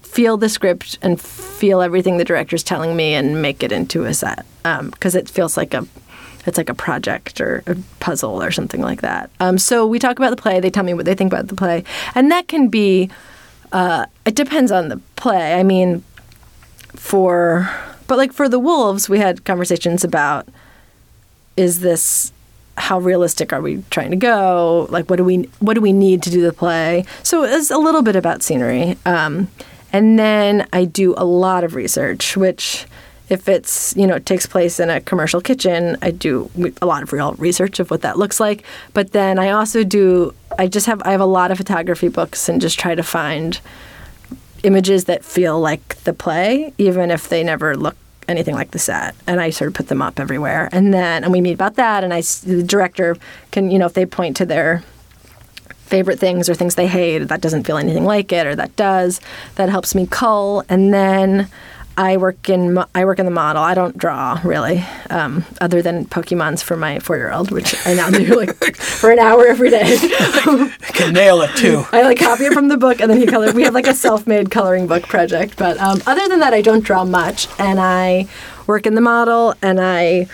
feel 0.01 0.39
the 0.39 0.49
script 0.49 0.99
and 1.03 1.21
feel 1.21 1.83
everything 1.83 2.17
the 2.17 2.25
director's 2.25 2.63
telling 2.63 2.97
me 2.97 3.13
and 3.13 3.43
make 3.43 3.63
it 3.63 3.71
into 3.71 4.05
a 4.05 4.15
set 4.15 4.47
um, 4.65 4.89
because 4.89 5.15
it 5.15 5.29
feels 5.29 5.59
like 5.59 5.75
a 5.75 5.87
it's 6.47 6.57
like 6.57 6.69
a 6.69 6.75
project 6.75 7.41
or 7.41 7.63
a 7.67 7.77
puzzle 8.01 8.43
or 8.43 8.51
something 8.51 8.81
like 8.81 9.03
that. 9.03 9.31
Um, 9.41 9.59
so 9.59 9.87
we 9.87 9.99
talk 9.99 10.19
about 10.19 10.31
the 10.31 10.41
play. 10.41 10.61
They 10.61 10.71
tell 10.71 10.85
me 10.85 10.95
what 10.95 11.05
they 11.05 11.15
think 11.15 11.33
about 11.33 11.49
the 11.49 11.57
play, 11.57 11.85
and 12.15 12.31
that 12.31 12.49
can 12.49 12.69
be. 12.69 13.11
Uh, 13.73 14.07
it 14.25 14.37
depends 14.37 14.71
on 14.71 14.89
the 14.89 14.99
play. 15.17 15.55
I 15.55 15.65
mean, 15.65 16.05
for 16.95 17.69
but 18.07 18.19
like 18.19 18.33
for 18.33 18.49
the 18.49 18.59
wolves 18.59 19.09
we 19.09 19.19
had 19.19 19.45
conversations 19.45 20.05
about 20.05 20.49
is 21.57 21.81
this 21.81 22.33
how 22.79 22.99
realistic 22.99 23.53
are 23.53 23.63
we 23.63 23.83
trying 23.91 24.11
to 24.11 24.17
go 24.17 24.87
like 24.91 25.09
what 25.09 25.17
do 25.17 25.25
we 25.25 25.49
what 25.61 25.75
do 25.75 25.81
we 25.81 25.93
need 25.93 26.23
to 26.23 26.31
do 26.31 26.43
the 26.43 26.53
play 26.53 27.05
so 27.23 27.45
it's 27.45 27.71
a 27.71 27.79
little 27.79 28.03
bit 28.03 28.17
about 28.17 28.43
scenery 28.43 28.97
um, 29.07 29.49
and 29.93 30.19
then 30.19 30.67
i 30.73 30.85
do 30.85 31.15
a 31.17 31.25
lot 31.25 31.65
of 31.65 31.75
research 31.75 32.37
which 32.37 32.87
if 33.29 33.49
it's 33.49 33.95
you 33.97 34.07
know 34.07 34.17
it 34.17 34.27
takes 34.27 34.47
place 34.47 34.79
in 34.79 34.89
a 34.89 35.01
commercial 35.01 35.41
kitchen 35.41 35.97
i 36.03 36.11
do 36.11 36.51
a 36.81 36.87
lot 36.87 37.03
of 37.03 37.13
real 37.13 37.35
research 37.35 37.81
of 37.81 37.91
what 37.91 38.03
that 38.03 38.19
looks 38.19 38.39
like 38.39 38.65
but 38.95 39.13
then 39.13 39.39
i 39.39 39.51
also 39.51 39.83
do 39.83 40.33
i 40.59 40.67
just 40.67 40.87
have 40.87 41.03
i 41.05 41.11
have 41.11 41.21
a 41.21 41.27
lot 41.27 41.51
of 41.51 41.59
photography 41.59 42.09
books 42.09 42.49
and 42.49 42.61
just 42.61 42.79
try 42.79 42.95
to 42.95 43.03
find 43.03 43.61
images 44.67 45.05
that 45.05 45.25
feel 45.25 45.61
like 45.61 45.97
the 46.05 46.13
play, 46.13 46.73
even 46.79 47.11
if 47.11 47.29
they 47.29 47.43
never 47.43 47.77
look 47.77 47.97
anything 48.29 48.55
like 48.55 48.73
the 48.73 48.79
set. 48.79 49.15
And 49.27 49.41
I 49.41 49.51
sort 49.51 49.69
of 49.69 49.75
put 49.75 49.89
them 49.89 50.03
up 50.03 50.19
everywhere. 50.19 50.69
And 50.73 50.93
then, 50.93 51.23
and 51.23 51.33
we 51.33 51.41
meet 51.41 51.53
about 51.53 51.77
that. 51.77 52.03
And 52.03 52.13
I, 52.13 52.21
the 52.21 52.63
director 52.65 53.17
can, 53.53 53.71
you 53.71 53.79
know, 53.79 53.87
if 53.87 53.95
they 53.95 54.05
point 54.05 54.37
to 54.39 54.47
their 54.47 54.83
favorite 55.85 56.19
things 56.19 56.49
or 56.49 56.55
things 56.55 56.75
they 56.75 56.89
hate, 56.89 57.19
that 57.19 57.41
doesn't 57.41 57.65
feel 57.65 57.77
anything 57.77 58.05
like 58.05 58.33
it, 58.33 58.47
or 58.47 58.57
that 58.57 58.75
does, 58.75 59.21
that 59.55 59.69
helps 59.69 59.95
me 59.95 60.07
cull. 60.07 60.65
And 60.69 60.93
then 60.93 61.49
I 61.99 62.19
work 62.19 62.49
in 62.49 62.79
I 62.95 63.05
work 63.05 63.19
in 63.19 63.25
the 63.25 63.31
model. 63.31 63.63
I 63.63 63.75
don't 63.75 63.97
draw 63.97 64.39
really, 64.45 64.85
um, 65.09 65.45
other 65.61 65.81
than 65.81 66.05
Pokemons 66.05 66.63
for 66.63 66.77
my 66.77 66.99
four 66.99 67.17
year 67.17 67.33
old, 67.33 67.51
which 67.51 67.75
I 67.87 67.95
now 67.95 68.11
do 68.11 68.37
like 68.37 68.55
for 68.77 69.11
an 69.11 69.19
hour 69.19 69.47
every 69.47 69.71
day. 69.71 69.97
Can 70.93 71.15
nail 71.15 71.41
it 71.43 71.57
too. 71.57 71.85
I 71.93 72.03
like 72.03 72.19
copy 72.19 72.45
it 72.45 72.53
from 72.53 72.69
the 72.69 72.77
book 72.77 73.01
and 73.01 73.11
then 73.11 73.19
he 73.19 73.27
color. 73.27 73.51
We 73.53 73.63
have 73.63 73.75
like 73.75 73.87
a 73.87 73.95
self 73.95 74.27
made 74.27 74.51
coloring 74.51 74.87
book 74.87 75.05
project, 75.05 75.57
but 75.57 75.79
um, 75.79 76.03
other 76.07 76.29
than 76.29 76.41
that, 76.41 76.53
I 76.53 76.61
don't 76.61 76.85
draw 76.85 77.05
much, 77.05 77.49
and 77.59 77.81
I 77.81 78.29
work 78.67 78.87
in 78.87 78.95
the 78.95 79.01
model, 79.01 79.55
and 79.63 79.81
I 79.81 80.27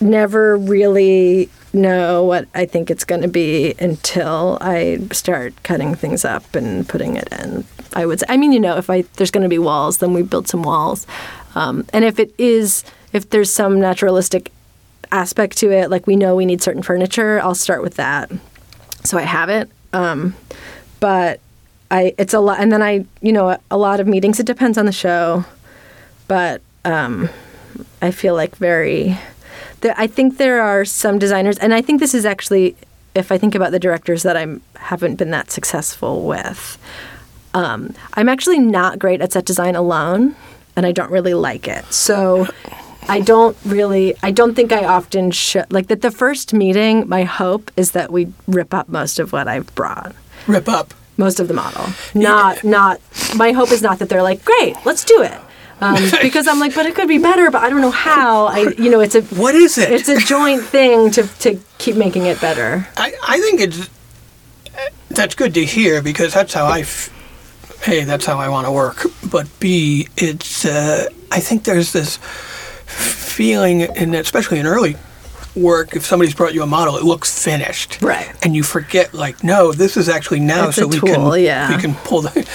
never 0.00 0.56
really 0.56 1.48
know 1.72 2.24
what 2.24 2.48
I 2.54 2.66
think 2.66 2.90
it's 2.90 3.04
going 3.04 3.22
to 3.22 3.28
be 3.28 3.74
until 3.78 4.58
I 4.60 4.98
start 5.12 5.54
cutting 5.62 5.94
things 5.94 6.24
up 6.24 6.54
and 6.54 6.88
putting 6.88 7.16
it 7.16 7.28
in. 7.32 7.64
I 7.94 8.06
would 8.06 8.20
say, 8.20 8.26
I 8.28 8.36
mean, 8.36 8.52
you 8.52 8.60
know, 8.60 8.76
if 8.76 8.88
I 8.90 9.02
there's 9.16 9.30
going 9.30 9.42
to 9.42 9.48
be 9.48 9.58
walls, 9.58 9.98
then 9.98 10.14
we 10.14 10.22
build 10.22 10.48
some 10.48 10.62
walls, 10.62 11.06
um, 11.54 11.86
and 11.92 12.04
if 12.04 12.18
it 12.18 12.34
is, 12.38 12.84
if 13.12 13.30
there's 13.30 13.52
some 13.52 13.80
naturalistic 13.80 14.50
aspect 15.10 15.58
to 15.58 15.70
it, 15.70 15.90
like 15.90 16.06
we 16.06 16.16
know 16.16 16.34
we 16.34 16.46
need 16.46 16.62
certain 16.62 16.82
furniture, 16.82 17.40
I'll 17.40 17.54
start 17.54 17.82
with 17.82 17.96
that, 17.96 18.30
so 19.04 19.18
I 19.18 19.22
have 19.22 19.48
it. 19.48 19.70
Um, 19.92 20.34
but 21.00 21.40
I, 21.90 22.14
it's 22.16 22.32
a 22.32 22.40
lot, 22.40 22.60
and 22.60 22.72
then 22.72 22.82
I, 22.82 23.04
you 23.20 23.32
know, 23.32 23.58
a 23.70 23.76
lot 23.76 24.00
of 24.00 24.06
meetings. 24.06 24.40
It 24.40 24.46
depends 24.46 24.78
on 24.78 24.86
the 24.86 24.92
show, 24.92 25.44
but 26.28 26.62
um, 26.86 27.28
I 28.00 28.10
feel 28.10 28.34
like 28.34 28.56
very 28.56 29.18
there, 29.82 29.94
I 29.96 30.06
think 30.06 30.38
there 30.38 30.62
are 30.62 30.84
some 30.84 31.18
designers, 31.18 31.58
and 31.58 31.74
I 31.74 31.82
think 31.82 32.00
this 32.00 32.14
is 32.14 32.24
actually, 32.24 32.74
if 33.14 33.30
I 33.30 33.38
think 33.38 33.54
about 33.54 33.70
the 33.70 33.78
directors 33.78 34.22
that 34.22 34.36
I 34.36 34.46
haven't 34.76 35.16
been 35.16 35.30
that 35.30 35.50
successful 35.50 36.26
with, 36.26 36.78
um, 37.54 37.94
I'm 38.14 38.28
actually 38.28 38.58
not 38.58 38.98
great 38.98 39.20
at 39.20 39.32
set 39.32 39.44
design 39.44 39.76
alone, 39.76 40.34
and 40.74 40.86
I 40.86 40.92
don't 40.92 41.10
really 41.10 41.34
like 41.34 41.68
it. 41.68 41.84
So 41.92 42.48
I 43.08 43.20
don't 43.20 43.56
really, 43.64 44.14
I 44.22 44.30
don't 44.30 44.54
think 44.54 44.72
I 44.72 44.84
often 44.84 45.30
should, 45.30 45.70
like 45.70 45.88
that 45.88 46.00
the 46.00 46.10
first 46.10 46.54
meeting, 46.54 47.08
my 47.08 47.24
hope 47.24 47.70
is 47.76 47.92
that 47.92 48.10
we 48.10 48.32
rip 48.46 48.72
up 48.72 48.88
most 48.88 49.18
of 49.18 49.32
what 49.32 49.48
I've 49.48 49.72
brought. 49.74 50.14
Rip 50.46 50.68
up. 50.68 50.94
Most 51.18 51.40
of 51.40 51.46
the 51.46 51.54
model. 51.54 51.84
Not, 52.14 52.64
not, 52.64 52.98
my 53.36 53.52
hope 53.52 53.70
is 53.70 53.82
not 53.82 53.98
that 53.98 54.08
they're 54.08 54.22
like, 54.22 54.42
great, 54.46 54.74
let's 54.86 55.04
do 55.04 55.22
it. 55.22 55.38
Um, 55.82 55.96
because 56.22 56.46
I'm 56.46 56.60
like, 56.60 56.74
but 56.74 56.86
it 56.86 56.94
could 56.94 57.08
be 57.08 57.18
better, 57.18 57.50
but 57.50 57.62
I 57.62 57.68
don't 57.70 57.80
know 57.80 57.90
how. 57.90 58.46
I, 58.46 58.68
you 58.78 58.90
know, 58.90 59.00
it's 59.00 59.14
a 59.14 59.22
What 59.22 59.54
is 59.54 59.78
it? 59.78 59.90
it's 59.90 60.08
a 60.08 60.18
joint 60.18 60.62
thing 60.62 61.10
to 61.12 61.26
to 61.40 61.58
keep 61.78 61.96
making 61.96 62.26
it 62.26 62.40
better. 62.40 62.86
I, 62.96 63.12
I 63.26 63.40
think 63.40 63.60
it's 63.60 63.90
that's 65.10 65.34
good 65.34 65.54
to 65.54 65.64
hear 65.64 66.00
because 66.02 66.32
that's 66.32 66.54
how 66.54 66.64
I, 66.66 66.80
f- 66.80 67.10
hey, 67.84 68.04
that's 68.04 68.24
how 68.24 68.38
I 68.38 68.48
want 68.48 68.66
to 68.66 68.72
work. 68.72 69.04
But 69.30 69.46
B, 69.60 70.08
it's 70.16 70.64
uh, 70.64 71.06
I 71.30 71.40
think 71.40 71.64
there's 71.64 71.92
this 71.92 72.18
feeling, 72.86 73.82
and 73.82 74.14
especially 74.14 74.58
in 74.58 74.66
early 74.66 74.96
work, 75.54 75.94
if 75.94 76.04
somebody's 76.06 76.34
brought 76.34 76.54
you 76.54 76.62
a 76.62 76.66
model, 76.66 76.96
it 76.96 77.02
looks 77.04 77.44
finished, 77.44 78.00
Right. 78.00 78.32
And 78.42 78.54
you 78.56 78.62
forget, 78.62 79.12
like, 79.12 79.44
no, 79.44 79.72
this 79.72 79.96
is 79.98 80.08
actually 80.08 80.40
now, 80.40 80.68
It's 80.68 80.76
so 80.76 80.86
we 80.86 80.98
tool, 80.98 81.32
can 81.32 81.42
yeah. 81.42 81.74
we 81.74 81.80
can 81.80 81.94
pull 81.94 82.22
the. 82.22 82.48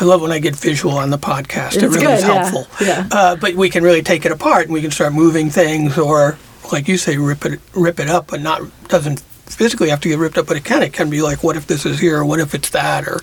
I 0.00 0.04
love 0.04 0.22
when 0.22 0.32
I 0.32 0.38
get 0.40 0.56
visual 0.56 0.96
on 0.98 1.10
the 1.10 1.18
podcast. 1.18 1.76
it 1.76 1.82
It's 1.82 1.94
really 1.94 2.06
good, 2.06 2.14
is 2.18 2.22
yeah, 2.22 2.48
helpful. 2.50 2.86
yeah. 2.86 3.08
Uh, 3.10 3.36
but 3.36 3.54
we 3.54 3.70
can 3.70 3.82
really 3.84 4.02
take 4.02 4.26
it 4.26 4.32
apart, 4.32 4.64
and 4.64 4.72
we 4.72 4.80
can 4.80 4.90
start 4.90 5.12
moving 5.12 5.50
things, 5.50 5.96
or 5.96 6.36
like 6.72 6.88
you 6.88 6.96
say, 6.96 7.16
rip 7.16 7.44
it 7.44 7.60
rip 7.74 8.00
it 8.00 8.08
up, 8.08 8.26
but 8.28 8.40
not 8.40 8.62
doesn't 8.88 9.20
physically 9.46 9.90
have 9.90 10.00
to 10.00 10.08
get 10.08 10.18
ripped 10.18 10.38
up, 10.38 10.46
but 10.46 10.56
it 10.56 10.64
can. 10.64 10.82
It 10.82 10.92
can 10.92 11.10
be 11.10 11.22
like, 11.22 11.44
what 11.44 11.56
if 11.56 11.66
this 11.66 11.86
is 11.86 12.00
here, 12.00 12.18
or 12.18 12.24
what 12.24 12.40
if 12.40 12.54
it's 12.54 12.70
that, 12.70 13.06
or 13.06 13.20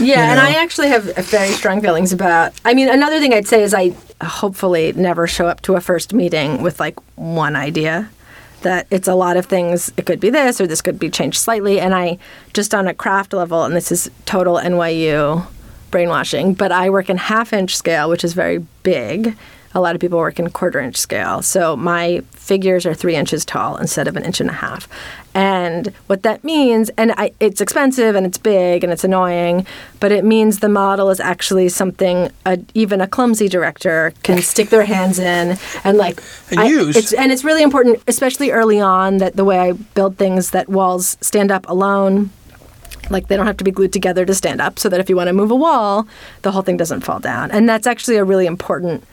Yeah, 0.00 0.30
and 0.30 0.38
know? 0.38 0.46
I 0.46 0.62
actually 0.62 0.88
have 0.88 1.04
very 1.26 1.50
strong 1.52 1.80
feelings 1.80 2.12
about. 2.12 2.52
I 2.64 2.74
mean, 2.74 2.88
another 2.88 3.18
thing 3.18 3.34
I'd 3.34 3.48
say 3.48 3.62
is 3.62 3.74
I 3.74 3.94
hopefully 4.22 4.92
never 4.92 5.26
show 5.26 5.46
up 5.48 5.60
to 5.62 5.74
a 5.74 5.80
first 5.80 6.12
meeting 6.14 6.62
with 6.62 6.78
like 6.78 6.98
one 7.16 7.56
idea. 7.56 8.10
That 8.62 8.86
it's 8.92 9.08
a 9.08 9.16
lot 9.16 9.36
of 9.36 9.46
things. 9.46 9.92
It 9.96 10.06
could 10.06 10.20
be 10.20 10.30
this, 10.30 10.60
or 10.60 10.68
this 10.68 10.80
could 10.82 10.96
be 10.96 11.10
changed 11.10 11.38
slightly. 11.38 11.80
And 11.80 11.92
I 11.96 12.18
just 12.52 12.72
on 12.72 12.86
a 12.86 12.94
craft 12.94 13.32
level, 13.32 13.64
and 13.64 13.74
this 13.74 13.90
is 13.90 14.08
total 14.24 14.54
NYU 14.54 15.44
brainwashing, 15.92 16.54
but 16.54 16.72
I 16.72 16.90
work 16.90 17.08
in 17.08 17.16
half 17.16 17.52
inch 17.52 17.76
scale, 17.76 18.10
which 18.10 18.24
is 18.24 18.32
very 18.32 18.58
big. 18.82 19.36
A 19.74 19.80
lot 19.80 19.94
of 19.94 20.02
people 20.02 20.18
work 20.18 20.38
in 20.38 20.50
quarter 20.50 20.80
inch 20.80 20.96
scale. 20.96 21.40
So 21.40 21.76
my 21.76 22.20
figures 22.32 22.84
are 22.84 22.92
three 22.92 23.14
inches 23.16 23.44
tall 23.46 23.78
instead 23.78 24.06
of 24.06 24.16
an 24.16 24.24
inch 24.24 24.38
and 24.38 24.50
a 24.50 24.52
half. 24.52 24.86
And 25.34 25.86
what 26.08 26.24
that 26.24 26.44
means, 26.44 26.90
and 26.98 27.12
I, 27.16 27.32
it's 27.40 27.62
expensive 27.62 28.14
and 28.14 28.26
it's 28.26 28.36
big 28.36 28.84
and 28.84 28.92
it's 28.92 29.02
annoying, 29.02 29.66
but 29.98 30.12
it 30.12 30.26
means 30.26 30.58
the 30.58 30.68
model 30.68 31.08
is 31.08 31.20
actually 31.20 31.70
something 31.70 32.30
a, 32.44 32.58
even 32.74 33.00
a 33.00 33.06
clumsy 33.06 33.48
director 33.48 34.12
can 34.24 34.42
stick 34.42 34.68
their 34.68 34.84
hands 34.84 35.18
in 35.18 35.56
and 35.84 35.96
like 35.96 36.20
And 36.50 36.60
I- 36.60 36.66
use. 36.66 36.94
It's, 36.94 37.14
and 37.14 37.32
it's 37.32 37.44
really 37.44 37.62
important, 37.62 38.02
especially 38.06 38.50
early 38.50 38.78
on, 38.80 39.18
that 39.18 39.36
the 39.36 39.44
way 39.44 39.58
I 39.58 39.72
build 39.72 40.18
things, 40.18 40.50
that 40.50 40.68
walls 40.68 41.16
stand 41.22 41.50
up 41.50 41.66
alone 41.66 42.28
like 43.10 43.28
they 43.28 43.36
don't 43.36 43.46
have 43.46 43.56
to 43.56 43.64
be 43.64 43.70
glued 43.70 43.92
together 43.92 44.24
to 44.24 44.34
stand 44.34 44.60
up 44.60 44.78
so 44.78 44.88
that 44.88 45.00
if 45.00 45.08
you 45.08 45.16
want 45.16 45.28
to 45.28 45.32
move 45.32 45.50
a 45.50 45.56
wall 45.56 46.06
the 46.42 46.52
whole 46.52 46.62
thing 46.62 46.76
doesn't 46.76 47.00
fall 47.00 47.18
down 47.18 47.50
and 47.50 47.68
that's 47.68 47.86
actually 47.86 48.16
a 48.16 48.24
really 48.24 48.46
important 48.46 49.04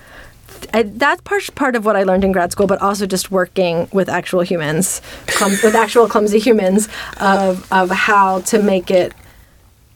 I, 0.74 0.84
that's 0.84 1.22
part, 1.22 1.56
part 1.56 1.76
of 1.76 1.86
what 1.86 1.96
I 1.96 2.04
learned 2.04 2.24
in 2.24 2.32
grad 2.32 2.52
school, 2.52 2.68
but 2.68 2.82
also 2.82 3.06
just 3.06 3.32
working 3.32 3.88
with 3.92 4.10
actual 4.10 4.42
humans, 4.42 5.02
clum, 5.28 5.52
with 5.64 5.76
actual 5.76 6.08
clumsy 6.08 6.40
humans, 6.40 6.90
of, 7.20 7.72
of 7.72 7.90
how 7.90 8.42
to 8.42 8.62
make 8.62 8.92
it. 8.92 9.14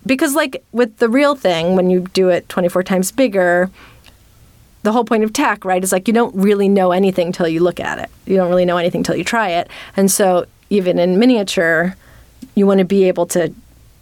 Because, 0.06 0.36
like 0.36 0.64
with 0.72 0.98
the 0.98 1.10
real 1.10 1.36
thing, 1.36 1.76
when 1.76 1.90
you 1.90 2.02
do 2.14 2.30
it 2.30 2.48
24 2.50 2.84
times 2.84 3.12
bigger, 3.12 3.70
the 4.84 4.92
whole 4.92 5.06
point 5.06 5.24
of 5.24 5.32
tech, 5.32 5.64
right, 5.64 5.84
is 5.84 5.92
like 5.92 6.08
you 6.08 6.14
don't 6.14 6.36
really 6.36 6.68
know 6.68 6.92
anything 6.92 7.32
till 7.32 7.48
you 7.48 7.62
look 7.62 7.80
at 7.80 8.00
it. 8.00 8.10
You 8.26 8.36
don't 8.36 8.50
really 8.50 8.66
know 8.66 8.78
anything 8.78 9.04
till 9.04 9.16
you 9.16 9.24
try 9.24 9.50
it. 9.50 9.70
And 9.96 10.12
so, 10.12 10.46
even 10.70 11.00
in 11.00 11.20
miniature, 11.20 11.96
you 12.56 12.68
want 12.68 12.80
to 12.80 12.86
be 12.86 13.06
able 13.06 13.26
to 13.28 13.54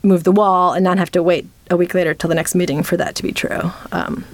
move 0.04 0.24
the 0.24 0.32
wall 0.32 0.74
and 0.74 0.84
not 0.84 0.98
have 0.98 1.12
to 1.12 1.22
wait 1.24 1.48
a 1.70 1.78
week 1.78 1.94
later 1.94 2.14
till 2.14 2.28
the 2.28 2.36
next 2.36 2.56
meeting 2.56 2.84
for 2.84 2.98
that 2.98 3.16
to 3.16 3.24
be 3.24 3.32
true. 3.32 3.72
Um, 3.92 4.26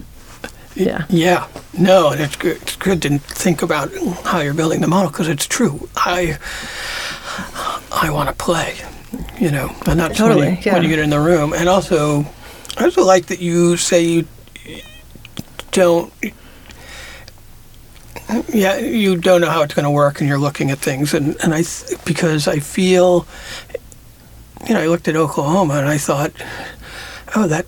yeah. 0.76 1.06
Yeah, 1.10 1.48
no, 1.78 2.12
and 2.12 2.22
it's 2.22 2.36
good. 2.36 2.58
It's 2.62 2.76
good 2.76 3.02
to 3.02 3.18
think 3.18 3.62
about 3.64 3.92
how 4.24 4.40
you're 4.42 4.54
building 4.54 4.82
the 4.82 4.88
model 4.88 5.10
because 5.10 5.28
it's 5.28 5.48
true. 5.48 5.90
I 5.96 6.38
I 7.92 8.10
want 8.12 8.30
to 8.30 8.36
play, 8.36 8.78
you 9.40 9.50
know, 9.52 9.70
and 9.88 10.00
that's 10.00 10.20
when, 10.20 10.30
Totally, 10.30 10.50
you, 10.52 10.58
yeah. 10.62 10.74
when 10.74 10.84
you 10.84 10.90
get 10.90 11.00
in 11.00 11.10
the 11.10 11.20
room. 11.20 11.54
And 11.54 11.68
also, 11.68 12.26
I 12.78 12.84
also 12.86 13.04
like 13.04 13.26
that 13.28 13.40
you 13.40 13.76
say 13.78 14.04
you 14.04 14.28
don't. 15.72 16.14
Yeah, 18.54 18.78
you 18.78 19.16
don't 19.16 19.40
know 19.42 19.50
how 19.50 19.62
it's 19.62 19.74
going 19.74 19.86
to 19.86 19.92
work, 19.92 20.20
and 20.20 20.28
you're 20.28 20.38
looking 20.40 20.70
at 20.70 20.80
things, 20.80 21.14
and 21.14 21.36
and 21.42 21.54
I 21.54 21.62
th- 21.64 22.04
because 22.06 22.48
I 22.48 22.60
feel, 22.60 23.26
you 24.68 24.74
know, 24.74 24.82
I 24.82 24.88
looked 24.88 25.08
at 25.08 25.16
Oklahoma 25.16 25.76
and 25.76 25.88
I 25.88 25.98
thought, 25.98 26.32
oh, 27.36 27.48
that 27.48 27.66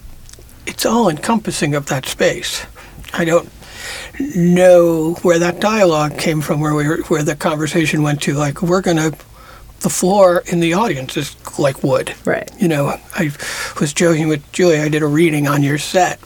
it's 0.66 0.86
all 0.86 1.10
encompassing 1.10 1.76
of 1.76 1.88
that 1.88 2.06
space. 2.06 2.66
I 3.14 3.26
don't 3.26 3.50
know 4.36 5.14
where 5.22 5.40
that 5.40 5.60
dialogue 5.60 6.18
came 6.18 6.42
from, 6.42 6.60
where 6.60 6.74
we 6.76 6.88
were, 6.88 6.98
where 7.04 7.24
the 7.24 7.36
conversation 7.36 8.04
went 8.04 8.22
to. 8.24 8.34
Like 8.34 8.62
we're 8.62 8.82
gonna, 8.82 9.12
the 9.80 9.90
floor 9.90 10.44
in 10.48 10.60
the 10.60 10.74
audience 10.74 11.16
is 11.18 11.36
like 11.58 11.84
wood. 11.84 12.14
Right. 12.26 12.50
You 12.60 12.68
know, 12.68 13.00
I 13.16 13.32
was 13.80 13.94
joking 13.94 14.28
with 14.28 14.50
Julie. 14.52 14.80
I 14.80 14.90
did 14.90 15.02
a 15.02 15.08
reading 15.08 15.48
on 15.48 15.64
your 15.64 15.78
set, 15.78 16.20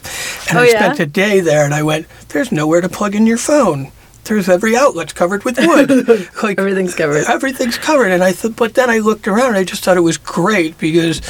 and 0.48 0.58
Oh, 0.58 0.62
I 0.62 0.66
yeah? 0.66 0.78
spent 0.92 1.00
a 1.00 1.06
day 1.06 1.40
there. 1.40 1.64
And 1.64 1.72
I 1.72 1.82
went, 1.82 2.06
"There's 2.30 2.50
nowhere 2.52 2.80
to 2.80 2.88
plug 2.88 3.14
in 3.14 3.26
your 3.26 3.38
phone. 3.38 3.92
There's 4.24 4.48
every 4.48 4.76
outlet's 4.76 5.12
covered 5.12 5.44
with 5.44 5.58
wood. 5.58 5.90
like 6.42 6.58
Everything's 6.58 6.94
covered. 6.94 7.24
Everything's 7.28 7.78
covered." 7.78 8.10
And 8.10 8.22
I 8.24 8.32
thought, 8.32 8.56
but 8.56 8.74
then 8.74 8.90
I 8.90 8.98
looked 8.98 9.28
around. 9.28 9.48
and 9.48 9.56
I 9.56 9.64
just 9.64 9.84
thought 9.84 9.96
it 9.96 10.00
was 10.00 10.16
great 10.18 10.78
because 10.78 11.20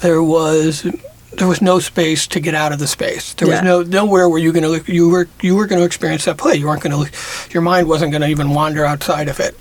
there 0.00 0.22
was 0.22 0.82
there 1.38 1.48
was 1.48 1.62
no 1.62 1.78
space 1.78 2.26
to 2.26 2.40
get 2.40 2.54
out 2.54 2.72
of 2.72 2.78
the 2.78 2.86
space. 2.86 3.32
There 3.34 3.48
Yeah. 3.48 3.54
was 3.54 3.62
no 3.64 3.82
nowhere 4.04 4.28
where 4.28 4.38
you 4.38 4.52
going 4.52 4.64
to 4.64 4.68
look. 4.68 4.88
You 4.88 5.08
were 5.08 5.28
you 5.40 5.56
were 5.56 5.66
going 5.66 5.80
to 5.80 5.86
experience 5.86 6.24
that 6.26 6.36
play. 6.36 6.56
You 6.56 6.66
weren't 6.66 6.82
going 6.82 7.06
to. 7.06 7.10
Your 7.50 7.62
mind 7.62 7.88
wasn't 7.88 8.12
going 8.12 8.22
to 8.22 8.28
even 8.28 8.50
wander 8.50 8.84
outside 8.84 9.28
of 9.28 9.40
it. 9.40 9.56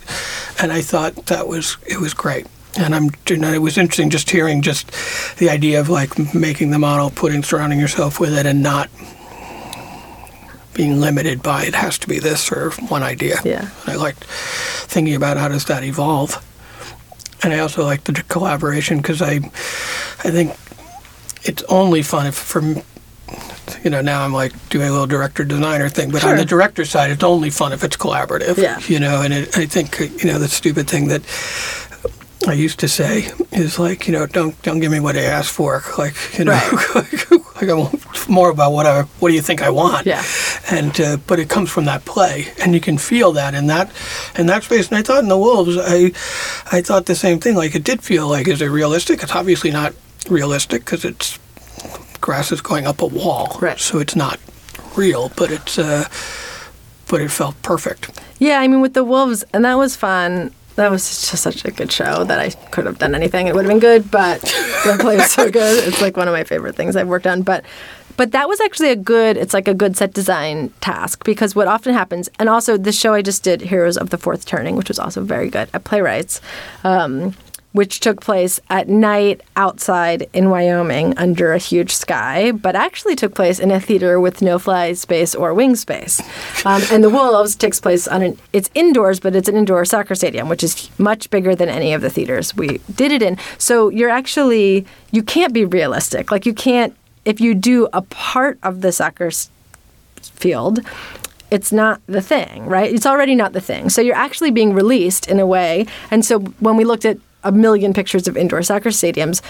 And 0.61 0.71
I 0.71 0.81
thought 0.81 1.27
that 1.27 1.47
was 1.47 1.77
it 1.87 1.99
was 1.99 2.13
great. 2.13 2.45
And 2.77 2.95
I'm 2.95 3.09
and 3.29 3.43
it 3.45 3.59
was 3.61 3.77
interesting 3.77 4.09
just 4.09 4.29
hearing 4.29 4.61
just 4.61 4.91
the 5.37 5.49
idea 5.49 5.79
of 5.79 5.87
like 5.89 6.33
making 6.33 6.71
the 6.71 6.79
model, 6.79 7.09
putting 7.09 7.43
surrounding 7.43 7.79
yourself 7.79 8.19
with 8.19 8.33
it, 8.33 8.45
and 8.45 8.61
not 8.63 8.89
being 10.73 10.99
limited 11.01 11.41
by 11.43 11.65
it 11.65 11.75
has 11.75 11.97
to 11.99 12.07
be 12.07 12.19
this 12.19 12.51
or 12.51 12.71
one 12.89 13.03
idea. 13.03 13.37
Yeah. 13.43 13.69
I 13.87 13.95
liked 13.95 14.23
thinking 14.23 15.15
about 15.15 15.37
how 15.37 15.47
does 15.49 15.65
that 15.65 15.83
evolve. 15.83 16.43
And 17.43 17.53
I 17.53 17.59
also 17.59 17.83
like 17.83 18.03
the 18.03 18.13
collaboration 18.29 18.97
because 18.97 19.21
I, 19.21 19.35
I 20.23 20.29
think 20.31 20.51
it's 21.43 21.63
only 21.69 22.03
fun 22.03 22.27
if 22.27 22.35
from, 22.35 22.81
you 23.83 23.89
know, 23.89 24.01
now 24.01 24.23
I'm 24.23 24.31
like 24.33 24.53
doing 24.69 24.87
a 24.87 24.91
little 24.91 25.07
director 25.07 25.43
designer 25.43 25.89
thing, 25.89 26.11
but 26.11 26.23
on 26.23 26.29
Sure. 26.31 26.37
the 26.37 26.45
director 26.45 26.85
side, 26.85 27.09
it's 27.11 27.23
only 27.23 27.49
fun 27.49 27.73
if 27.73 27.83
it's 27.83 27.97
collaborative. 27.97 28.57
Yeah. 28.57 28.79
You 28.87 28.99
know, 28.99 29.21
and 29.23 29.33
it, 29.33 29.57
I 29.57 29.65
think 29.65 29.99
uh, 29.99 30.03
you 30.05 30.31
know 30.31 30.37
the 30.39 30.47
stupid 30.47 30.87
thing 30.87 31.07
that 31.07 31.23
I 32.47 32.53
used 32.53 32.79
to 32.79 32.87
say 32.87 33.31
is 33.51 33.79
like, 33.79 34.07
you 34.07 34.13
know, 34.13 34.25
don't 34.27 34.59
don't 34.61 34.79
give 34.79 34.91
me 34.91 34.99
what 34.99 35.15
I 35.15 35.21
asked 35.23 35.51
for. 35.51 35.83
Like, 35.97 36.15
you 36.37 36.45
know, 36.45 36.53
like 36.95 37.27
I 37.69 37.73
want 37.73 38.29
more 38.29 38.49
about 38.49 38.71
what 38.71 38.85
I 38.85 39.03
what 39.19 39.29
do 39.29 39.35
you 39.35 39.41
think 39.41 39.61
I 39.61 39.69
want? 39.69 40.05
Yeah. 40.05 40.23
And 40.69 40.99
uh, 40.99 41.17
but 41.27 41.39
it 41.39 41.49
comes 41.49 41.69
from 41.69 41.85
that 41.85 42.05
play, 42.05 42.47
and 42.59 42.73
you 42.73 42.79
can 42.79 42.97
feel 42.97 43.31
that 43.33 43.53
in 43.53 43.67
that 43.67 43.91
in 44.37 44.47
that 44.47 44.63
space. 44.63 44.89
And 44.89 44.97
I 44.97 45.01
thought 45.01 45.23
in 45.23 45.29
the 45.29 45.37
wolves, 45.37 45.77
I 45.77 46.11
I 46.71 46.81
thought 46.81 47.05
the 47.05 47.15
same 47.15 47.39
thing. 47.39 47.55
Like 47.55 47.75
it 47.75 47.83
did 47.83 48.01
feel 48.01 48.27
like 48.27 48.47
is 48.47 48.61
it 48.61 48.67
realistic? 48.67 49.23
It's 49.23 49.35
obviously 49.35 49.71
not 49.71 49.93
realistic 50.29 50.85
because 50.85 51.05
it's 51.05 51.39
grass 52.21 52.51
is 52.51 52.61
going 52.61 52.85
up 52.85 53.01
a 53.01 53.07
wall, 53.07 53.57
Right. 53.59 53.79
So 53.79 53.99
it's 53.99 54.15
not 54.15 54.39
real, 54.95 55.31
but 55.35 55.51
it's 55.51 55.77
uh, 55.79 56.07
but 57.07 57.21
it 57.21 57.31
felt 57.31 57.61
perfect. 57.61 58.19
Yeah, 58.39 58.59
I 58.59 58.67
mean, 58.67 58.81
with 58.81 58.93
the 58.93 59.03
wolves, 59.03 59.43
and 59.53 59.65
that 59.65 59.75
was 59.75 59.95
fun. 59.95 60.51
That 60.81 60.89
was 60.89 61.07
just 61.07 61.43
such 61.43 61.63
a 61.63 61.69
good 61.69 61.91
show 61.91 62.23
that 62.23 62.39
I 62.39 62.49
could 62.49 62.87
have 62.87 62.97
done 62.97 63.13
anything. 63.13 63.45
It 63.45 63.53
would 63.53 63.65
have 63.65 63.69
been 63.69 63.79
good, 63.79 64.09
but 64.09 64.41
the 64.83 64.97
play 64.99 65.15
was 65.15 65.29
so 65.29 65.47
good. 65.51 65.87
It's 65.87 66.01
like 66.01 66.17
one 66.17 66.27
of 66.27 66.31
my 66.31 66.43
favorite 66.43 66.75
things 66.75 66.95
I've 66.95 67.07
worked 67.07 67.27
on. 67.27 67.43
But 67.43 67.63
but 68.17 68.31
that 68.31 68.49
was 68.49 68.59
actually 68.59 68.89
a 68.89 68.95
good. 68.95 69.37
It's 69.37 69.53
like 69.53 69.67
a 69.67 69.75
good 69.75 69.95
set 69.95 70.15
design 70.15 70.73
task 70.81 71.23
because 71.23 71.53
what 71.53 71.67
often 71.67 71.93
happens, 71.93 72.29
and 72.39 72.49
also 72.49 72.77
the 72.77 72.91
show 72.91 73.13
I 73.13 73.21
just 73.21 73.43
did, 73.43 73.61
Heroes 73.61 73.95
of 73.95 74.09
the 74.09 74.17
Fourth 74.17 74.47
Turning, 74.47 74.75
which 74.75 74.87
was 74.87 74.97
also 74.97 75.23
very 75.23 75.51
good 75.51 75.69
at 75.71 75.83
Playwrights. 75.83 76.41
Um, 76.83 77.35
which 77.73 77.99
took 77.99 78.19
place 78.21 78.59
at 78.69 78.89
night 78.89 79.41
outside 79.55 80.29
in 80.33 80.49
Wyoming 80.49 81.17
under 81.17 81.53
a 81.53 81.57
huge 81.57 81.93
sky, 81.93 82.51
but 82.51 82.75
actually 82.75 83.15
took 83.15 83.33
place 83.33 83.59
in 83.59 83.71
a 83.71 83.79
theater 83.79 84.19
with 84.19 84.41
no 84.41 84.59
fly 84.59 84.93
space 84.93 85.33
or 85.33 85.53
wing 85.53 85.75
space. 85.75 86.21
Um, 86.65 86.81
and 86.91 87.03
the 87.03 87.09
Wolves 87.09 87.55
takes 87.55 87.79
place 87.79 88.07
on 88.07 88.21
an 88.21 88.37
it's 88.51 88.69
indoors, 88.75 89.19
but 89.19 89.35
it's 89.35 89.47
an 89.47 89.55
indoor 89.55 89.85
soccer 89.85 90.15
stadium, 90.15 90.49
which 90.49 90.63
is 90.63 90.89
much 90.99 91.29
bigger 91.29 91.55
than 91.55 91.69
any 91.69 91.93
of 91.93 92.01
the 92.01 92.09
theaters 92.09 92.55
we 92.55 92.79
did 92.93 93.11
it 93.11 93.21
in. 93.21 93.37
So 93.57 93.89
you're 93.89 94.09
actually 94.09 94.85
you 95.11 95.23
can't 95.23 95.53
be 95.53 95.65
realistic. 95.65 96.31
Like 96.31 96.45
you 96.45 96.53
can't 96.53 96.95
if 97.23 97.39
you 97.39 97.53
do 97.53 97.87
a 97.93 98.01
part 98.01 98.59
of 98.63 98.81
the 98.81 98.91
soccer 98.91 99.31
field 100.21 100.79
it's 101.51 101.73
not 101.73 101.99
the 102.07 102.21
thing, 102.21 102.65
right? 102.65 102.91
It's 102.91 103.05
already 103.05 103.35
not 103.35 103.51
the 103.51 103.59
thing. 103.59 103.89
So 103.89 104.01
you're 104.01 104.15
actually 104.15 104.51
being 104.51 104.73
released 104.73 105.27
in 105.29 105.37
a 105.37 105.45
way. 105.45 105.85
And 106.09 106.23
so 106.23 106.39
when 106.39 106.77
we 106.77 106.85
looked 106.85 107.03
at 107.03 107.17
a 107.43 107.51
million 107.51 107.93
pictures 107.93 108.27
of 108.27 108.37
indoor 108.37 108.61
soccer 108.63 108.89
stadiums, 108.89 109.41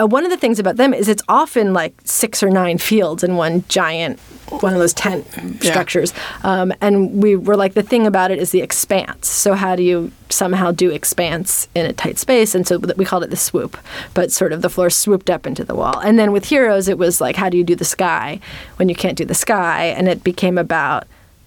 uh, 0.00 0.06
one 0.06 0.24
of 0.24 0.30
the 0.30 0.36
things 0.36 0.58
about 0.58 0.76
them 0.76 0.92
is 0.92 1.08
it's 1.08 1.22
often 1.28 1.72
like 1.72 1.94
six 2.04 2.42
or 2.42 2.50
nine 2.50 2.78
fields 2.78 3.22
in 3.22 3.36
one 3.36 3.62
giant, 3.68 4.18
one 4.60 4.72
of 4.72 4.80
those 4.80 4.92
tent 4.92 5.24
Yeah. 5.62 5.70
structures. 5.70 6.12
Um, 6.42 6.72
and 6.80 7.22
we 7.22 7.36
were 7.36 7.56
like, 7.56 7.74
the 7.74 7.82
thing 7.84 8.04
about 8.04 8.32
it 8.32 8.38
is 8.40 8.50
the 8.50 8.60
expanse. 8.60 9.28
So 9.28 9.54
how 9.54 9.76
do 9.76 9.84
you 9.84 10.10
somehow 10.30 10.72
do 10.72 10.90
expanse 10.90 11.68
in 11.76 11.86
a 11.86 11.92
tight 11.92 12.18
space? 12.18 12.56
And 12.56 12.66
so 12.66 12.78
we 12.96 13.04
called 13.04 13.22
it 13.22 13.30
the 13.30 13.36
swoop, 13.36 13.76
but 14.14 14.32
sort 14.32 14.52
of 14.52 14.62
the 14.62 14.68
floor 14.68 14.90
swooped 14.90 15.30
up 15.30 15.46
into 15.46 15.62
the 15.62 15.76
wall. 15.76 16.00
And 16.00 16.18
then 16.18 16.32
with 16.32 16.46
Heroes, 16.46 16.88
it 16.88 16.98
was 16.98 17.20
like, 17.20 17.36
how 17.36 17.48
do 17.48 17.56
you 17.56 17.62
do 17.64 17.76
the 17.76 17.84
sky 17.84 18.40
when 18.76 18.88
you 18.88 18.96
can't 18.96 19.16
do 19.16 19.24
the 19.24 19.32
sky? 19.34 19.94
And 19.96 20.08
it 20.08 20.24
became 20.24 20.58
about 20.58 21.04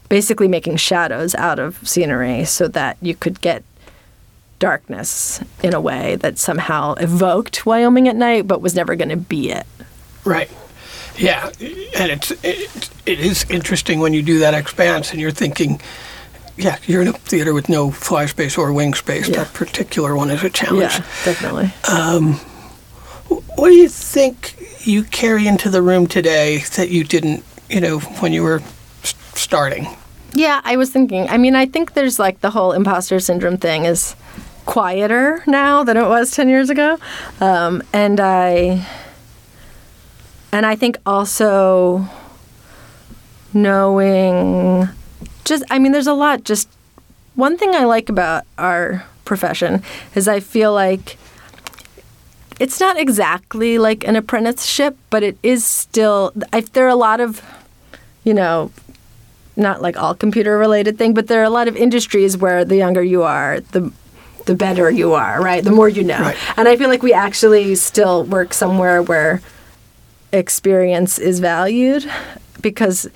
basically 0.08 0.48
making 0.48 0.78
shadows 0.78 1.36
out 1.36 1.60
of 1.60 1.86
scenery 1.86 2.46
so 2.46 2.70
that 2.70 2.96
you 3.02 3.14
could 3.14 3.42
get 3.42 3.62
darkness 4.60 5.42
in 5.64 5.74
a 5.74 5.82
way 5.82 6.16
that 6.18 6.38
somehow 6.38 6.94
evoked 6.96 7.66
Wyoming 7.66 8.08
at 8.08 8.16
night, 8.16 8.48
but 8.48 8.62
was 8.62 8.76
never 8.76 8.96
going 8.96 9.10
to 9.10 9.18
be 9.18 9.52
it. 9.52 9.66
Right. 10.26 10.50
Yeah, 11.18 11.50
and 11.96 12.12
it's 12.12 12.32
it, 12.44 12.90
it 13.06 13.20
is 13.20 13.50
interesting 13.50 14.00
when 14.00 14.14
you 14.14 14.22
do 14.22 14.40
that 14.40 14.54
expanse 14.54 15.12
and 15.12 15.20
you're 15.20 15.32
thinking, 15.32 15.82
yeah, 16.58 16.78
you're 16.86 17.02
in 17.02 17.08
a 17.08 17.14
theater 17.14 17.54
with 17.54 17.70
no 17.70 17.90
fly 17.90 18.28
space 18.28 18.58
or 18.58 18.72
wing 18.72 18.94
space. 18.94 19.28
Yeah. 19.28 19.44
That 19.44 19.54
particular 19.54 20.16
one 20.16 20.30
is 20.30 20.44
a 20.44 20.50
challenge. 20.50 20.94
Yeah, 20.94 21.06
definitely. 21.26 21.74
Um, 21.92 22.34
what 23.56 23.70
do 23.70 23.76
you 23.76 23.90
think 23.90 24.56
you 24.86 25.04
carry 25.04 25.48
into 25.48 25.70
the 25.70 25.82
room 25.82 26.06
today 26.06 26.60
that 26.76 26.90
you 26.90 27.04
didn't, 27.04 27.44
you 27.70 27.82
know, 27.82 28.00
when 28.00 28.32
you 28.32 28.44
were 28.44 28.62
starting? 29.34 29.88
Yeah, 30.34 30.62
I 30.64 30.78
was 30.78 30.92
thinking. 30.92 31.28
I 31.30 31.38
mean, 31.38 31.56
I 31.56 31.66
think 31.66 31.94
there's 31.94 32.20
like 32.20 32.42
the 32.42 32.52
whole 32.52 32.74
imposter 32.74 33.20
syndrome 33.20 33.58
thing 33.58 33.86
is 33.86 34.16
quieter 34.68 35.42
now 35.48 35.84
than 35.84 35.98
it 35.98 36.08
was 36.08 36.30
10 36.32 36.50
years 36.50 36.70
ago. 36.70 37.00
Um, 37.42 37.82
and 37.94 38.20
I 38.20 38.86
and 40.52 40.66
I 40.66 40.76
think 40.76 40.98
also 41.06 42.08
knowing 43.54 44.88
just 45.46 45.64
I 45.72 45.80
mean 45.80 45.94
there's 45.94 46.08
a 46.08 46.14
lot 46.14 46.44
just 46.44 46.70
one 47.34 47.58
thing 47.58 47.74
I 47.74 47.86
like 47.86 48.10
about 48.10 48.44
our 48.58 49.06
profession 49.26 49.82
is 50.14 50.28
I 50.28 50.40
feel 50.40 50.74
like 50.74 51.18
it's 52.60 52.80
not 52.80 53.00
exactly 53.00 53.78
like 53.78 54.08
an 54.08 54.16
apprenticeship, 54.16 54.98
but 55.10 55.24
it 55.24 55.38
is 55.44 55.64
still. 55.64 56.34
There 56.74 56.86
are 56.86 56.90
a 56.90 56.96
lot 56.96 57.20
of, 57.20 57.42
you 58.24 58.34
know, 58.34 58.72
not 59.56 59.82
like 59.82 59.96
all 59.98 60.16
computer 60.16 60.58
related 60.58 60.98
thing, 60.98 61.14
but 61.14 61.28
there 61.28 61.40
are 61.40 61.44
a 61.44 61.52
lot 61.52 61.68
of 61.68 61.76
industries 61.76 62.36
where 62.36 62.66
the 62.66 62.76
younger 62.76 63.04
you 63.04 63.22
are, 63.22 63.60
the 63.60 63.92
the 64.48 64.56
better 64.56 64.90
you 64.90 65.14
are, 65.14 65.42
right? 65.42 65.64
The 65.64 65.72
more 65.72 65.88
you 65.88 66.04
know. 66.04 66.20
Right. 66.20 66.38
And 66.58 66.68
I 66.68 66.76
feel 66.76 66.90
like 66.90 67.04
we 67.04 67.14
actually 67.14 67.76
still 67.76 68.24
work 68.24 68.54
somewhere 68.54 69.04
where 69.04 69.42
experience 70.34 71.20
is 71.20 71.40
valued 71.40 72.10
because 72.62 73.08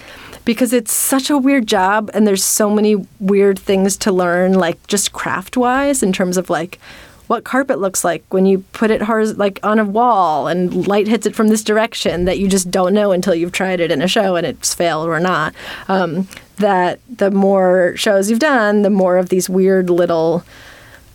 because 0.45 0.73
it's 0.73 0.93
such 0.93 1.29
a 1.29 1.38
weird 1.38 1.67
job 1.67 2.09
and 2.13 2.25
there's 2.25 2.43
so 2.43 2.69
many 2.69 2.95
weird 3.19 3.59
things 3.59 3.97
to 3.97 4.11
learn 4.11 4.53
like 4.53 4.86
just 4.88 5.11
craft 5.11 5.57
wise 5.57 6.01
in 6.01 6.11
terms 6.13 6.38
of 6.38 6.49
like 6.49 6.79
what 7.27 7.43
carpet 7.43 7.79
looks 7.79 8.03
like 8.03 8.23
when 8.29 8.45
you 8.45 8.59
put 8.73 8.91
it 8.91 9.01
horiz- 9.01 9.38
like 9.38 9.59
on 9.63 9.79
a 9.79 9.86
wall 9.86 10.47
and 10.47 10.88
light 10.88 11.07
hits 11.07 11.25
it 11.25 11.36
from 11.36 11.47
this 11.47 11.63
direction 11.63 12.25
that 12.25 12.39
you 12.39 12.47
just 12.47 12.69
don't 12.69 12.93
know 12.93 13.11
until 13.11 13.36
you've 13.36 13.51
tried 13.51 13.79
it 13.79 13.91
in 13.91 14.01
a 14.01 14.07
show 14.07 14.36
and 14.36 14.45
it's 14.45 14.73
failed 14.73 15.07
or 15.07 15.19
not. 15.19 15.53
Um, 15.88 16.27
that 16.57 16.99
the 17.09 17.32
more 17.32 17.93
shows 17.95 18.29
you've 18.29 18.39
done, 18.39 18.82
the 18.82 18.89
more 18.89 19.17
of 19.17 19.29
these 19.29 19.49
weird 19.49 19.89
little 19.89 20.43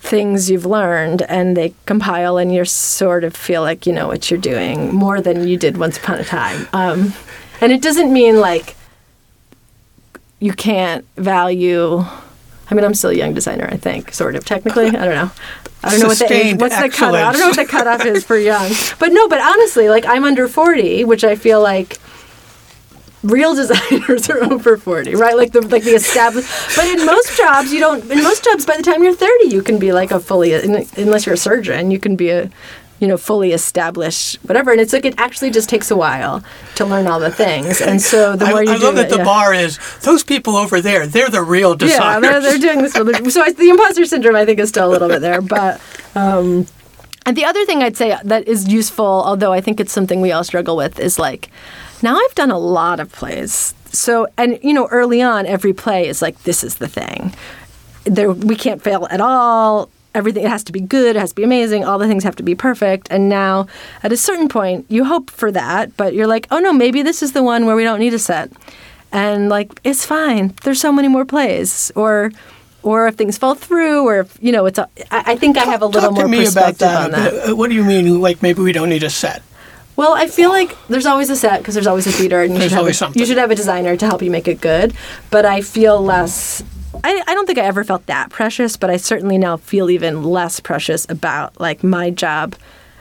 things 0.07 0.51
you've 0.51 0.67
learned 0.67 1.23
and 1.23 1.57
they 1.57 1.75
compile 1.85 2.39
and 2.39 2.55
you 2.55 2.65
sort 2.65 3.25
of 3.25 3.35
feel 3.35 3.63
like 3.63 3.87
you 3.87 3.93
know 3.93 4.07
what 4.07 4.31
you're 4.31 4.41
doing 4.41 4.95
more 4.95 5.21
than 5.21 5.47
you 5.47 5.57
did 5.57 5.77
once 5.77 5.99
upon 5.99 6.19
a 6.19 6.25
time. 6.25 6.69
Um, 6.73 7.13
and 7.61 7.73
it 7.73 7.83
doesn't 7.83 8.13
mean 8.13 8.41
like 8.41 8.77
you 10.39 10.53
can't 10.53 11.05
value. 11.17 11.99
I 12.69 12.75
mean, 12.75 12.85
I'm 12.85 12.95
still 12.95 13.11
a 13.11 13.15
young 13.15 13.35
designer, 13.35 13.69
I 13.71 13.77
think, 13.77 14.13
sort 14.13 14.37
of 14.37 14.45
technically. 14.45 14.87
I 14.87 15.05
don't 15.05 15.15
know. 15.15 15.31
I 15.83 15.91
don't 15.91 16.01
know 16.01 16.09
what 16.09 16.19
the 16.19 16.33
age, 16.33 16.57
what's 16.61 16.81
the 16.81 16.89
cutoff. 16.89 17.15
I 17.15 17.33
don't 17.33 17.41
know 17.41 17.49
what 17.49 17.57
the 17.57 17.65
cutoff 17.65 18.05
is 18.05 18.25
for 18.25 18.37
young. 18.53 18.71
But 18.99 19.13
no, 19.13 19.29
but 19.29 19.41
honestly, 19.41 19.89
like 19.89 20.05
I'm 20.05 20.25
under 20.25 20.49
40, 20.49 21.05
which 21.05 21.25
I 21.25 21.37
feel 21.37 21.61
like 21.61 21.99
real 23.27 23.55
designers 23.63 24.29
are 24.31 24.43
over 24.45 24.77
40, 24.77 25.15
right? 25.15 25.37
Like 25.37 25.53
the 25.53 25.61
like 25.63 25.83
the 25.85 25.95
established. 25.95 26.49
But 26.77 26.87
in 26.87 27.05
most 27.05 27.37
jobs, 27.37 27.73
you 27.73 27.81
don't. 27.81 28.09
In 28.11 28.23
most 28.23 28.45
jobs, 28.45 28.65
by 28.67 28.77
the 28.77 28.83
time 28.83 29.03
you're 29.03 29.15
30, 29.15 29.49
you 29.49 29.63
can 29.63 29.79
be 29.79 29.93
like 29.93 30.11
a 30.11 30.21
fully, 30.21 30.53
unless 30.53 31.27
you're 31.27 31.35
a 31.35 31.39
surgeon, 31.39 31.91
you 31.91 31.99
can 31.99 32.17
be 32.17 32.31
a 32.31 32.51
you 32.99 33.07
know 33.07 33.19
fully 33.19 33.53
established 33.53 34.37
whatever 34.45 34.71
and 34.73 34.81
it's 34.81 34.95
like 34.95 35.05
it 35.05 35.13
actually 35.19 35.51
just 35.51 35.69
takes 35.69 35.91
a 35.91 35.97
while 35.97 36.43
to 36.77 36.85
learn 36.87 37.07
all 37.07 37.21
the 37.21 37.31
things 37.31 37.83
and 37.83 38.01
so 38.01 38.35
the 38.37 38.47
I, 38.47 38.51
more 38.51 38.65
you 38.65 38.71
I 38.71 38.79
do 38.79 38.85
love 38.85 38.95
it, 38.95 38.97
that 38.97 39.11
the 39.11 39.19
yeah. 39.19 39.25
bar 39.25 39.53
is 39.53 39.79
those 40.01 40.25
people 40.25 40.57
over 40.57 40.81
there. 40.81 41.07
They're 41.07 41.29
the 41.29 41.43
real 41.43 41.73
Yeah, 41.73 41.77
designers. 41.77 42.23
they're, 42.23 42.41
they're 42.41 42.59
doing 42.59 42.83
this. 42.83 42.97
For 42.97 43.05
the, 43.05 43.31
so 43.31 43.43
I, 43.43 43.53
the 43.53 43.69
imposter 43.69 44.07
syndrome, 44.07 44.35
I 44.37 44.47
think, 44.47 44.59
is 44.61 44.71
still 44.71 44.89
a 44.89 44.93
little 44.93 45.09
bit 45.09 45.21
there. 45.21 45.43
But 45.43 45.79
um, 46.15 46.67
and 47.27 47.37
the 47.37 47.45
other 47.45 47.67
thing 47.67 47.83
I'd 47.83 47.97
say 47.99 48.17
that 48.25 48.49
is 48.49 48.67
useful, 48.69 49.05
although 49.05 49.53
I 49.53 49.61
think 49.61 49.79
it's 49.79 49.93
something 49.93 50.23
we 50.23 50.33
all 50.33 50.45
struggle 50.45 50.77
with, 50.77 50.99
is 50.99 51.19
like 51.19 51.51
now 52.03 52.19
I've 52.19 52.35
done 52.35 52.51
a 52.51 52.59
lot 52.59 53.01
of 53.01 53.13
plays. 53.13 53.75
So 53.93 54.27
and 54.37 54.59
you 54.63 54.73
know, 54.73 54.87
early 54.89 55.23
on, 55.23 55.47
every 55.47 55.73
play 55.73 56.09
is 56.09 56.23
like 56.23 56.43
this 56.43 56.63
is 56.65 56.77
the 56.77 56.89
thing. 56.89 57.35
There, 58.05 58.31
we 58.31 58.57
can't 58.57 58.83
fail 58.83 59.09
at 59.11 59.21
all. 59.21 59.91
Everything 60.15 60.45
it 60.45 60.49
has 60.49 60.65
to 60.65 60.73
be 60.73 60.81
good. 60.81 61.17
It 61.17 61.19
has 61.21 61.31
to 61.31 61.35
be 61.35 61.43
amazing. 61.43 61.85
All 61.85 61.99
the 61.99 62.07
things 62.09 62.25
have 62.25 62.37
to 62.37 62.43
be 62.43 62.55
perfect. 62.55 63.09
And 63.11 63.29
now, 63.29 63.67
at 64.03 64.13
a 64.13 64.17
certain 64.17 64.49
point, 64.49 64.87
you 64.89 65.05
hope 65.05 65.31
for 65.31 65.53
that, 65.53 65.95
but 65.97 66.15
you're 66.15 66.27
like, 66.27 66.47
oh 66.51 66.59
no, 66.59 66.73
maybe 66.73 67.03
this 67.03 67.23
is 67.23 67.33
the 67.33 67.43
one 67.43 67.67
where 67.67 67.77
we 67.77 67.85
don't 67.85 68.01
need 68.01 68.15
a 68.15 68.19
set 68.19 68.51
and 69.13 69.49
like 69.49 69.81
it's 69.85 70.05
fine. 70.05 70.55
There's 70.63 70.81
so 70.81 70.93
many 70.93 71.09
more 71.09 71.25
plays, 71.25 71.91
or 71.95 72.33
or 72.83 73.09
if 73.09 73.17
things 73.17 73.39
fall 73.39 73.55
through, 73.55 74.05
or 74.07 74.21
if 74.21 74.39
you 74.41 74.53
know, 74.53 74.67
it's. 74.67 74.79
A, 74.79 74.89
I, 75.11 75.33
I 75.33 75.37
think 75.37 75.57
I 75.57 75.65
have 75.65 75.83
a 75.83 75.87
little 75.87 76.11
Talk 76.11 76.15
more 76.15 76.25
to 76.25 76.29
me 76.29 76.47
about 76.47 76.77
perspective 76.77 76.79
that. 76.81 77.05
on 77.05 77.11
that. 77.13 77.51
Uh, 77.51 77.57
what 77.57 77.69
do 77.71 77.75
you 77.77 77.85
mean? 77.85 78.21
Like 78.21 78.43
maybe 78.43 78.63
we 78.63 78.73
don't 78.73 78.89
need 78.89 79.03
a 79.03 79.11
set? 79.11 79.43
Well, 79.97 80.13
I 80.13 80.27
feel 80.27 80.51
like 80.51 80.77
there's 80.89 81.07
always 81.07 81.31
a 81.31 81.37
set 81.37 81.59
because 81.61 81.75
there's 81.75 81.87
always 81.87 82.07
a 82.07 82.13
theater, 82.13 82.43
and 82.43 82.53
you 82.53 82.59
There's 82.59 82.71
should 82.71 82.77
have 82.77 82.81
always 82.81 82.97
a, 82.97 82.99
something. 82.99 83.21
you 83.21 83.27
should 83.27 83.39
have 83.39 83.51
a 83.51 83.55
designer 83.55 83.97
to 83.97 84.07
help 84.07 84.23
you 84.23 84.31
make 84.31 84.47
it 84.47 84.61
good. 84.61 84.95
But 85.31 85.45
I 85.47 85.63
feel 85.63 86.01
less. 86.03 86.63
I, 87.03 87.23
I 87.27 87.35
don't 87.35 87.47
think 87.47 87.59
I 87.59 87.63
ever 87.63 87.83
felt 87.85 88.07
that 88.07 88.31
precious, 88.31 88.77
but 88.77 88.91
I 88.91 88.97
certainly 88.99 89.39
now 89.39 89.57
feel 89.57 89.91
even 89.91 90.23
less 90.23 90.61
precious 90.61 91.07
about 91.09 91.59
like 91.61 91.83
my 91.83 92.11
job, 92.11 92.55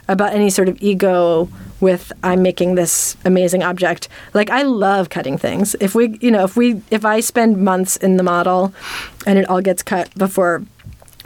about 0.08 0.34
any 0.34 0.50
sort 0.50 0.70
of 0.70 0.82
ego 0.82 1.50
with 1.82 2.12
I'm 2.24 2.42
making 2.42 2.76
this 2.76 3.18
amazing 3.26 3.62
object. 3.64 4.08
Like 4.34 4.50
I 4.50 4.62
love 4.64 5.10
cutting 5.10 5.38
things. 5.38 5.76
If 5.82 5.96
we, 5.96 6.18
you 6.22 6.32
know, 6.32 6.44
if 6.46 6.56
we, 6.56 6.82
if 6.92 7.04
I 7.04 7.20
spend 7.20 7.58
months 7.58 7.98
in 7.98 8.16
the 8.18 8.24
model, 8.24 8.74
and 9.28 9.38
it 9.38 9.50
all 9.50 9.62
gets 9.62 9.84
cut 9.84 10.14
before 10.16 10.64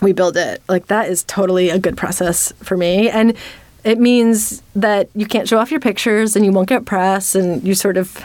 we 0.02 0.14
build 0.14 0.38
it. 0.38 0.64
Like 0.68 0.88
that 0.88 1.10
is 1.10 1.24
totally 1.26 1.70
a 1.70 1.78
good 1.78 1.98
process 1.98 2.52
for 2.64 2.78
me. 2.78 3.10
And 3.10 3.36
it 3.84 4.00
means 4.00 4.62
that 4.76 5.10
you 5.16 5.26
can't 5.26 5.48
show 5.48 5.58
off 5.58 5.72
your 5.72 5.80
pictures 5.80 6.36
and 6.36 6.46
you 6.46 6.52
won't 6.52 6.68
get 6.70 6.86
press 6.86 7.36
and 7.36 7.64
you 7.66 7.74
sort 7.76 7.98
of 7.98 8.22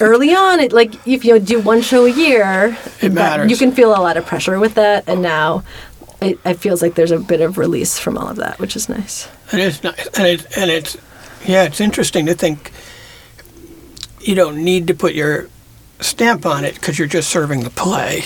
early 0.00 0.34
on 0.34 0.60
it 0.60 0.72
like 0.72 0.94
if 1.06 1.24
you 1.24 1.38
do 1.38 1.60
one 1.60 1.82
show 1.82 2.04
a 2.06 2.10
year 2.10 2.76
It 3.00 3.12
matters. 3.12 3.50
you 3.50 3.56
can 3.56 3.72
feel 3.72 3.90
a 3.90 4.00
lot 4.00 4.16
of 4.16 4.24
pressure 4.24 4.58
with 4.58 4.74
that 4.74 5.08
and 5.08 5.20
now 5.22 5.64
it, 6.20 6.38
it 6.44 6.54
feels 6.54 6.80
like 6.82 6.94
there's 6.94 7.10
a 7.10 7.18
bit 7.18 7.40
of 7.40 7.58
release 7.58 7.98
from 7.98 8.16
all 8.16 8.28
of 8.28 8.36
that 8.36 8.58
which 8.60 8.76
is 8.76 8.88
nice 8.88 9.28
It 9.52 9.58
is 9.58 9.82
nice, 9.82 10.06
and 10.16 10.26
it 10.26 10.46
and 10.56 10.70
it's 10.70 10.96
yeah, 11.44 11.64
it's 11.64 11.80
interesting 11.80 12.26
to 12.26 12.34
think 12.34 12.70
you 14.20 14.36
don't 14.36 14.62
need 14.62 14.86
to 14.86 14.94
put 14.94 15.14
your 15.14 15.48
stamp 16.00 16.46
on 16.46 16.64
it 16.64 16.74
because 16.74 16.96
you're 16.98 17.08
just 17.08 17.28
serving 17.28 17.64
the 17.64 17.70
play. 17.70 18.22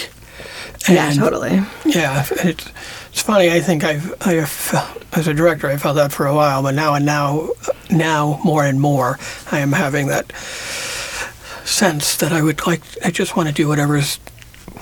yeah 0.89 1.11
totally 1.15 1.63
Yeah, 1.87 2.27
it's 2.31 2.69
it's 3.17 3.23
funny. 3.23 3.51
I 3.51 3.61
think 3.61 3.83
I've 3.83 4.15
I 4.27 4.35
have 4.35 5.09
as 5.15 5.27
a 5.27 5.33
director 5.33 5.69
I 5.69 5.79
felt 5.79 5.97
that 5.97 6.13
for 6.13 6.27
a 6.27 6.35
while, 6.35 6.63
but 6.63 6.75
now 6.75 6.93
and 6.93 7.07
now 7.07 7.49
now 7.91 8.39
more 8.45 8.63
and 8.63 8.79
more 8.79 9.19
I 9.51 9.61
am 9.61 9.73
having 9.73 10.09
that 10.09 10.31
sense 11.65 12.17
that 12.19 12.31
I 12.31 12.43
would 12.43 12.67
like. 12.67 12.83
I 13.03 13.11
just 13.11 13.35
want 13.35 13.49
to 13.49 13.55
do 13.55 13.69
whatever's 13.69 14.17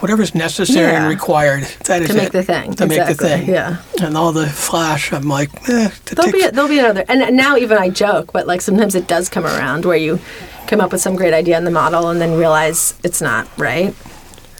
whatever's 0.01 0.35
necessary 0.35 0.93
and 0.97 1.09
required. 1.09 1.62
That 1.85 2.03
is 2.03 2.09
to 2.09 2.14
make 2.16 2.26
it. 2.26 2.32
the 2.32 2.43
thing 2.43 2.74
To 2.74 2.87
make 2.89 3.07
the 3.07 3.14
thing. 3.14 3.47
yeah 3.47 3.76
And 4.03 4.16
all 4.16 4.32
the 4.32 4.49
flash, 4.49 5.12
I'm 5.12 5.28
like, 5.28 5.51
eh, 5.68 5.91
There'll 6.07 6.32
be 6.32 6.49
there'll 6.49 6.68
be 6.68 6.80
another, 6.80 7.05
and 7.09 7.37
now 7.37 7.57
even 7.57 7.78
I 7.78 7.89
joke, 7.89 8.32
but 8.32 8.49
like 8.49 8.62
sometimes 8.62 8.97
it 8.97 9.07
does 9.07 9.28
come 9.28 9.47
around 9.47 9.85
where 9.85 9.97
you 9.97 10.18
come 10.66 10.80
up 10.80 10.91
with 10.91 11.01
some 11.01 11.14
great 11.14 11.35
idea 11.35 11.57
in 11.57 11.62
the 11.62 11.70
model 11.70 12.09
and 12.09 12.20
then 12.20 12.37
realize 12.37 12.99
it's 13.05 13.22
not 13.22 13.47
right, 13.57 13.95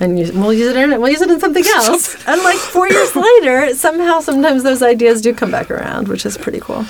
and 0.01 0.18
you, 0.18 0.30
we'll 0.34 0.53
use 0.53 0.68
it 0.68 0.76
in 0.76 1.01
we'll 1.01 1.11
use 1.11 1.20
it 1.20 1.30
in 1.30 1.40
something 1.40 1.64
else, 1.74 2.14
and 2.26 2.42
like 2.42 2.57
four 2.57 2.88
years 2.88 3.14
later, 3.14 3.74
somehow 3.74 4.20
sometimes 4.20 4.62
those 4.62 4.82
ideas 4.82 5.20
do 5.20 5.34
come 5.34 5.51
back 5.51 5.70
around, 5.70 6.09
which 6.09 6.26
is 6.26 6.36
pretty 6.36 6.61
cool. 6.61 6.84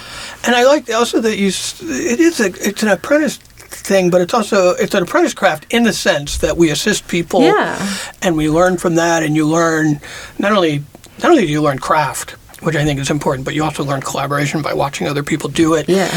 And 0.46 0.54
I 0.54 0.64
like 0.64 0.90
also 0.90 1.20
that 1.20 1.36
you. 1.36 1.48
It 1.48 2.20
is 2.20 2.40
a. 2.40 2.46
It's 2.46 2.82
an 2.82 2.88
apprentice 2.88 3.38
thing, 3.74 4.10
but 4.10 4.20
it's 4.20 4.34
also 4.34 4.70
it's 4.70 4.94
an 4.94 5.02
apprentice 5.02 5.34
craft 5.34 5.66
in 5.70 5.84
the 5.84 5.92
sense 5.92 6.38
that 6.38 6.56
we 6.56 6.70
assist 6.70 7.08
people. 7.08 7.42
Yeah. 7.42 7.96
And 8.22 8.36
we 8.36 8.48
learn 8.48 8.76
from 8.78 8.94
that, 8.96 9.22
and 9.22 9.36
you 9.36 9.46
learn 9.46 10.00
not 10.38 10.52
only 10.52 10.82
not 11.22 11.30
only 11.30 11.46
do 11.46 11.52
you 11.52 11.62
learn 11.62 11.78
craft, 11.78 12.32
which 12.62 12.76
I 12.76 12.84
think 12.84 13.00
is 13.00 13.10
important, 13.10 13.44
but 13.44 13.54
you 13.54 13.62
also 13.62 13.84
learn 13.84 14.00
collaboration 14.00 14.62
by 14.62 14.72
watching 14.72 15.06
other 15.06 15.22
people 15.22 15.48
do 15.50 15.74
it. 15.74 15.88
Yeah, 15.88 16.10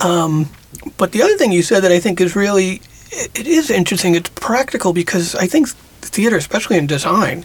um, 0.00 0.48
But 0.96 1.12
the 1.12 1.22
other 1.22 1.36
thing 1.36 1.52
you 1.52 1.62
said 1.62 1.80
that 1.80 1.92
I 1.92 2.00
think 2.00 2.20
is 2.20 2.36
really 2.36 2.80
it 3.10 3.46
is 3.46 3.70
interesting. 3.70 4.14
It's 4.14 4.30
practical 4.30 4.92
because 4.92 5.34
I 5.34 5.46
think 5.46 5.68
theater, 6.08 6.36
especially 6.36 6.76
in 6.76 6.86
design, 6.86 7.44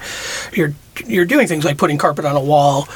you're 0.54 0.74
you're 1.06 1.26
doing 1.26 1.48
things 1.48 1.66
like 1.66 1.78
putting 1.78 1.98
carpet 1.98 2.26
on 2.26 2.36
a 2.36 2.40
wall 2.44 2.88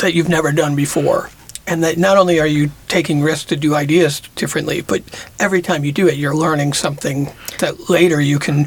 that 0.00 0.14
you've 0.14 0.28
never 0.28 0.52
done 0.52 0.74
before. 0.74 1.30
And 1.66 1.82
that 1.82 1.96
not 1.96 2.18
only 2.18 2.40
are 2.40 2.46
you 2.46 2.70
taking 2.88 3.22
risks 3.22 3.46
to 3.46 3.56
do 3.56 3.74
ideas 3.74 4.20
differently, 4.34 4.82
but 4.82 5.02
every 5.40 5.62
time 5.62 5.82
you 5.82 5.92
do 5.92 6.06
it, 6.06 6.16
you're 6.16 6.34
learning 6.36 6.74
something 6.74 7.32
that 7.58 7.88
later 7.88 8.20
you 8.20 8.38
can 8.38 8.66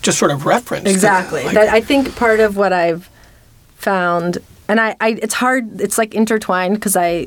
just 0.00 0.18
sort 0.18 0.30
of 0.30 0.46
reference. 0.46 0.88
exactly. 0.88 1.44
Like- 1.44 1.54
that, 1.54 1.68
I 1.68 1.82
think 1.82 2.16
part 2.16 2.40
of 2.40 2.56
what 2.56 2.72
I've 2.72 3.10
found, 3.76 4.38
and 4.68 4.80
I, 4.80 4.96
I 5.00 5.10
it's 5.20 5.34
hard. 5.34 5.80
It's 5.82 5.98
like 5.98 6.14
intertwined 6.14 6.76
because 6.76 6.96
I 6.96 7.26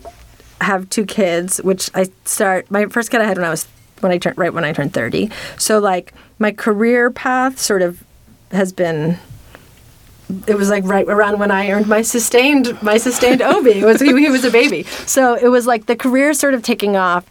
have 0.61 0.89
two 0.89 1.05
kids, 1.05 1.57
which 1.61 1.91
I 1.93 2.07
start. 2.26 2.71
My 2.71 2.86
first 2.88 3.11
kid 3.11 3.21
I 3.21 3.26
had 3.26 3.38
when 3.38 3.45
I 3.45 3.49
was 3.51 3.67
when 3.99 4.11
I 4.11 4.17
turned 4.17 4.38
right 4.38 4.53
when 4.53 4.63
I 4.63 4.74
turned 4.74 4.93
thirty. 4.93 5.30
So 5.57 5.78
like 5.80 6.13
my 6.39 6.51
career 6.51 7.11
path 7.11 7.59
sort 7.59 7.82
of 7.84 8.03
has 8.54 8.72
been. 8.72 9.18
It 10.47 10.56
was 10.56 10.70
like 10.70 10.84
right 10.86 11.08
around 11.08 11.39
when 11.39 11.51
I 11.51 11.70
earned 11.70 11.88
my 11.88 12.01
sustained 12.01 12.82
my 12.82 12.97
sustained 12.97 13.41
Obie. 13.54 13.80
It 13.82 13.86
was 13.86 14.01
he, 14.01 14.08
he 14.08 14.30
was 14.30 14.45
a 14.45 14.51
baby, 14.51 14.84
so 14.84 15.36
it 15.36 15.49
was 15.49 15.68
like 15.68 15.86
the 15.86 15.95
career 15.95 16.34
sort 16.34 16.54
of 16.54 16.64
taking 16.64 16.95
off 16.95 17.26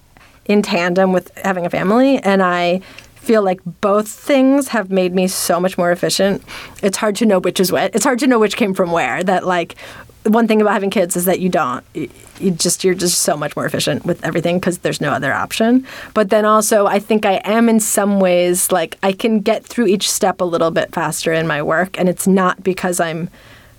in 0.46 0.62
tandem 0.62 1.12
with 1.12 1.36
having 1.38 1.66
a 1.66 1.70
family, 1.70 2.18
and 2.18 2.42
I 2.42 2.80
feel 3.16 3.42
like 3.42 3.60
both 3.80 4.08
things 4.08 4.68
have 4.68 4.90
made 4.90 5.14
me 5.14 5.28
so 5.28 5.60
much 5.60 5.78
more 5.78 5.92
efficient. 5.92 6.42
It's 6.82 6.96
hard 6.96 7.14
to 7.16 7.26
know 7.26 7.38
which 7.38 7.60
is 7.60 7.70
what. 7.70 7.94
It's 7.94 8.04
hard 8.04 8.18
to 8.18 8.26
know 8.26 8.38
which 8.38 8.56
came 8.56 8.74
from 8.74 8.90
where. 8.90 9.22
That 9.22 9.46
like 9.46 9.76
one 10.24 10.46
thing 10.46 10.60
about 10.60 10.74
having 10.74 10.90
kids 10.90 11.16
is 11.16 11.24
that 11.24 11.40
you 11.40 11.48
don't 11.48 11.84
you, 11.94 12.08
just 12.52 12.84
you're 12.84 12.94
just 12.94 13.20
so 13.22 13.36
much 13.36 13.56
more 13.56 13.66
efficient 13.66 14.04
with 14.04 14.24
everything 14.24 14.58
because 14.58 14.78
there's 14.78 15.00
no 15.00 15.10
other 15.10 15.32
option. 15.32 15.86
But 16.14 16.30
then 16.30 16.44
also 16.44 16.86
i 16.86 16.98
think 16.98 17.26
i 17.26 17.40
am 17.44 17.68
in 17.68 17.80
some 17.80 18.20
ways 18.20 18.70
like 18.70 18.98
i 19.02 19.12
can 19.12 19.40
get 19.40 19.64
through 19.64 19.86
each 19.86 20.10
step 20.10 20.40
a 20.40 20.44
little 20.44 20.70
bit 20.70 20.92
faster 20.92 21.32
in 21.32 21.46
my 21.46 21.62
work 21.62 21.98
and 21.98 22.08
it's 22.08 22.26
not 22.26 22.62
because 22.62 23.00
i'm 23.00 23.28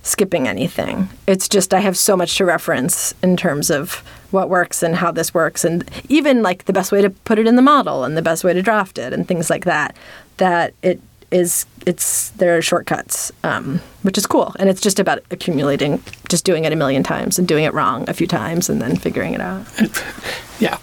skipping 0.05 0.49
anything. 0.49 1.07
It's 1.27 1.47
just 1.47 1.73
i 1.73 1.79
have 1.79 1.97
so 1.97 2.17
much 2.17 2.37
to 2.37 2.45
reference 2.45 3.13
in 3.23 3.37
terms 3.37 3.69
of 3.69 4.03
what 4.31 4.49
works 4.49 4.83
and 4.83 4.95
how 4.95 5.11
this 5.11 5.33
works 5.33 5.63
and 5.63 5.89
even 6.09 6.41
like 6.41 6.65
the 6.65 6.73
best 6.73 6.91
way 6.91 7.01
to 7.01 7.09
put 7.09 7.39
it 7.39 7.47
in 7.47 7.55
the 7.55 7.61
model 7.61 8.03
and 8.03 8.17
the 8.17 8.21
best 8.21 8.43
way 8.43 8.51
to 8.51 8.61
draft 8.61 8.97
it 8.97 9.13
and 9.13 9.27
things 9.27 9.49
like 9.49 9.63
that 9.63 9.95
that 10.37 10.73
it 10.81 10.99
is 11.33 11.65
it's 11.85 12.29
there 12.31 12.55
are 12.57 12.61
shortcuts, 12.61 13.31
um, 13.43 13.81
which 14.03 14.17
is 14.17 14.25
cool, 14.25 14.55
and 14.59 14.69
it's 14.69 14.79
just 14.79 14.99
about 14.99 15.19
accumulating, 15.31 16.01
just 16.29 16.45
doing 16.45 16.63
it 16.63 16.71
a 16.71 16.75
million 16.75 17.03
times 17.03 17.39
and 17.39 17.47
doing 17.47 17.63
it 17.63 17.73
wrong 17.73 18.07
a 18.09 18.13
few 18.13 18.27
times, 18.27 18.69
and 18.69 18.81
then 18.81 18.95
figuring 18.95 19.33
it 19.33 19.41
out. 19.41 19.65
yeah, 20.59 20.77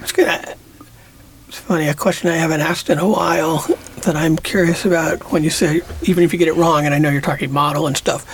it's 0.00 0.12
gonna. 0.12 0.54
It's 1.48 1.58
funny. 1.58 1.88
A 1.88 1.94
question 1.94 2.30
I 2.30 2.36
haven't 2.36 2.60
asked 2.60 2.88
in 2.88 2.98
a 2.98 3.08
while 3.08 3.66
that 4.02 4.16
I'm 4.16 4.36
curious 4.36 4.84
about 4.84 5.32
when 5.32 5.42
you 5.42 5.50
say 5.50 5.82
even 6.02 6.22
if 6.24 6.32
you 6.32 6.38
get 6.38 6.48
it 6.48 6.54
wrong, 6.54 6.86
and 6.86 6.94
I 6.94 6.98
know 6.98 7.10
you're 7.10 7.20
talking 7.20 7.52
model 7.52 7.86
and 7.86 7.96
stuff. 7.96 8.24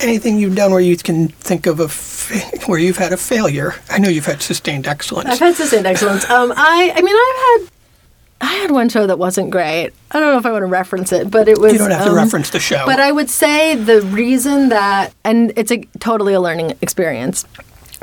Anything 0.00 0.38
you've 0.38 0.56
done 0.56 0.72
where 0.72 0.80
you 0.80 0.96
can 0.96 1.28
think 1.28 1.66
of 1.66 1.78
a 1.78 1.88
fa- 1.88 2.58
where 2.66 2.78
you've 2.78 2.96
had 2.96 3.12
a 3.12 3.18
failure? 3.18 3.74
I 3.90 3.98
know 3.98 4.08
you've 4.08 4.24
had 4.24 4.40
sustained 4.40 4.86
excellence. 4.86 5.28
I've 5.28 5.38
had 5.38 5.54
sustained 5.56 5.84
excellence. 5.84 6.28
Um, 6.30 6.54
I, 6.56 6.90
I 6.96 7.02
mean, 7.02 7.14
I've 7.14 7.68
had 7.68 7.79
I 8.40 8.54
had 8.54 8.70
one 8.70 8.88
show 8.88 9.06
that 9.06 9.18
wasn't 9.18 9.50
great. 9.50 9.90
I 10.10 10.20
don't 10.20 10.32
know 10.32 10.38
if 10.38 10.46
I 10.46 10.52
want 10.52 10.62
to 10.62 10.66
reference 10.66 11.12
it, 11.12 11.30
but 11.30 11.46
it 11.46 11.58
was. 11.58 11.72
You 11.72 11.78
don't 11.78 11.90
have 11.90 12.04
to 12.04 12.10
um, 12.10 12.16
reference 12.16 12.50
the 12.50 12.60
show. 12.60 12.86
But 12.86 12.98
I 12.98 13.12
would 13.12 13.28
say 13.28 13.74
the 13.74 14.00
reason 14.02 14.70
that, 14.70 15.12
and 15.24 15.52
it's 15.56 15.70
a 15.70 15.84
totally 15.98 16.32
a 16.32 16.40
learning 16.40 16.76
experience. 16.80 17.44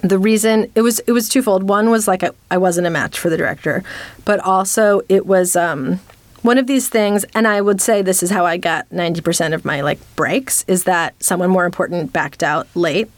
The 0.04 0.20
reason 0.20 0.72
it 0.76 0.82
was 0.82 1.00
it 1.00 1.12
was 1.12 1.28
twofold. 1.28 1.64
One 1.64 1.90
was 1.90 2.08
like 2.08 2.24
I, 2.24 2.30
I 2.52 2.58
wasn't 2.58 2.86
a 2.86 2.92
match 2.92 3.18
for 3.18 3.32
the 3.32 3.38
director, 3.38 3.84
but 4.26 4.40
also 4.42 5.02
it 5.10 5.26
was 5.26 5.56
um, 5.56 6.00
one 6.44 6.60
of 6.60 6.68
these 6.68 6.88
things. 6.88 7.24
And 7.34 7.48
I 7.48 7.62
would 7.62 7.82
say 7.82 8.04
this 8.04 8.22
is 8.22 8.30
how 8.30 8.46
I 8.46 8.58
got 8.58 8.92
ninety 8.92 9.22
percent 9.22 9.56
of 9.56 9.66
my 9.66 9.82
like 9.82 10.00
breaks 10.16 10.64
is 10.68 10.84
that 10.84 11.16
someone 11.22 11.50
more 11.50 11.66
important 11.66 12.14
backed 12.14 12.44
out 12.44 12.68
late, 12.76 13.10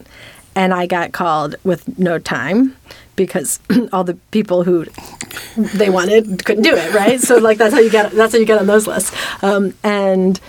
and 0.56 0.74
I 0.74 0.86
got 0.86 1.12
called 1.12 1.58
with 1.66 2.00
no 2.00 2.18
time 2.18 2.78
because 3.20 3.60
all 3.94 4.06
the 4.06 4.16
people 4.32 4.64
who 4.64 4.86
they 5.58 5.90
wanted 5.90 6.46
couldn't 6.46 6.64
do 6.64 6.74
it, 6.74 6.94
right? 6.94 7.20
So 7.20 7.38
like 7.38 7.58
that's 7.58 7.74
how 7.74 7.82
you 7.82 7.92
get 7.92 8.12
that's 8.14 8.34
how 8.34 8.40
you 8.40 8.46
get 8.46 8.60
on 8.60 8.66
those 8.66 8.88
lists. 8.88 9.16
Um, 9.44 9.76
and 9.84 10.40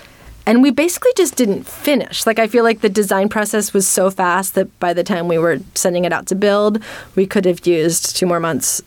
and 0.47 0.63
we 0.63 0.71
basically 0.71 1.11
just 1.15 1.35
didn't 1.35 1.67
finish. 1.67 2.25
Like 2.25 2.39
I 2.39 2.47
feel 2.47 2.63
like 2.63 2.79
the 2.79 2.89
design 2.89 3.27
process 3.29 3.73
was 3.73 3.87
so 3.87 4.09
fast 4.09 4.55
that 4.55 4.79
by 4.79 4.93
the 4.93 5.03
time 5.03 5.27
we 5.27 5.37
were 5.37 5.59
sending 5.75 6.05
it 6.05 6.13
out 6.13 6.27
to 6.27 6.35
build, 6.35 6.81
we 7.15 7.27
could 7.27 7.45
have 7.45 7.67
used 7.67 8.15
two 8.15 8.25
more 8.25 8.39
months 8.39 8.81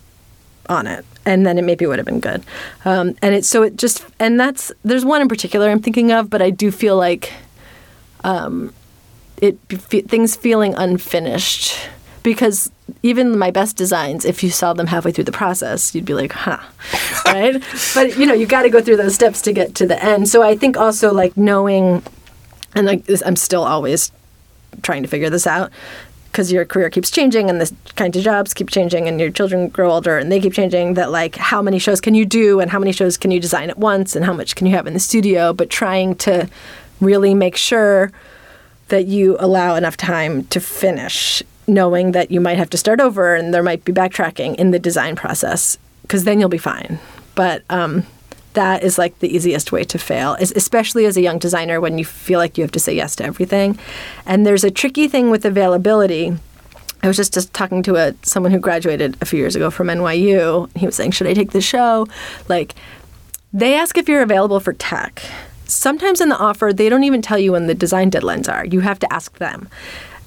on 0.68 0.87
it 0.87 1.05
and 1.26 1.45
then 1.45 1.59
it 1.59 1.62
maybe 1.62 1.85
would 1.87 1.99
have 1.99 2.07
been 2.07 2.20
good 2.20 2.43
um, 2.87 3.14
and 3.20 3.35
it 3.35 3.45
so 3.45 3.62
it 3.62 3.76
just 3.76 4.03
and 4.18 4.41
that's 4.41 4.72
there's 4.82 5.05
one 5.05 5.20
in 5.20 5.28
particular 5.28 5.68
i'm 5.68 5.78
thinking 5.78 6.11
of 6.11 6.30
but 6.30 6.41
i 6.41 6.49
do 6.49 6.70
feel 6.70 6.97
like 6.97 7.35
um, 8.24 8.72
it 9.43 9.59
things 10.09 10.35
feeling 10.37 10.74
unfinished 10.74 11.78
because 12.25 12.72
even 13.03 13.39
my 13.39 13.53
best 13.53 13.77
designs, 13.77 14.25
if 14.25 14.43
you 14.43 14.51
saw 14.51 14.72
them 14.72 14.89
halfway 14.89 15.12
through 15.12 15.25
the 15.25 15.33
process, 15.33 15.95
you'd 15.95 16.07
be 16.07 16.14
like, 16.14 16.33
huh, 16.33 16.59
right? 17.27 17.62
but 17.95 18.18
you 18.18 18.27
know, 18.27 18.35
you 18.35 18.47
got 18.47 18.62
to 18.62 18.70
go 18.70 18.81
through 18.81 18.97
those 18.97 19.14
steps 19.14 19.41
to 19.43 19.53
get 19.53 19.77
to 19.77 19.87
the 19.87 20.03
end. 20.03 20.29
So 20.29 20.43
I 20.43 20.57
think 20.57 20.77
also 20.77 21.12
like 21.12 21.37
knowing, 21.37 22.03
and 22.75 22.87
like 22.87 23.05
I'm 23.25 23.37
still 23.37 23.62
always 23.62 24.11
trying 24.83 25.03
to 25.03 25.09
figure 25.09 25.31
this 25.31 25.47
out 25.47 25.70
because 26.33 26.51
your 26.51 26.64
career 26.64 26.91
keeps 26.91 27.12
changing 27.12 27.49
and 27.49 27.61
the 27.61 27.72
kinds 27.95 28.16
of 28.16 28.25
jobs 28.25 28.53
keep 28.55 28.68
changing 28.68 29.07
and 29.07 29.20
your 29.20 29.31
children 29.31 29.68
grow 29.68 29.93
older 29.93 30.18
and 30.18 30.33
they 30.33 30.41
keep 30.41 30.53
changing 30.53 30.95
that 30.95 31.12
like 31.12 31.37
how 31.37 31.62
many 31.62 31.79
shows 31.79 32.01
can 32.01 32.12
you 32.12 32.25
do 32.25 32.59
and 32.59 32.72
how 32.72 32.79
many 32.81 32.91
shows 32.91 33.16
can 33.16 33.31
you 33.31 33.39
design 33.39 33.70
at 33.70 33.79
once 33.79 34.16
and 34.16 34.25
how 34.25 34.33
much 34.33 34.57
can 34.57 34.66
you 34.66 34.75
have 34.75 34.89
in 34.89 34.95
the 34.95 34.99
studio 34.99 35.53
but 35.53 35.70
trying 35.70 36.16
to 36.16 36.49
really 37.01 37.35
make 37.35 37.55
sure 37.57 38.11
that 38.89 39.07
you 39.07 39.37
allow 39.39 39.77
enough 39.77 39.97
time 39.97 40.43
to 40.47 40.59
finish 40.59 41.41
knowing 41.67 42.12
that 42.12 42.31
you 42.31 42.41
might 42.41 42.59
have 42.59 42.71
to 42.71 42.77
start 42.77 43.01
over 43.01 43.35
and 43.35 43.53
there 43.53 43.62
might 43.62 43.85
be 43.85 43.93
backtracking 43.93 44.55
in 44.57 44.71
the 44.71 44.79
design 44.79 45.17
process 45.17 45.79
because 46.03 46.25
then 46.25 46.39
you'll 46.41 46.49
be 46.49 46.59
fine. 46.59 46.99
But 47.35 47.62
um, 47.71 48.07
that 48.55 48.83
is 48.83 48.99
like 48.99 49.19
the 49.19 49.35
easiest 49.35 49.73
way 49.73 49.85
to 49.85 49.99
fail, 49.99 50.37
especially 50.41 51.07
as 51.07 51.17
a 51.17 51.21
young 51.21 51.39
designer 51.39 51.81
when 51.81 51.99
you 51.99 52.05
feel 52.05 52.39
like 52.39 52.57
you 52.57 52.62
have 52.62 52.73
to 52.73 52.81
say 52.81 52.95
yes 52.95 53.17
to 53.17 53.25
everything. 53.25 53.79
And 54.27 54.47
there's 54.47 54.65
a 54.65 54.71
tricky 54.71 55.09
thing 55.09 55.31
with 55.31 55.45
availability. 55.45 56.37
I 57.03 57.09
was 57.09 57.17
just, 57.17 57.35
just 57.35 57.53
talking 57.53 57.83
to 57.83 57.97
a 57.97 58.15
someone 58.23 58.53
who 58.53 58.59
graduated 58.59 59.17
a 59.21 59.27
few 59.27 59.39
years 59.39 59.57
ago 59.57 59.71
from 59.71 59.89
NYU. 59.89 60.75
He 60.77 60.87
was 60.87 60.95
saying, 60.95 61.11
"Should 61.11 61.27
I 61.27 61.35
take 61.35 61.51
the 61.51 61.61
show?" 61.61 62.07
Like, 62.49 62.75
they 63.53 63.75
ask 63.75 63.99
if 63.99 64.09
you're 64.09 64.23
available 64.23 64.59
for 64.59 64.73
tech. 64.73 65.23
Sometimes 65.67 66.21
in 66.21 66.29
the 66.29 66.39
offer, 66.39 66.73
they 66.73 66.89
don't 66.89 67.05
even 67.05 67.21
tell 67.21 67.39
you 67.39 67.53
when 67.53 67.67
the 67.67 67.75
design 67.75 68.11
deadlines 68.11 68.51
are. 68.51 68.65
You 68.65 68.81
have 68.81 68.99
to 69.01 69.12
ask 69.12 69.37
them 69.39 69.69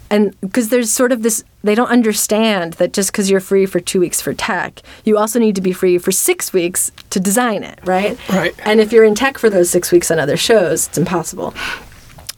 and 0.09 0.39
because 0.41 0.69
there's 0.69 0.91
sort 0.91 1.11
of 1.11 1.23
this 1.23 1.43
they 1.63 1.75
don't 1.75 1.89
understand 1.89 2.73
that 2.73 2.93
just 2.93 3.11
because 3.11 3.29
you're 3.29 3.39
free 3.39 3.65
for 3.65 3.79
two 3.79 3.99
weeks 3.99 4.21
for 4.21 4.33
tech 4.33 4.81
you 5.05 5.17
also 5.17 5.39
need 5.39 5.55
to 5.55 5.61
be 5.61 5.71
free 5.71 5.97
for 5.97 6.11
six 6.11 6.53
weeks 6.53 6.91
to 7.09 7.19
design 7.19 7.63
it 7.63 7.79
right 7.85 8.17
right 8.29 8.55
and 8.65 8.79
if 8.79 8.91
you're 8.91 9.03
in 9.03 9.15
tech 9.15 9.37
for 9.37 9.49
those 9.49 9.69
six 9.69 9.91
weeks 9.91 10.09
on 10.11 10.19
other 10.19 10.37
shows 10.37 10.87
it's 10.87 10.97
impossible 10.97 11.53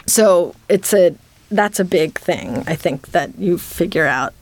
so 0.06 0.56
it's 0.68 0.94
a 0.94 1.16
that's 1.52 1.80
a 1.80 1.86
big 1.86 2.18
thing 2.20 2.64
i 2.68 2.76
think 2.76 3.10
that 3.10 3.38
you 3.38 3.58
figure 3.58 4.06
out 4.06 4.34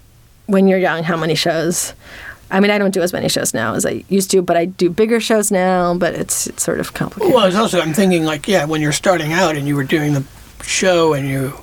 when 0.46 0.68
you're 0.68 0.80
young 0.80 1.04
how 1.04 1.18
many 1.18 1.36
shows 1.36 1.94
I 2.50 2.62
mean, 2.62 2.72
I 2.72 2.78
don't 2.78 2.94
do 2.94 3.02
as 3.02 3.12
many 3.12 3.28
shows 3.28 3.54
now 3.54 3.74
as 3.74 3.86
I 3.86 4.06
used 4.08 4.32
to, 4.32 4.42
but 4.42 4.56
I 4.56 4.66
do 4.66 4.90
bigger 4.90 5.20
shows 5.20 5.52
now. 5.52 5.94
But 5.96 6.16
it's 6.16 6.48
it's 6.48 6.64
sort 6.64 6.80
of 6.80 6.94
complicated. 6.94 7.36
Well, 7.36 7.46
it's 7.46 7.58
also 7.58 7.82
I'm 7.82 7.94
thinking 7.94 8.24
like 8.24 8.48
yeah, 8.48 8.64
when 8.64 8.82
you're 8.82 8.94
starting 8.94 9.34
out 9.34 9.58
and 9.58 9.68
you 9.68 9.76
were 9.76 9.84
doing 9.84 10.14
the 10.14 10.24
show 10.64 11.14
and 11.14 11.28
you 11.28 11.54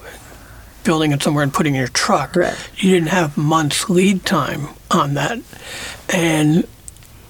building 0.84 1.12
it 1.12 1.22
somewhere 1.22 1.42
and 1.42 1.52
putting 1.52 1.74
in 1.74 1.80
your 1.80 1.88
truck. 1.88 2.36
Right. 2.36 2.70
You 2.76 2.90
didn't 2.90 3.08
have 3.08 3.36
months 3.36 3.90
lead 3.90 4.24
time 4.24 4.68
on 4.90 5.14
that. 5.14 5.40
And 6.12 6.66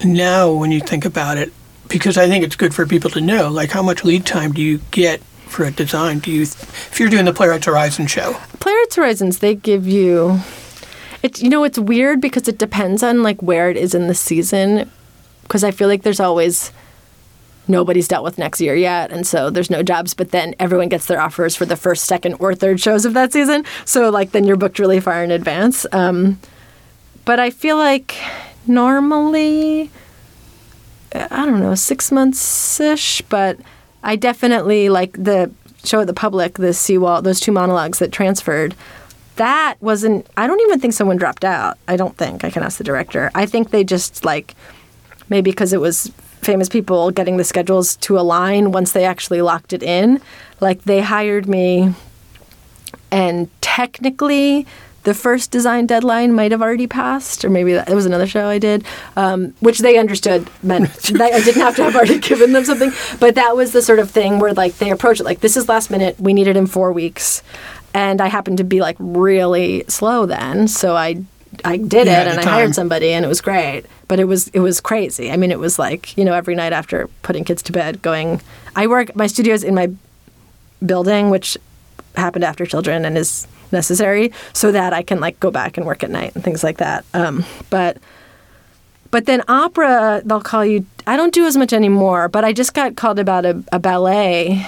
now 0.03 0.53
when 0.53 0.71
you 0.71 0.81
think 0.81 1.05
about 1.05 1.37
it, 1.37 1.51
because 1.87 2.17
I 2.17 2.27
think 2.27 2.43
it's 2.43 2.55
good 2.55 2.73
for 2.73 2.85
people 2.85 3.09
to 3.11 3.21
know, 3.21 3.49
like 3.49 3.71
how 3.71 3.81
much 3.81 4.03
lead 4.03 4.25
time 4.25 4.51
do 4.51 4.61
you 4.61 4.79
get 4.91 5.21
for 5.47 5.63
a 5.63 5.71
design? 5.71 6.19
Do 6.19 6.31
you, 6.31 6.41
if 6.41 6.99
you're 6.99 7.09
doing 7.09 7.25
the 7.25 7.33
Playwrights 7.33 7.65
Horizon 7.65 8.07
show? 8.07 8.33
Playwrights 8.59 8.95
Horizons, 8.95 9.39
they 9.39 9.55
give 9.55 9.87
you, 9.87 10.39
it's 11.23 11.41
you 11.41 11.49
know 11.49 11.63
it's 11.63 11.79
weird 11.79 12.19
because 12.19 12.47
it 12.47 12.57
depends 12.57 13.03
on 13.03 13.23
like 13.23 13.41
where 13.41 13.69
it 13.69 13.77
is 13.77 13.95
in 13.95 14.07
the 14.07 14.15
season, 14.15 14.89
because 15.43 15.63
I 15.63 15.71
feel 15.71 15.87
like 15.87 16.01
there's 16.01 16.19
always 16.19 16.71
nobody's 17.67 18.07
dealt 18.07 18.23
with 18.23 18.37
next 18.37 18.61
year 18.61 18.75
yet, 18.75 19.11
and 19.11 19.25
so 19.25 19.49
there's 19.49 19.69
no 19.69 19.83
jobs. 19.83 20.13
But 20.13 20.31
then 20.31 20.55
everyone 20.59 20.89
gets 20.89 21.05
their 21.05 21.21
offers 21.21 21.55
for 21.55 21.65
the 21.65 21.75
first, 21.75 22.05
second, 22.05 22.35
or 22.39 22.55
third 22.55 22.79
shows 22.79 23.05
of 23.05 23.13
that 23.13 23.33
season. 23.33 23.65
So 23.85 24.09
like 24.09 24.31
then 24.31 24.43
you're 24.45 24.57
booked 24.57 24.79
really 24.79 24.99
far 24.99 25.23
in 25.23 25.31
advance. 25.31 25.85
Um, 25.91 26.39
but 27.25 27.39
I 27.39 27.49
feel 27.49 27.77
like 27.77 28.15
normally, 28.67 29.89
I 31.13 31.45
don't 31.45 31.59
know, 31.59 31.75
six 31.75 32.11
months 32.11 32.79
ish. 32.79 33.21
But 33.23 33.57
I 34.03 34.15
definitely 34.15 34.89
like 34.89 35.13
the 35.13 35.51
show 35.83 36.01
at 36.01 36.07
the 36.07 36.13
public, 36.13 36.55
the 36.55 36.73
Sea 36.73 36.97
Wall, 36.97 37.21
those 37.21 37.39
two 37.39 37.51
monologues 37.51 37.99
that 37.99 38.11
transferred. 38.11 38.75
That 39.35 39.75
wasn't. 39.81 40.27
I 40.37 40.47
don't 40.47 40.61
even 40.61 40.79
think 40.79 40.93
someone 40.93 41.17
dropped 41.17 41.43
out. 41.43 41.77
I 41.87 41.97
don't 41.97 42.15
think. 42.15 42.43
I 42.45 42.49
can 42.49 42.63
ask 42.63 42.77
the 42.77 42.85
director. 42.85 43.31
I 43.35 43.45
think 43.45 43.71
they 43.71 43.83
just 43.83 44.23
like 44.23 44.55
maybe 45.29 45.51
because 45.51 45.73
it 45.73 45.81
was 45.81 46.11
famous 46.45 46.69
people 46.69 47.11
getting 47.11 47.37
the 47.37 47.43
schedules 47.43 47.95
to 47.97 48.17
align 48.17 48.71
once 48.71 48.91
they 48.91 49.03
actually 49.03 49.41
locked 49.41 49.73
it 49.73 49.83
in. 49.83 50.21
Like 50.61 50.83
they 50.83 51.01
hired 51.01 51.47
me, 51.47 51.93
and 53.11 53.49
technically, 53.61 54.65
the 55.03 55.13
first 55.13 55.51
design 55.51 55.85
deadline 55.85 56.33
might 56.33 56.51
have 56.51 56.61
already 56.61 56.87
passed, 56.87 57.45
or 57.45 57.49
maybe 57.49 57.73
that, 57.73 57.89
it 57.89 57.95
was 57.95 58.05
another 58.05 58.27
show 58.27 58.47
I 58.47 58.57
did, 58.57 58.85
um, 59.15 59.53
which 59.59 59.79
they 59.79 59.97
understood 59.97 60.49
meant 60.63 60.91
that 61.13 61.33
I 61.33 61.39
didn't 61.41 61.61
have 61.61 61.75
to 61.77 61.83
have 61.83 61.95
already 61.95 62.19
given 62.29 62.53
them 62.53 62.63
something. 62.63 62.91
But 63.19 63.35
that 63.35 63.55
was 63.55 63.71
the 63.71 63.81
sort 63.81 63.99
of 63.99 64.09
thing 64.09 64.39
where 64.39 64.53
like 64.53 64.77
they 64.77 64.91
approach 64.91 65.19
it 65.19 65.23
like 65.23 65.41
this 65.41 65.57
is 65.57 65.67
last 65.67 65.89
minute. 65.89 66.19
We 66.19 66.33
need 66.33 66.47
it 66.47 66.57
in 66.57 66.67
four 66.67 66.91
weeks, 66.91 67.43
and 67.93 68.21
I 68.21 68.27
happened 68.27 68.57
to 68.59 68.63
be 68.63 68.81
like 68.81 68.95
really 68.99 69.83
slow 69.87 70.25
then, 70.25 70.67
so 70.67 70.95
I 70.95 71.23
I 71.63 71.77
did 71.77 72.07
yeah, 72.07 72.21
it 72.21 72.27
and 72.27 72.39
I 72.39 72.43
hired 72.43 72.75
somebody 72.75 73.11
and 73.11 73.23
it 73.23 73.27
was 73.27 73.41
great. 73.41 73.83
But 74.07 74.19
it 74.19 74.25
was 74.25 74.47
it 74.49 74.59
was 74.59 74.81
crazy. 74.81 75.31
I 75.31 75.37
mean, 75.37 75.51
it 75.51 75.59
was 75.59 75.79
like 75.79 76.17
you 76.17 76.25
know 76.25 76.33
every 76.33 76.55
night 76.55 76.73
after 76.73 77.07
putting 77.21 77.43
kids 77.43 77.61
to 77.63 77.71
bed, 77.71 78.01
going. 78.01 78.41
I 78.75 78.87
work 78.87 79.15
my 79.15 79.27
studio's 79.27 79.63
in 79.63 79.75
my 79.75 79.91
building, 80.85 81.29
which 81.29 81.57
happened 82.15 82.43
after 82.43 82.65
children 82.65 83.05
and 83.05 83.17
is 83.17 83.47
necessary, 83.71 84.31
so 84.53 84.71
that 84.71 84.93
I 84.93 85.01
can 85.01 85.19
like 85.19 85.39
go 85.39 85.51
back 85.51 85.77
and 85.77 85.85
work 85.85 86.03
at 86.03 86.09
night 86.09 86.35
and 86.35 86.43
things 86.43 86.63
like 86.63 86.77
that. 86.77 87.05
Um, 87.13 87.45
but 87.69 87.97
but 89.11 89.25
then 89.25 89.43
opera, 89.47 90.21
they'll 90.25 90.41
call 90.41 90.65
you. 90.65 90.85
I 91.07 91.15
don't 91.15 91.33
do 91.33 91.45
as 91.45 91.55
much 91.55 91.71
anymore, 91.71 92.27
but 92.27 92.43
I 92.43 92.51
just 92.51 92.73
got 92.73 92.95
called 92.95 93.19
about 93.19 93.45
a, 93.45 93.63
a 93.71 93.79
ballet 93.79 94.67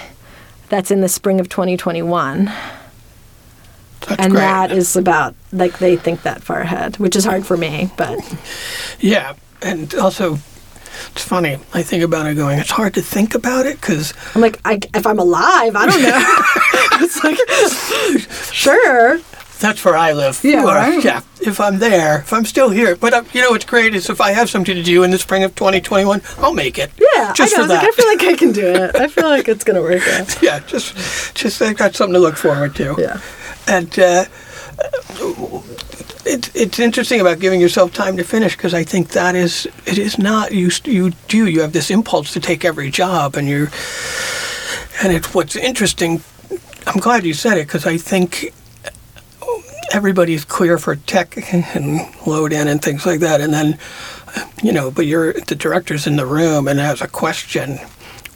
that's 0.69 0.91
in 0.91 1.01
the 1.01 1.09
spring 1.09 1.39
of 1.39 1.49
2021 1.49 2.51
That's 4.07 4.21
and 4.21 4.31
great. 4.31 4.41
that 4.41 4.71
is 4.71 4.95
about 4.95 5.35
like 5.51 5.79
they 5.79 5.95
think 5.97 6.21
that 6.23 6.41
far 6.41 6.61
ahead, 6.61 6.97
which 6.97 7.15
is 7.15 7.25
hard 7.25 7.45
for 7.45 7.57
me, 7.57 7.89
but 7.97 8.17
Yeah, 8.99 9.33
and 9.61 9.93
also, 9.95 10.35
it's 11.11 11.23
funny. 11.23 11.57
I 11.73 11.83
think 11.83 12.03
about 12.03 12.25
it 12.27 12.35
going, 12.35 12.59
it's 12.59 12.71
hard 12.71 12.93
to 12.95 13.01
think 13.01 13.35
about 13.35 13.65
it 13.65 13.79
because, 13.81 14.13
I'm 14.35 14.41
like, 14.41 14.59
I, 14.65 14.79
if 14.95 15.05
I'm 15.05 15.19
alive, 15.19 15.75
I 15.75 15.85
don't 15.85 16.01
know. 16.01 16.25
it's 17.05 17.23
like, 17.23 17.37
sure. 18.53 19.19
That's 19.59 19.83
where 19.83 19.97
I 19.97 20.13
live. 20.13 20.39
Yeah, 20.43 20.61
Or, 20.63 20.67
right. 20.75 21.03
yeah. 21.03 21.21
If 21.41 21.59
I'm 21.59 21.79
there, 21.79 22.19
if 22.19 22.31
I'm 22.31 22.45
still 22.45 22.69
here, 22.69 22.95
but 22.95 23.11
uh, 23.13 23.23
you 23.33 23.41
know 23.41 23.49
what's 23.51 23.65
great 23.65 23.95
is 23.95 24.07
if 24.07 24.21
I 24.21 24.31
have 24.31 24.49
something 24.51 24.75
to 24.75 24.83
do 24.83 25.01
in 25.03 25.09
the 25.09 25.17
spring 25.17 25.43
of 25.43 25.55
2021, 25.55 26.21
I'll 26.37 26.53
make 26.53 26.77
it. 26.77 26.91
Yeah, 26.99 27.33
just 27.33 27.57
I 27.57 27.61
know. 27.61 27.67
for 27.67 27.73
I 27.73 27.75
that. 27.75 27.83
like, 27.83 27.87
I 27.87 27.91
feel 27.95 28.07
like 28.07 28.23
I 28.23 28.37
can 28.37 28.51
do 28.51 28.67
it. 28.67 28.95
I 28.95 29.07
feel 29.07 29.23
like 29.25 29.47
it's 29.47 29.63
gonna 29.63 29.81
work 29.81 30.07
out. 30.09 30.41
yeah, 30.43 30.59
just 30.59 31.33
just 31.35 31.59
I 31.61 31.73
got 31.73 31.95
something 31.95 32.13
to 32.13 32.19
look 32.19 32.37
forward 32.37 32.75
to. 32.75 32.95
Yeah. 32.99 33.19
And 33.67 33.99
uh, 33.99 34.25
it, 36.25 36.55
it's 36.55 36.79
interesting 36.79 37.21
about 37.21 37.39
giving 37.39 37.59
yourself 37.61 37.93
time 37.93 38.17
to 38.17 38.23
finish 38.23 38.55
because 38.55 38.73
I 38.73 38.83
think 38.83 39.09
that 39.09 39.35
is 39.35 39.67
it 39.85 39.97
is 39.97 40.17
not 40.17 40.53
you 40.53 40.69
you 40.85 41.11
do 41.27 41.47
you 41.47 41.61
have 41.61 41.73
this 41.73 41.89
impulse 41.89 42.33
to 42.33 42.39
take 42.39 42.65
every 42.65 42.89
job 42.91 43.35
and 43.35 43.47
you're 43.47 43.71
and 45.03 45.13
it's 45.13 45.33
what's 45.33 45.55
interesting. 45.55 46.21
I'm 46.85 46.99
glad 46.99 47.25
you 47.25 47.33
said 47.33 47.57
it 47.57 47.67
because 47.67 47.85
I 47.85 47.97
think 47.97 48.53
everybody's 49.91 50.45
clear 50.45 50.77
for 50.77 50.95
tech 50.95 51.53
and 51.53 51.99
load 52.25 52.53
in 52.53 52.67
and 52.67 52.81
things 52.81 53.05
like 53.05 53.19
that, 53.21 53.41
and 53.41 53.53
then 53.53 53.77
you 54.61 54.71
know, 54.71 54.91
but 54.91 55.05
you're 55.05 55.33
the 55.33 55.55
director's 55.55 56.07
in 56.07 56.15
the 56.15 56.25
room 56.25 56.67
and 56.67 56.79
has 56.79 57.01
a 57.01 57.07
question, 57.07 57.79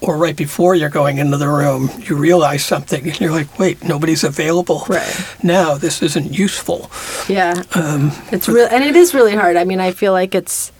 or 0.01 0.17
right 0.17 0.35
before 0.35 0.73
you're 0.75 0.89
going 0.89 1.19
into 1.19 1.37
the 1.37 1.47
room, 1.47 1.89
you 1.99 2.15
realize 2.15 2.65
something 2.65 3.03
and 3.07 3.19
you're 3.21 3.31
like, 3.31 3.59
wait, 3.59 3.83
nobody's 3.83 4.23
available 4.23 4.83
Right. 4.89 5.35
now. 5.43 5.75
This 5.75 6.01
isn't 6.01 6.33
useful. 6.37 6.89
Yeah. 7.29 7.61
Um, 7.75 8.11
It's 8.31 8.47
real, 8.49 8.67
and 8.71 8.83
it 8.83 8.95
is 8.95 9.13
really 9.13 9.35
hard. 9.35 9.57
I 9.57 9.63
mean, 9.63 9.79
I 9.79 9.91
feel 9.91 10.11
like 10.13 10.33
it's 10.35 10.71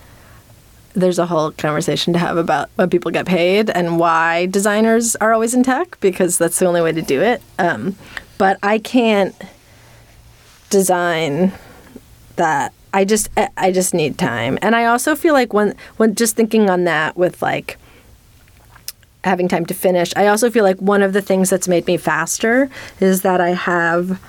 there's 0.94 1.18
a 1.18 1.24
whole 1.26 1.52
conversation 1.52 2.12
to 2.12 2.18
have 2.18 2.36
about 2.36 2.68
when 2.76 2.90
people 2.90 3.10
get 3.10 3.24
paid 3.24 3.70
and 3.70 3.98
why 3.98 4.44
designers 4.46 5.16
are 5.16 5.32
always 5.32 5.54
in 5.54 5.62
tech 5.62 5.98
because 6.00 6.36
that's 6.36 6.58
the 6.58 6.66
only 6.66 6.82
way 6.82 6.92
to 6.92 7.00
do 7.00 7.22
it. 7.22 7.40
Um, 7.58 7.96
but 8.36 8.58
I 8.62 8.78
can't 8.78 9.34
design 10.70 11.52
that. 12.36 12.72
I 12.94 13.04
just 13.06 13.30
I- 13.56 13.70
just 13.72 13.94
need 13.94 14.18
time, 14.18 14.58
and 14.60 14.76
I 14.76 14.84
also 14.84 15.14
feel 15.16 15.32
like 15.32 15.54
when 15.54 15.74
when 15.96 16.14
just 16.14 16.36
thinking 16.36 16.68
on 16.68 16.84
that 16.84 17.16
with 17.16 17.40
like 17.40 17.78
having 19.24 19.48
time 19.48 19.66
to 19.66 19.74
finish. 19.74 20.12
I 20.16 20.26
also 20.26 20.50
feel 20.50 20.64
like 20.64 20.78
one 20.78 21.02
of 21.02 21.12
the 21.12 21.22
things 21.22 21.50
that's 21.50 21.68
made 21.68 21.86
me 21.86 21.96
faster 21.96 22.68
is 23.00 23.22
that 23.22 23.40
I 23.40 23.50
have 23.50 24.20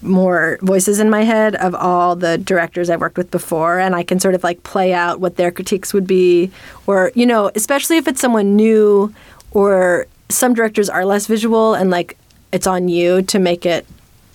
more 0.00 0.58
voices 0.62 1.00
in 1.00 1.10
my 1.10 1.24
head 1.24 1.56
of 1.56 1.74
all 1.74 2.14
the 2.14 2.38
directors 2.38 2.88
I've 2.88 3.00
worked 3.00 3.18
with 3.18 3.30
before, 3.30 3.78
and 3.78 3.94
I 3.94 4.04
can 4.04 4.20
sort 4.20 4.34
of 4.34 4.44
like 4.44 4.62
play 4.62 4.92
out 4.92 5.20
what 5.20 5.36
their 5.36 5.50
critiques 5.50 5.92
would 5.92 6.06
be, 6.06 6.50
or 6.86 7.10
you 7.14 7.26
know, 7.26 7.50
especially 7.54 7.96
if 7.96 8.06
it's 8.06 8.20
someone 8.20 8.54
new, 8.54 9.12
or 9.50 10.06
some 10.28 10.54
directors 10.54 10.88
are 10.88 11.04
less 11.04 11.26
visual, 11.26 11.74
and 11.74 11.90
like 11.90 12.16
it's 12.52 12.66
on 12.66 12.88
you 12.88 13.22
to 13.22 13.38
make 13.38 13.66
it 13.66 13.86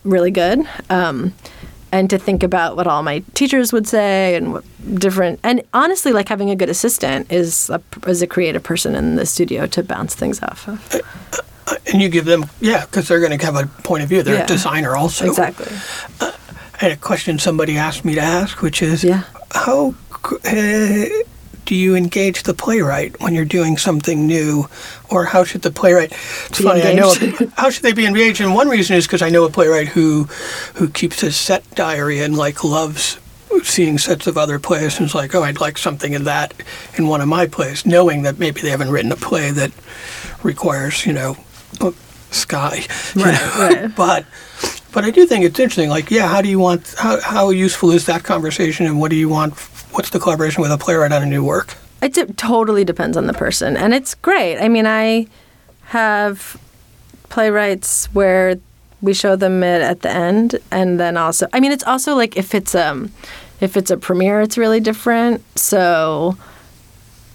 really 0.03 0.31
good. 0.31 0.67
Um, 0.89 1.33
and 1.93 2.09
to 2.09 2.17
think 2.17 2.41
about 2.43 2.75
what 2.75 2.87
all 2.87 3.03
my 3.03 3.19
teachers 3.35 3.71
would 3.71 3.87
say 3.87 4.35
and 4.35 4.51
what 4.51 4.63
different 4.99 5.39
and 5.43 5.61
honestly 5.73 6.11
like 6.11 6.27
having 6.27 6.49
a 6.49 6.55
good 6.55 6.67
assistant 6.69 7.31
is 7.31 7.69
a, 7.69 7.79
is 8.07 8.21
a 8.21 8.27
creative 8.27 8.63
person 8.63 8.95
in 8.95 9.15
the 9.15 9.25
studio 9.25 9.67
to 9.67 9.83
bounce 9.83 10.15
things 10.15 10.41
off 10.43 10.67
of 10.67 11.01
and 11.91 12.01
you 12.01 12.09
give 12.09 12.25
them, 12.25 12.45
yeah, 12.59 12.85
because 12.85 13.07
they're 13.07 13.21
going 13.21 13.37
to 13.37 13.45
have 13.45 13.55
a 13.55 13.65
point 13.83 14.03
of 14.03 14.09
view. 14.09 14.21
They're 14.21 14.35
Yeah. 14.35 14.43
a 14.43 14.47
designer 14.47 14.97
also. 14.97 15.25
exactly 15.27 15.67
I 16.19 16.33
had 16.77 16.91
a 16.91 16.97
question 16.97 17.39
somebody 17.39 17.77
asked 17.77 18.03
me 18.03 18.15
to 18.15 18.21
ask, 18.21 18.61
which 18.61 18.81
is, 18.81 19.01
Yeah. 19.03 19.23
how 19.51 19.95
uh, 20.45 21.05
do 21.65 21.75
you 21.75 21.95
engage 21.95 22.43
the 22.43 22.53
playwright 22.53 23.19
when 23.21 23.33
you're 23.33 23.45
doing 23.45 23.77
something 23.77 24.27
new, 24.27 24.67
or 25.09 25.25
how 25.25 25.43
should 25.43 25.61
the 25.61 25.71
playwright? 25.71 26.11
It's 26.47 26.57
Be 26.59 26.63
funny, 26.65 26.81
I 26.83 26.93
know. 26.93 27.13
how 27.57 27.69
should 27.69 27.83
they 27.83 27.93
be 27.93 28.05
engaged? 28.05 28.41
And 28.41 28.53
one 28.53 28.67
reason 28.69 28.95
is 28.97 29.05
because 29.07 29.21
I 29.21 29.29
know 29.29 29.45
a 29.45 29.49
playwright 29.49 29.87
who 29.89 30.23
who 30.75 30.89
keeps 30.89 31.21
his 31.21 31.35
set 31.35 31.63
diary 31.75 32.19
and 32.21 32.35
like 32.37 32.63
loves 32.63 33.19
seeing 33.63 33.97
sets 33.97 34.25
of 34.27 34.37
other 34.37 34.59
plays 34.59 34.97
and 34.99 35.05
is 35.05 35.13
like, 35.15 35.35
oh, 35.35 35.43
I'd 35.43 35.61
like 35.61 35.77
something 35.77 36.13
in 36.13 36.23
that 36.23 36.53
in 36.97 37.07
one 37.07 37.21
of 37.21 37.27
my 37.27 37.45
plays, 37.47 37.85
knowing 37.85 38.23
that 38.23 38.39
maybe 38.39 38.61
they 38.61 38.69
haven't 38.69 38.89
written 38.89 39.11
a 39.11 39.15
play 39.15 39.51
that 39.51 39.71
requires, 40.41 41.05
you 41.05 41.13
know, 41.13 41.37
sky. 42.31 42.85
you 43.15 43.23
Right, 43.23 43.33
know. 43.33 43.53
right. 43.59 43.95
but 43.95 44.25
but 44.93 45.03
I 45.03 45.11
do 45.11 45.25
think 45.25 45.43
it's 45.45 45.59
interesting. 45.59 45.89
Like, 45.89 46.11
yeah, 46.11 46.27
how 46.27 46.41
do 46.41 46.49
you 46.49 46.59
want? 46.59 46.93
How 46.97 47.19
how 47.21 47.49
useful 47.49 47.91
is 47.91 48.05
that 48.05 48.23
conversation, 48.23 48.85
and 48.85 48.99
what 48.99 49.09
do 49.09 49.17
you 49.17 49.29
want? 49.29 49.53
What's 49.91 50.09
the 50.11 50.19
collaboration 50.19 50.61
with 50.61 50.71
a 50.71 50.77
playwright 50.77 51.11
on 51.11 51.21
a 51.23 51.25
new 51.25 51.43
work? 51.43 51.75
it 52.03 52.37
totally 52.37 52.83
depends 52.83 53.15
on 53.15 53.27
the 53.27 53.33
person 53.33 53.77
and 53.77 53.93
it's 53.93 54.13
great 54.15 54.57
i 54.59 54.67
mean 54.67 54.85
i 54.85 55.25
have 55.85 56.57
playwrights 57.29 58.07
where 58.07 58.57
we 59.01 59.13
show 59.13 59.35
them 59.37 59.63
it 59.63 59.81
at 59.81 60.01
the 60.01 60.09
end 60.11 60.59
and 60.69 60.99
then 60.99 61.15
also 61.15 61.47
i 61.53 61.59
mean 61.61 61.71
it's 61.71 61.83
also 61.85 62.13
like 62.13 62.35
if 62.35 62.53
it's 62.53 62.75
um 62.75 63.09
if 63.61 63.77
it's 63.77 63.89
a 63.89 63.95
premiere 63.97 64.41
it's 64.41 64.57
really 64.57 64.81
different 64.81 65.41
so 65.57 66.37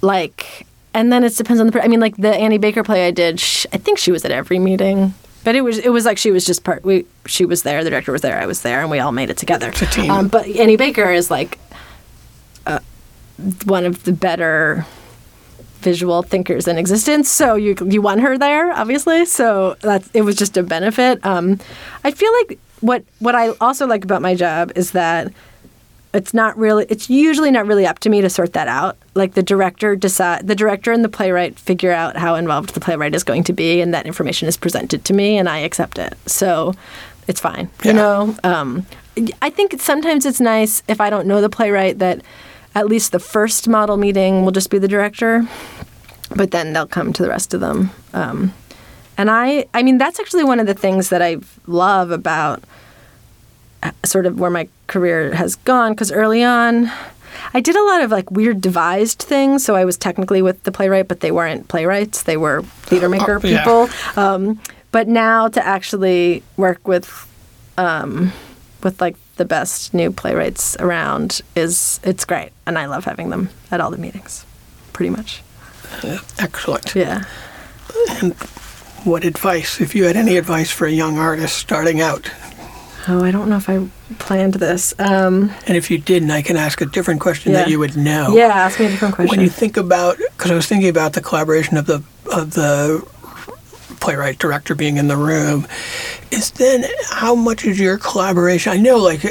like 0.02 0.66
and 0.92 1.10
then 1.12 1.24
it 1.24 1.34
depends 1.34 1.60
on 1.60 1.66
the 1.68 1.82
i 1.82 1.88
mean 1.88 2.00
like 2.00 2.16
the 2.16 2.34
annie 2.36 2.58
baker 2.58 2.82
play 2.82 3.06
i 3.06 3.10
did 3.10 3.40
sh- 3.40 3.66
i 3.72 3.78
think 3.78 3.98
she 3.98 4.12
was 4.12 4.22
at 4.24 4.30
every 4.30 4.58
meeting 4.58 5.14
but 5.48 5.56
it 5.56 5.62
was 5.62 5.78
it 5.78 5.88
was 5.88 6.04
like 6.04 6.18
she 6.18 6.30
was 6.30 6.44
just 6.44 6.62
part 6.62 6.84
we 6.84 7.06
she 7.24 7.46
was 7.46 7.62
there 7.62 7.82
the 7.82 7.88
director 7.88 8.12
was 8.12 8.20
there 8.20 8.38
i 8.38 8.44
was 8.44 8.60
there 8.60 8.82
and 8.82 8.90
we 8.90 8.98
all 8.98 9.12
made 9.12 9.30
it 9.30 9.38
together 9.38 9.68
It's 9.70 9.80
a 9.80 9.86
team. 9.86 10.10
um, 10.10 10.28
but 10.28 10.44
annie 10.46 10.76
baker 10.76 11.10
is 11.10 11.30
like 11.30 11.58
uh, 12.66 12.80
one 13.64 13.86
of 13.86 14.04
the 14.04 14.12
better 14.12 14.84
visual 15.80 16.22
thinkers 16.22 16.68
in 16.68 16.76
existence. 16.76 17.30
So 17.30 17.54
you 17.54 17.74
you 17.86 18.02
want 18.02 18.20
her 18.20 18.36
there, 18.36 18.72
obviously. 18.72 19.24
So 19.24 19.76
that's 19.80 20.10
it 20.12 20.22
was 20.22 20.36
just 20.36 20.56
a 20.56 20.62
benefit. 20.62 21.24
Um, 21.24 21.58
I 22.04 22.10
feel 22.10 22.32
like 22.40 22.58
what 22.80 23.04
what 23.20 23.34
I 23.34 23.50
also 23.60 23.86
like 23.86 24.04
about 24.04 24.20
my 24.20 24.34
job 24.34 24.72
is 24.76 24.90
that 24.90 25.32
it's 26.18 26.34
not 26.34 26.58
really 26.58 26.84
it's 26.90 27.08
usually 27.08 27.52
not 27.52 27.66
really 27.66 27.86
up 27.86 28.00
to 28.00 28.10
me 28.10 28.20
to 28.20 28.28
sort 28.28 28.52
that 28.52 28.66
out. 28.66 28.98
Like 29.14 29.34
the 29.34 29.42
director 29.42 29.94
decide 29.94 30.46
the 30.48 30.56
director 30.56 30.90
and 30.92 31.04
the 31.04 31.08
playwright 31.08 31.58
figure 31.58 31.92
out 31.92 32.16
how 32.16 32.34
involved 32.34 32.74
the 32.74 32.80
playwright 32.80 33.14
is 33.14 33.22
going 33.22 33.44
to 33.44 33.52
be, 33.52 33.80
and 33.80 33.94
that 33.94 34.04
information 34.04 34.48
is 34.48 34.56
presented 34.56 35.04
to 35.04 35.14
me, 35.14 35.38
and 35.38 35.48
I 35.48 35.58
accept 35.58 35.96
it. 35.98 36.14
So 36.26 36.74
it's 37.28 37.40
fine. 37.40 37.70
Yeah. 37.84 37.90
You 37.90 37.96
know. 37.96 38.36
Um, 38.42 38.84
I 39.42 39.50
think 39.50 39.80
sometimes 39.80 40.26
it's 40.26 40.40
nice 40.40 40.82
if 40.88 41.00
I 41.00 41.08
don't 41.08 41.26
know 41.26 41.40
the 41.40 41.48
playwright 41.48 41.98
that 42.00 42.22
at 42.74 42.86
least 42.86 43.12
the 43.12 43.18
first 43.18 43.68
model 43.68 43.96
meeting 43.96 44.44
will 44.44 44.52
just 44.52 44.70
be 44.70 44.78
the 44.78 44.88
director, 44.88 45.46
but 46.36 46.50
then 46.50 46.72
they'll 46.72 46.86
come 46.86 47.12
to 47.12 47.22
the 47.22 47.28
rest 47.28 47.54
of 47.54 47.60
them. 47.60 47.90
Um, 48.12 48.52
and 49.16 49.30
I, 49.30 49.66
I 49.74 49.82
mean, 49.82 49.98
that's 49.98 50.20
actually 50.20 50.44
one 50.44 50.60
of 50.60 50.66
the 50.66 50.74
things 50.74 51.08
that 51.08 51.22
I 51.22 51.38
love 51.66 52.10
about 52.12 52.62
sort 54.04 54.26
of 54.26 54.38
where 54.38 54.50
my 54.50 54.68
career 54.86 55.34
has 55.34 55.56
gone. 55.56 55.92
Because 55.92 56.10
early 56.12 56.42
on, 56.42 56.90
I 57.54 57.60
did 57.60 57.76
a 57.76 57.84
lot 57.84 58.02
of 58.02 58.10
like 58.10 58.30
weird 58.30 58.60
devised 58.60 59.20
things. 59.22 59.64
So 59.64 59.74
I 59.76 59.84
was 59.84 59.96
technically 59.96 60.42
with 60.42 60.62
the 60.64 60.72
playwright, 60.72 61.08
but 61.08 61.20
they 61.20 61.30
weren't 61.30 61.68
playwrights; 61.68 62.22
they 62.24 62.36
were 62.36 62.62
theater 62.62 63.08
maker 63.08 63.40
Oh, 63.42 63.46
yeah. 63.46 63.58
people. 63.58 63.88
Um, 64.16 64.60
but 64.90 65.06
now 65.08 65.48
to 65.48 65.64
actually 65.66 66.42
work 66.56 66.86
with 66.88 67.26
um, 67.76 68.32
with 68.82 69.00
like 69.00 69.16
the 69.36 69.44
best 69.44 69.94
new 69.94 70.10
playwrights 70.10 70.76
around 70.80 71.40
is 71.54 72.00
it's 72.02 72.24
great, 72.24 72.50
and 72.66 72.78
I 72.78 72.86
love 72.86 73.04
having 73.04 73.30
them 73.30 73.50
at 73.70 73.80
all 73.80 73.90
the 73.90 73.98
meetings, 73.98 74.44
pretty 74.92 75.10
much. 75.10 75.42
Excellent. 76.38 76.94
Yeah. 76.94 77.24
And 78.20 78.34
what 79.04 79.24
advice, 79.24 79.80
if 79.80 79.94
you 79.94 80.04
had 80.04 80.16
any 80.16 80.36
advice 80.36 80.70
for 80.70 80.86
a 80.86 80.90
young 80.90 81.18
artist 81.18 81.56
starting 81.56 82.00
out? 82.00 82.30
Oh, 83.10 83.24
I 83.24 83.30
don't 83.30 83.48
know 83.48 83.56
if 83.56 83.68
I 83.70 83.86
planned 84.18 84.54
this. 84.54 84.92
Um, 84.98 85.50
And 85.66 85.76
if 85.76 85.90
you 85.90 85.98
didn't, 85.98 86.30
I 86.30 86.42
can 86.42 86.56
ask 86.56 86.80
a 86.82 86.86
different 86.86 87.20
question 87.20 87.52
that 87.54 87.68
you 87.68 87.78
would 87.78 87.96
know. 87.96 88.36
yeah, 88.36 88.48
ask 88.48 88.78
me 88.78 88.86
a 88.86 88.90
different 88.90 89.14
question. 89.14 89.30
When 89.30 89.40
you 89.40 89.48
think 89.48 89.76
about, 89.76 90.18
because 90.18 90.50
I 90.50 90.54
was 90.54 90.66
thinking 90.66 90.88
about 90.90 91.14
the 91.14 91.20
collaboration 91.22 91.76
of 91.78 91.86
the 91.86 92.02
of 92.32 92.52
the 92.52 93.02
playwright 94.00 94.38
director 94.38 94.74
being 94.74 94.98
in 94.98 95.08
the 95.08 95.16
room, 95.16 95.66
is 96.30 96.50
then 96.52 96.84
how 97.10 97.34
much 97.34 97.64
is 97.64 97.80
your 97.80 97.96
collaboration? 97.98 98.72
I 98.72 98.76
know, 98.76 98.98
like, 98.98 99.22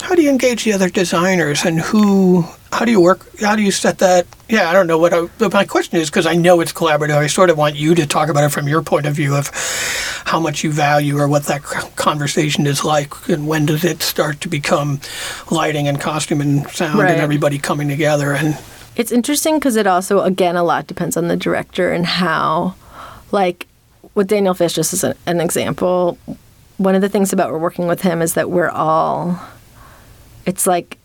how 0.00 0.14
do 0.14 0.22
you 0.22 0.30
engage 0.30 0.64
the 0.64 0.72
other 0.72 0.88
designers 0.88 1.64
and 1.64 1.80
who? 1.80 2.44
How 2.72 2.84
do 2.84 2.90
you 2.92 3.00
work? 3.00 3.26
How 3.40 3.56
do 3.56 3.62
you 3.62 3.72
set 3.72 3.98
that? 3.98 4.26
Yeah, 4.48 4.70
I 4.70 4.72
don't 4.72 4.86
know 4.86 4.96
what 4.98 5.12
I, 5.12 5.26
but 5.38 5.52
my 5.52 5.64
question 5.64 5.98
is 5.98 6.08
because 6.08 6.24
I 6.26 6.34
know 6.34 6.60
it's 6.60 6.72
collaborative. 6.72 7.16
I 7.16 7.26
sort 7.26 7.50
of 7.50 7.58
want 7.58 7.74
you 7.76 7.94
to 7.96 8.06
talk 8.06 8.28
about 8.28 8.44
it 8.44 8.50
from 8.50 8.68
your 8.68 8.80
point 8.82 9.06
of 9.06 9.14
view 9.14 9.34
of 9.34 9.48
how 10.24 10.38
much 10.40 10.62
you 10.62 10.70
value 10.70 11.18
or 11.18 11.26
what 11.28 11.44
that 11.44 11.62
conversation 11.96 12.66
is 12.66 12.84
like, 12.84 13.28
and 13.28 13.48
when 13.48 13.66
does 13.66 13.84
it 13.84 14.02
start 14.02 14.40
to 14.42 14.48
become 14.48 15.00
lighting 15.50 15.88
and 15.88 16.00
costume 16.00 16.40
and 16.40 16.68
sound 16.70 16.98
Right. 17.00 17.10
and 17.12 17.20
everybody 17.20 17.58
coming 17.58 17.88
together 17.88 18.32
and 18.32 18.56
It's 18.96 19.10
interesting 19.12 19.58
because 19.58 19.76
it 19.76 19.86
also, 19.86 20.20
again, 20.22 20.56
a 20.56 20.62
lot 20.62 20.86
depends 20.86 21.16
on 21.16 21.26
the 21.28 21.36
director 21.36 21.92
and 21.92 22.06
how, 22.06 22.74
like, 23.32 23.66
with 24.14 24.28
Daniel 24.28 24.54
Fish, 24.54 24.74
just 24.74 24.92
as 24.92 25.02
an, 25.04 25.14
an 25.26 25.40
example, 25.40 26.18
one 26.78 26.94
of 26.94 27.00
the 27.00 27.08
things 27.08 27.32
about 27.32 27.50
we're 27.50 27.58
working 27.58 27.86
with 27.88 28.02
him 28.02 28.22
is 28.22 28.34
that 28.34 28.50
we're 28.50 28.68
all. 28.70 29.40
It's 30.46 30.66
like 30.66 30.96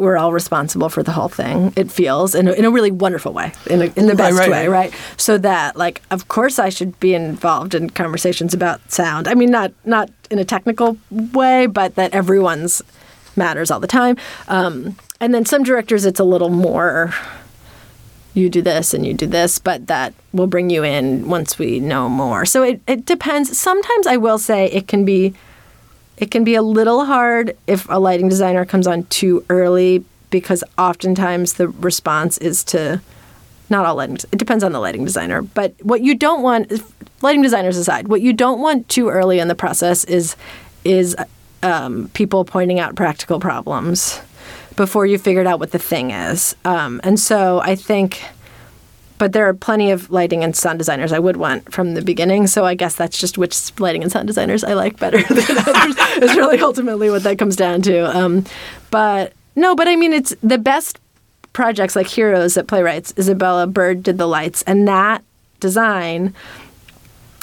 we're 0.00 0.16
all 0.16 0.32
responsible 0.32 0.88
for 0.88 1.02
the 1.02 1.12
whole 1.12 1.28
thing. 1.28 1.72
It 1.76 1.90
feels 1.90 2.34
in 2.34 2.48
a, 2.48 2.52
in 2.52 2.64
a 2.64 2.70
really 2.70 2.90
wonderful 2.90 3.32
way, 3.32 3.52
in, 3.68 3.82
a, 3.82 3.84
in 3.96 4.06
the 4.06 4.14
best 4.14 4.38
right, 4.38 4.50
way, 4.50 4.68
right. 4.68 4.90
right? 4.90 5.00
So 5.16 5.38
that, 5.38 5.76
like, 5.76 6.02
of 6.10 6.28
course, 6.28 6.58
I 6.58 6.70
should 6.70 6.98
be 6.98 7.14
involved 7.14 7.74
in 7.74 7.90
conversations 7.90 8.54
about 8.54 8.90
sound. 8.90 9.28
I 9.28 9.34
mean, 9.34 9.50
not 9.50 9.72
not 9.84 10.10
in 10.30 10.38
a 10.38 10.44
technical 10.44 10.96
way, 11.10 11.66
but 11.66 11.94
that 11.94 12.14
everyone's 12.14 12.82
matters 13.36 13.70
all 13.70 13.80
the 13.80 13.86
time. 13.86 14.16
Um, 14.48 14.96
and 15.20 15.34
then 15.34 15.44
some 15.44 15.62
directors, 15.62 16.04
it's 16.06 16.20
a 16.20 16.24
little 16.24 16.50
more. 16.50 17.12
You 18.32 18.48
do 18.48 18.62
this 18.62 18.94
and 18.94 19.04
you 19.04 19.12
do 19.12 19.26
this, 19.26 19.58
but 19.58 19.88
that 19.88 20.14
will 20.32 20.46
bring 20.46 20.70
you 20.70 20.84
in 20.84 21.28
once 21.28 21.58
we 21.58 21.80
know 21.80 22.08
more. 22.08 22.46
So 22.46 22.62
it, 22.62 22.80
it 22.86 23.04
depends. 23.04 23.58
Sometimes 23.58 24.06
I 24.06 24.16
will 24.16 24.38
say 24.38 24.66
it 24.66 24.86
can 24.86 25.04
be 25.04 25.34
it 26.20 26.30
can 26.30 26.44
be 26.44 26.54
a 26.54 26.62
little 26.62 27.06
hard 27.06 27.56
if 27.66 27.88
a 27.88 27.98
lighting 27.98 28.28
designer 28.28 28.64
comes 28.64 28.86
on 28.86 29.04
too 29.04 29.44
early 29.48 30.04
because 30.28 30.62
oftentimes 30.78 31.54
the 31.54 31.68
response 31.68 32.38
is 32.38 32.62
to 32.62 33.00
not 33.70 33.86
all 33.86 33.96
lighting 33.96 34.18
it 34.30 34.36
depends 34.36 34.62
on 34.62 34.72
the 34.72 34.78
lighting 34.78 35.04
designer. 35.04 35.42
But 35.42 35.74
what 35.82 36.02
you 36.02 36.14
don't 36.14 36.42
want 36.42 36.70
lighting 37.22 37.42
designers 37.42 37.76
aside 37.76 38.08
what 38.08 38.20
you 38.20 38.32
don't 38.32 38.60
want 38.60 38.88
too 38.88 39.08
early 39.08 39.38
in 39.40 39.48
the 39.48 39.54
process 39.54 40.04
is 40.04 40.36
is 40.84 41.16
um, 41.62 42.08
people 42.14 42.44
pointing 42.44 42.78
out 42.78 42.96
practical 42.96 43.40
problems 43.40 44.20
before 44.76 45.06
you 45.06 45.18
figured 45.18 45.46
out 45.46 45.58
what 45.58 45.72
the 45.72 45.78
thing 45.78 46.10
is. 46.10 46.54
Um, 46.64 47.00
and 47.02 47.18
so 47.18 47.60
i 47.60 47.74
think 47.74 48.22
but 49.20 49.34
there 49.34 49.46
are 49.46 49.52
plenty 49.52 49.90
of 49.90 50.10
lighting 50.10 50.42
and 50.42 50.56
sound 50.56 50.78
designers 50.78 51.12
I 51.12 51.18
would 51.18 51.36
want 51.36 51.70
from 51.70 51.92
the 51.92 52.00
beginning. 52.00 52.46
So 52.46 52.64
I 52.64 52.74
guess 52.74 52.94
that's 52.94 53.18
just 53.18 53.36
which 53.36 53.78
lighting 53.78 54.02
and 54.02 54.10
sound 54.10 54.26
designers 54.26 54.64
I 54.64 54.72
like 54.72 54.98
better 54.98 55.22
than 55.34 55.58
others. 55.58 55.96
is 56.22 56.34
really 56.36 56.58
ultimately 56.58 57.10
what 57.10 57.22
that 57.24 57.38
comes 57.38 57.54
down 57.54 57.82
to. 57.82 58.16
Um, 58.16 58.46
but 58.90 59.34
no, 59.56 59.76
but 59.76 59.88
I 59.88 59.96
mean, 59.96 60.14
it's 60.14 60.34
the 60.42 60.56
best 60.56 60.98
projects 61.52 61.94
like 61.94 62.06
Heroes 62.06 62.56
at 62.56 62.66
Playwrights. 62.66 63.12
Isabella 63.18 63.66
Byrd 63.66 64.02
did 64.02 64.16
the 64.16 64.26
lights, 64.26 64.62
and 64.62 64.88
that 64.88 65.22
design. 65.60 66.34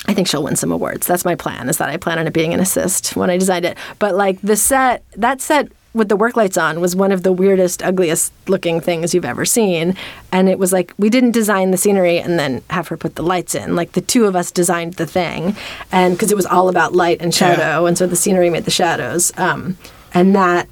I 0.08 0.16
think 0.16 0.28
she'll 0.28 0.44
win 0.44 0.56
some 0.56 0.72
awards. 0.72 1.06
That's 1.06 1.26
my 1.26 1.36
plan. 1.36 1.70
Is 1.70 1.78
that 1.78 1.90
I 1.90 1.98
plan 1.98 2.18
on 2.18 2.26
it 2.26 2.34
being 2.34 2.56
an 2.56 2.60
assist 2.60 3.16
when 3.16 3.30
I 3.30 3.38
designed 3.38 3.66
it. 3.66 3.78
But 4.00 4.16
like 4.16 4.42
the 4.42 4.56
set, 4.56 5.04
that 5.16 5.42
set 5.42 5.72
with 5.98 6.10
the 6.10 6.16
work 6.16 6.38
lights 6.38 6.58
on 6.58 6.80
was 6.80 6.96
one 6.96 7.12
of 7.12 7.24
the 7.24 7.32
weirdest, 7.32 7.82
ugliest 7.84 8.32
looking 8.48 8.80
things 8.80 9.14
you've 9.14 9.26
ever 9.26 9.44
seen. 9.46 9.96
And 10.32 10.48
it 10.48 10.60
was 10.60 10.72
like 10.72 10.94
we 10.98 11.10
didn't 11.10 11.32
design 11.32 11.72
the 11.72 11.78
scenery 11.78 12.20
and 12.20 12.38
then 12.40 12.62
have 12.70 12.88
her 12.90 12.98
put 12.98 13.16
the 13.16 13.24
lights 13.24 13.56
in. 13.56 13.76
Like 13.76 13.94
the 13.94 14.02
two 14.02 14.26
of 14.26 14.36
us 14.36 14.52
designed 14.52 14.94
the 14.94 15.06
thing, 15.08 15.56
and 15.92 16.14
because 16.16 16.32
it 16.32 16.36
was 16.36 16.46
all 16.46 16.70
about 16.70 16.94
light 16.94 17.22
and 17.22 17.34
shadow, 17.34 17.82
Yeah. 17.84 17.88
and 17.88 17.98
so 17.98 18.08
the 18.08 18.16
scenery 18.16 18.50
made 18.50 18.66
the 18.66 18.72
shadows. 18.72 19.32
Um, 19.38 19.78
and 20.14 20.36
that 20.36 20.68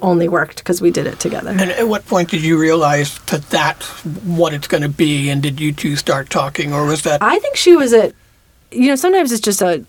only 0.00 0.28
worked 0.28 0.56
because 0.56 0.80
we 0.80 0.90
did 0.90 1.06
it 1.06 1.20
together. 1.20 1.50
And 1.50 1.70
at 1.70 1.86
what 1.86 2.06
point 2.06 2.30
did 2.30 2.42
you 2.42 2.58
realize 2.58 3.18
that 3.26 3.42
that's 3.50 3.86
what 4.24 4.54
it's 4.54 4.66
going 4.66 4.82
to 4.82 4.88
be? 4.88 5.28
And 5.28 5.42
did 5.42 5.60
you 5.60 5.72
two 5.72 5.96
start 5.96 6.30
talking, 6.30 6.72
or 6.72 6.86
was 6.86 7.02
that? 7.02 7.22
I 7.22 7.38
think 7.38 7.56
she 7.56 7.76
was 7.76 7.92
at, 7.92 8.14
you 8.70 8.86
know, 8.88 8.96
sometimes 8.96 9.30
it's 9.30 9.42
just 9.42 9.60
a 9.60 9.84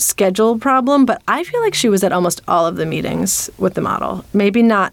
schedule 0.00 0.58
problem, 0.58 1.04
but 1.06 1.22
I 1.28 1.44
feel 1.44 1.60
like 1.60 1.74
she 1.74 1.88
was 1.88 2.02
at 2.04 2.12
almost 2.12 2.40
all 2.48 2.66
of 2.66 2.76
the 2.76 2.86
meetings 2.86 3.50
with 3.58 3.74
the 3.74 3.80
model. 3.80 4.24
Maybe 4.32 4.62
not. 4.62 4.92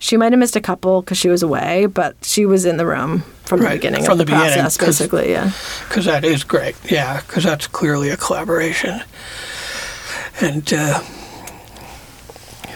She 0.00 0.16
might 0.16 0.32
have 0.32 0.38
missed 0.38 0.54
a 0.56 0.60
couple 0.60 1.02
because 1.02 1.18
she 1.18 1.28
was 1.28 1.42
away, 1.42 1.86
but 1.86 2.14
she 2.22 2.46
was 2.46 2.64
in 2.64 2.76
the 2.76 2.86
room 2.86 3.20
from 3.44 3.60
the 3.60 3.68
beginning 3.70 4.04
from 4.04 4.12
of 4.12 4.18
the, 4.18 4.24
the 4.24 4.32
beginning, 4.32 4.60
process, 4.60 4.78
basically. 4.78 5.30
Yeah. 5.32 5.50
Because 5.88 6.04
that 6.04 6.24
is 6.24 6.44
great. 6.44 6.76
Yeah, 6.88 7.20
because 7.20 7.42
that's 7.44 7.66
clearly 7.66 8.08
a 8.10 8.16
collaboration. 8.16 9.02
And 10.40 10.72
uh, 10.72 11.00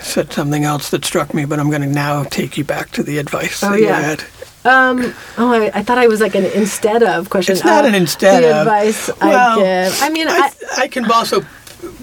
said 0.01 0.33
something 0.33 0.65
else 0.65 0.91
that 0.91 1.05
struck 1.05 1.33
me, 1.33 1.45
but 1.45 1.61
I'm 1.61 1.71
going 1.71 1.83
to 1.83 1.89
now 1.89 2.25
take 2.25 2.59
you 2.59 2.65
back 2.65 2.91
to 2.93 3.03
the 3.05 3.19
advice 3.19 3.63
Oh, 3.63 3.71
that 3.71 3.79
you 3.79 3.87
yeah. 3.87 4.01
had. 4.01 4.25
Um, 4.65 5.15
oh, 5.39 5.53
I, 5.53 5.71
I 5.75 5.83
thought 5.83 5.99
I 5.99 6.07
was 6.09 6.21
like 6.21 6.35
an 6.35 6.45
instead 6.45 7.03
of 7.03 7.31
question. 7.31 7.55
It's 7.55 7.65
not 7.65 7.85
Uh, 7.85 7.89
an 7.89 7.95
instead 7.95 8.43
the 8.43 8.51
of. 8.51 8.67
advice 8.67 9.11
Well, 9.21 9.61
I 9.61 9.63
give. 9.87 10.03
I 10.03 10.09
mean, 10.11 10.29
I, 10.29 10.33
I, 10.77 10.83
I 10.83 10.89
can 10.89 11.09
also 11.11 11.41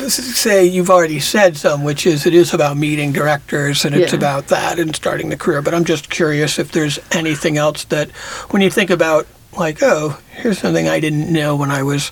say 0.09 0.65
you've 0.65 0.89
already 0.89 1.19
said 1.19 1.55
some, 1.57 1.83
which 1.83 2.05
is 2.05 2.25
it 2.25 2.33
is 2.33 2.53
about 2.53 2.77
meeting 2.77 3.11
directors 3.11 3.85
and 3.85 3.95
it's 3.95 4.11
Yeah. 4.13 4.17
about 4.17 4.47
that 4.47 4.79
and 4.79 4.95
starting 4.95 5.29
the 5.29 5.37
career. 5.37 5.61
But 5.61 5.73
I'm 5.73 5.85
just 5.85 6.09
curious 6.09 6.59
if 6.59 6.71
there's 6.71 6.99
anything 7.11 7.57
else 7.57 7.85
that, 7.85 8.11
when 8.51 8.61
you 8.61 8.69
think 8.69 8.89
about, 8.89 9.27
like, 9.57 9.79
oh, 9.81 10.17
here's 10.31 10.59
something 10.59 10.87
I 10.87 10.99
didn't 10.99 11.31
know 11.31 11.55
when 11.55 11.71
I 11.71 11.83
was 11.83 12.11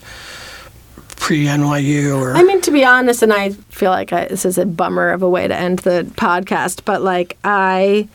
pre 1.17 1.45
NYU 1.45 2.15
or. 2.19 2.35
I 2.35 2.43
mean, 2.43 2.61
to 2.61 2.71
be 2.71 2.85
honest, 2.85 3.21
and 3.21 3.33
I 3.33 3.51
feel 3.69 3.91
like 3.91 4.13
I, 4.13 4.25
this 4.27 4.45
is 4.45 4.57
a 4.57 4.65
bummer 4.65 5.09
of 5.09 5.21
a 5.21 5.29
way 5.29 5.47
to 5.47 5.55
end 5.55 5.79
the 5.79 6.07
podcast, 6.15 6.81
but 6.85 7.01
like 7.01 7.37
I 7.43 8.07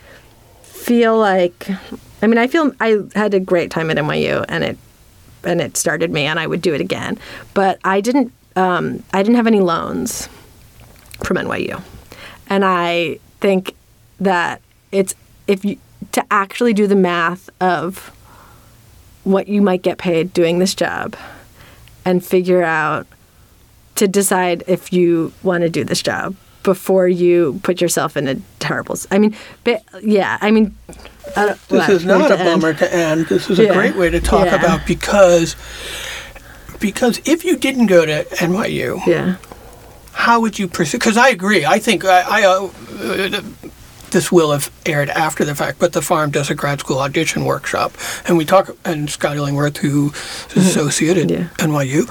feel 0.63 1.17
like, 1.19 1.69
I 2.23 2.27
mean, 2.27 2.39
I 2.39 2.47
feel 2.47 2.73
I 2.81 2.99
had 3.15 3.35
a 3.35 3.41
great 3.41 3.71
time 3.71 3.91
at 3.91 3.97
NYU, 3.97 4.45
and 4.49 4.65
it 4.65 4.79
and 5.45 5.61
it 5.61 5.77
started 5.77 6.11
me, 6.13 6.25
and 6.27 6.39
I 6.39 6.47
would 6.47 6.63
do 6.63 6.73
it 6.75 6.81
again. 6.81 7.19
But 7.55 7.79
I 7.85 8.01
didn't, 8.01 8.33
um, 8.57 9.03
I 9.13 9.23
didn't 9.23 9.37
have 9.37 9.47
any 9.47 9.61
loans 9.61 10.29
from 11.25 11.37
NYU, 11.37 11.81
and 12.49 12.65
I 12.65 13.19
think 13.41 13.75
that 14.21 14.61
it's 14.91 15.15
if 15.47 15.65
you 15.65 15.79
to 16.13 16.25
actually 16.31 16.73
do 16.75 16.87
the 16.87 16.97
math 16.97 17.49
of 17.61 18.11
what 19.25 19.47
you 19.49 19.63
might 19.63 19.83
get 19.83 19.99
paid 19.99 20.33
doing 20.33 20.59
this 20.59 20.75
job 20.75 21.17
and 22.05 22.25
figure 22.25 22.63
out 22.63 23.07
to 23.95 24.09
decide 24.09 24.65
if 24.67 24.93
you 24.93 25.33
want 25.43 25.63
to 25.63 25.69
do 25.69 25.85
this 25.85 26.03
job 26.03 26.35
before 26.65 27.07
you 27.09 27.61
put 27.63 27.81
yourself 27.81 28.17
in 28.17 28.27
a 28.29 28.35
terrible. 28.59 28.97
I 29.11 29.19
mean, 29.19 29.37
but, 29.65 29.83
yeah. 30.03 30.39
I 30.41 30.51
mean, 30.51 30.77
I 31.37 31.55
This 31.69 31.89
is 31.89 32.05
not 32.05 32.31
a 32.31 32.39
end. 32.39 32.61
bummer 32.61 32.75
to 32.75 32.95
end. 32.95 33.27
This 33.27 33.49
is 33.49 33.59
a 33.61 33.65
Yeah. 33.65 33.75
great 33.75 33.97
way 33.97 34.11
to 34.11 34.21
talk 34.21 34.47
Yeah. 34.47 34.57
about 34.57 34.87
because 34.87 35.55
because 36.83 37.21
if 37.25 37.45
you 37.47 37.57
didn't 37.57 37.87
go 37.87 38.05
to 38.05 38.25
NYU, 38.37 39.01
Yeah. 39.07 39.37
how 40.13 40.41
would 40.41 40.59
you 40.59 40.69
pursue? 40.69 40.99
Because 40.99 41.17
I 41.17 41.29
agree. 41.31 41.65
I 41.65 41.79
think 41.79 42.05
I, 42.05 42.21
I 42.21 42.43
uh, 42.45 42.69
uh, 43.01 43.43
this 44.11 44.31
will 44.31 44.53
have 44.53 44.71
aired 44.85 45.09
after 45.09 45.43
the 45.43 45.55
fact, 45.55 45.79
but 45.79 45.95
the 45.95 46.03
farm 46.03 46.31
does 46.31 46.51
a 46.51 46.55
grad 46.55 46.81
school 46.81 46.99
audition 46.99 47.47
workshop, 47.47 47.93
and 48.27 48.37
we 48.37 48.45
talk. 48.45 48.77
And 48.85 49.09
Scott 49.09 49.37
Illingworth, 49.39 49.79
who 49.79 50.13
is 50.55 50.67
associate 50.67 51.17
at 51.17 51.31
Yeah. 51.31 51.49
NYU, 51.59 52.03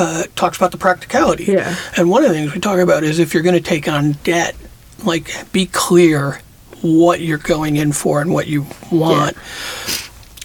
uh, 0.00 0.24
talks 0.36 0.56
about 0.56 0.70
the 0.70 0.78
practicality. 0.78 1.44
Yeah. 1.44 1.76
And 1.98 2.08
one 2.08 2.22
of 2.24 2.30
the 2.30 2.34
things 2.36 2.54
we 2.54 2.60
talk 2.60 2.78
about 2.78 3.04
is 3.04 3.18
if 3.18 3.34
you're 3.34 3.42
going 3.42 3.60
to 3.62 3.68
take 3.74 3.86
on 3.88 4.12
debt, 4.24 4.54
like 5.04 5.28
be 5.52 5.66
clear 5.66 6.40
what 6.80 7.20
you're 7.20 7.38
going 7.38 7.76
in 7.76 7.92
for 7.92 8.22
and 8.22 8.30
what 8.32 8.46
you 8.46 8.66
want. 8.90 9.36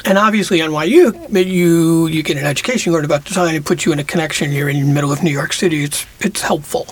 And 0.10 0.18
obviously, 0.18 0.60
NYU, 0.60 1.46
you 1.46 2.08
you 2.08 2.24
get 2.24 2.36
an 2.38 2.46
education, 2.46 2.92
you 2.92 2.96
learn 2.96 3.06
about 3.06 3.26
design, 3.26 3.54
it 3.54 3.64
puts 3.64 3.86
you 3.86 3.92
in 3.94 4.00
a 4.00 4.04
connection. 4.04 4.52
You're 4.52 4.68
in 4.70 4.80
the 4.88 4.92
middle 4.94 5.12
of 5.12 5.22
New 5.22 5.30
York 5.32 5.54
City. 5.54 5.84
It's 5.84 6.06
it's 6.20 6.42
helpful. 6.42 6.88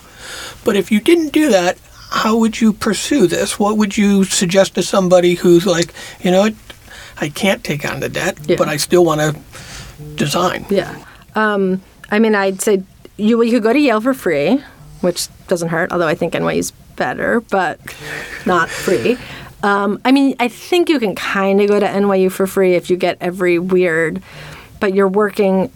But 0.63 0.76
if 0.76 0.91
you 0.91 0.99
didn't 0.99 1.34
do 1.34 1.49
that, 1.49 1.78
how 2.11 2.38
would 2.38 2.61
you 2.61 2.74
pursue 2.74 3.26
this? 3.26 3.57
What 3.59 3.76
would 3.78 3.97
you 3.97 4.24
suggest 4.24 4.76
to 4.76 4.84
somebody 4.84 5.34
who's 5.34 5.65
like, 5.65 5.93
you 6.22 6.30
know 6.32 6.49
I 7.20 7.30
can't 7.30 7.63
take 7.63 7.84
on 7.91 7.99
the 8.01 8.09
debt, 8.09 8.38
Yeah. 8.45 8.57
but 8.57 8.68
I 8.68 8.78
still 8.78 9.03
want 9.03 9.22
to 9.22 9.36
design. 10.15 10.68
Yeah. 10.70 10.93
Um, 11.34 11.82
I 12.11 12.20
mean, 12.20 12.36
I'd 12.36 12.61
say 12.61 12.84
you 13.18 13.41
you 13.41 13.51
could 13.53 13.63
go 13.63 13.74
to 13.74 13.80
Yale 13.80 13.99
for 14.01 14.13
free, 14.13 14.61
which 15.01 15.28
doesn't 15.47 15.70
hurt. 15.70 15.91
Although 15.91 16.07
I 16.07 16.13
think 16.13 16.34
NYU's 16.34 16.72
better, 16.95 17.41
but 17.41 17.80
not 18.45 18.70
free. 18.70 19.18
Um, 19.64 19.99
I 20.05 20.12
mean, 20.12 20.36
I 20.39 20.47
think 20.47 20.89
you 20.89 20.99
can 20.99 21.16
kind 21.16 21.62
of 21.62 21.68
go 21.68 21.80
to 21.80 21.86
NYU 21.86 22.32
for 22.32 22.45
free 22.47 22.76
if 22.76 22.89
you 22.89 22.97
get 22.97 23.18
every 23.20 23.58
weird, 23.58 24.22
but 24.80 24.93
you're 24.93 25.08
working 25.08 25.72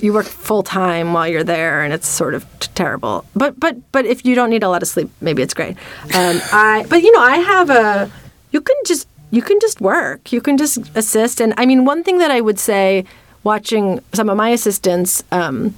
you 0.00 0.12
work 0.12 0.26
full 0.26 0.62
time 0.62 1.12
while 1.12 1.26
you're 1.26 1.44
there, 1.44 1.82
and 1.82 1.92
it's 1.92 2.06
sort 2.06 2.34
of 2.34 2.44
t- 2.60 2.68
terrible. 2.74 3.24
But 3.34 3.58
but 3.58 3.76
but 3.90 4.06
if 4.06 4.24
you 4.24 4.34
don't 4.34 4.50
need 4.50 4.62
a 4.62 4.68
lot 4.68 4.82
of 4.82 4.88
sleep, 4.88 5.10
maybe 5.20 5.42
it's 5.42 5.54
great. 5.54 5.76
Um, 6.14 6.40
I 6.52 6.86
but 6.88 7.02
you 7.02 7.12
know 7.12 7.20
I 7.20 7.36
have 7.38 7.70
a 7.70 8.10
you 8.52 8.60
can 8.60 8.76
just 8.86 9.08
you 9.30 9.42
can 9.42 9.58
just 9.60 9.80
work 9.80 10.32
you 10.32 10.40
can 10.40 10.56
just 10.56 10.78
assist 10.96 11.40
and 11.40 11.52
i 11.56 11.66
mean 11.66 11.84
one 11.84 12.02
thing 12.02 12.18
that 12.18 12.30
i 12.30 12.40
would 12.40 12.58
say 12.58 13.04
watching 13.44 14.00
some 14.12 14.28
of 14.28 14.36
my 14.36 14.50
assistants 14.50 15.22
um, 15.32 15.74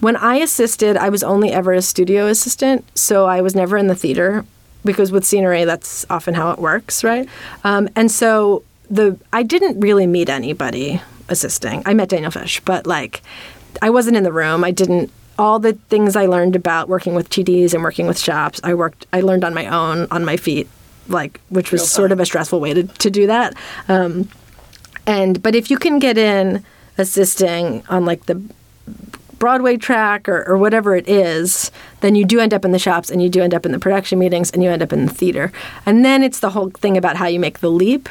when 0.00 0.16
i 0.16 0.36
assisted 0.36 0.96
i 0.96 1.08
was 1.08 1.22
only 1.22 1.52
ever 1.52 1.72
a 1.72 1.82
studio 1.82 2.26
assistant 2.26 2.84
so 2.96 3.26
i 3.26 3.40
was 3.40 3.54
never 3.54 3.76
in 3.76 3.86
the 3.86 3.94
theater 3.94 4.44
because 4.86 5.12
with 5.12 5.24
scenery 5.24 5.64
that's 5.64 6.06
often 6.08 6.32
how 6.34 6.50
it 6.50 6.58
works 6.58 7.04
right? 7.04 7.28
Um, 7.64 7.88
and 7.94 8.10
so 8.10 8.62
the 8.88 9.18
i 9.32 9.42
didn't 9.42 9.80
really 9.80 10.06
meet 10.06 10.28
anybody 10.30 11.02
assisting. 11.28 11.82
I 11.84 11.92
met 11.92 12.08
daniel 12.08 12.30
fish 12.30 12.60
but 12.60 12.86
like 12.86 13.22
i 13.82 13.90
wasn't 13.90 14.16
in 14.16 14.24
the 14.24 14.32
room. 14.32 14.64
I 14.64 14.70
didn't 14.70 15.10
all 15.38 15.58
the 15.58 15.74
things 15.90 16.16
i 16.16 16.24
learned 16.24 16.56
about 16.56 16.88
working 16.88 17.14
with 17.14 17.28
tds 17.28 17.74
and 17.74 17.82
working 17.82 18.06
with 18.06 18.18
shops 18.18 18.58
i 18.64 18.72
worked 18.72 19.06
i 19.12 19.20
learned 19.20 19.44
on 19.44 19.52
my 19.52 19.66
own 19.66 20.06
on 20.10 20.24
my 20.24 20.34
feet 20.34 20.66
like 21.08 21.40
which 21.48 21.72
was 21.72 21.88
sort 21.90 22.12
of 22.12 22.20
a 22.20 22.26
stressful 22.26 22.60
way 22.60 22.74
to, 22.74 22.84
to 22.84 23.10
do 23.10 23.26
that. 23.26 23.54
Um, 23.88 24.28
and 25.06 25.42
but 25.42 25.54
if 25.54 25.70
you 25.70 25.78
can 25.78 25.98
get 25.98 26.18
in 26.18 26.64
assisting 26.98 27.82
on 27.88 28.04
like 28.04 28.26
the 28.26 28.42
Broadway 29.46 29.76
track 29.76 30.28
or, 30.28 30.44
or 30.48 30.58
whatever 30.58 30.96
it 30.96 31.08
is, 31.08 31.70
then 32.00 32.16
you 32.16 32.24
do 32.24 32.40
end 32.40 32.52
up 32.52 32.64
in 32.64 32.72
the 32.72 32.80
shops 32.80 33.12
and 33.12 33.22
you 33.22 33.28
do 33.28 33.40
end 33.42 33.54
up 33.54 33.64
in 33.64 33.70
the 33.70 33.78
production 33.78 34.18
meetings 34.18 34.50
and 34.50 34.60
you 34.60 34.68
end 34.68 34.82
up 34.82 34.92
in 34.92 35.06
the 35.06 35.12
theater. 35.14 35.52
And 35.86 36.04
then 36.04 36.24
it's 36.24 36.40
the 36.40 36.50
whole 36.50 36.70
thing 36.70 36.96
about 36.96 37.14
how 37.14 37.26
you 37.28 37.38
make 37.38 37.60
the 37.60 37.70
leap. 37.70 38.08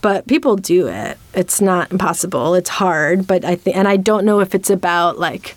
But 0.00 0.26
people 0.26 0.56
do 0.56 0.88
it. 0.88 1.18
It's 1.34 1.60
not 1.60 1.92
impossible. 1.92 2.54
It's 2.54 2.70
hard, 2.70 3.26
but 3.26 3.44
I 3.44 3.56
think 3.56 3.76
and 3.76 3.86
I 3.86 3.98
don't 3.98 4.24
know 4.24 4.40
if 4.40 4.54
it's 4.54 4.70
about 4.70 5.18
like 5.18 5.54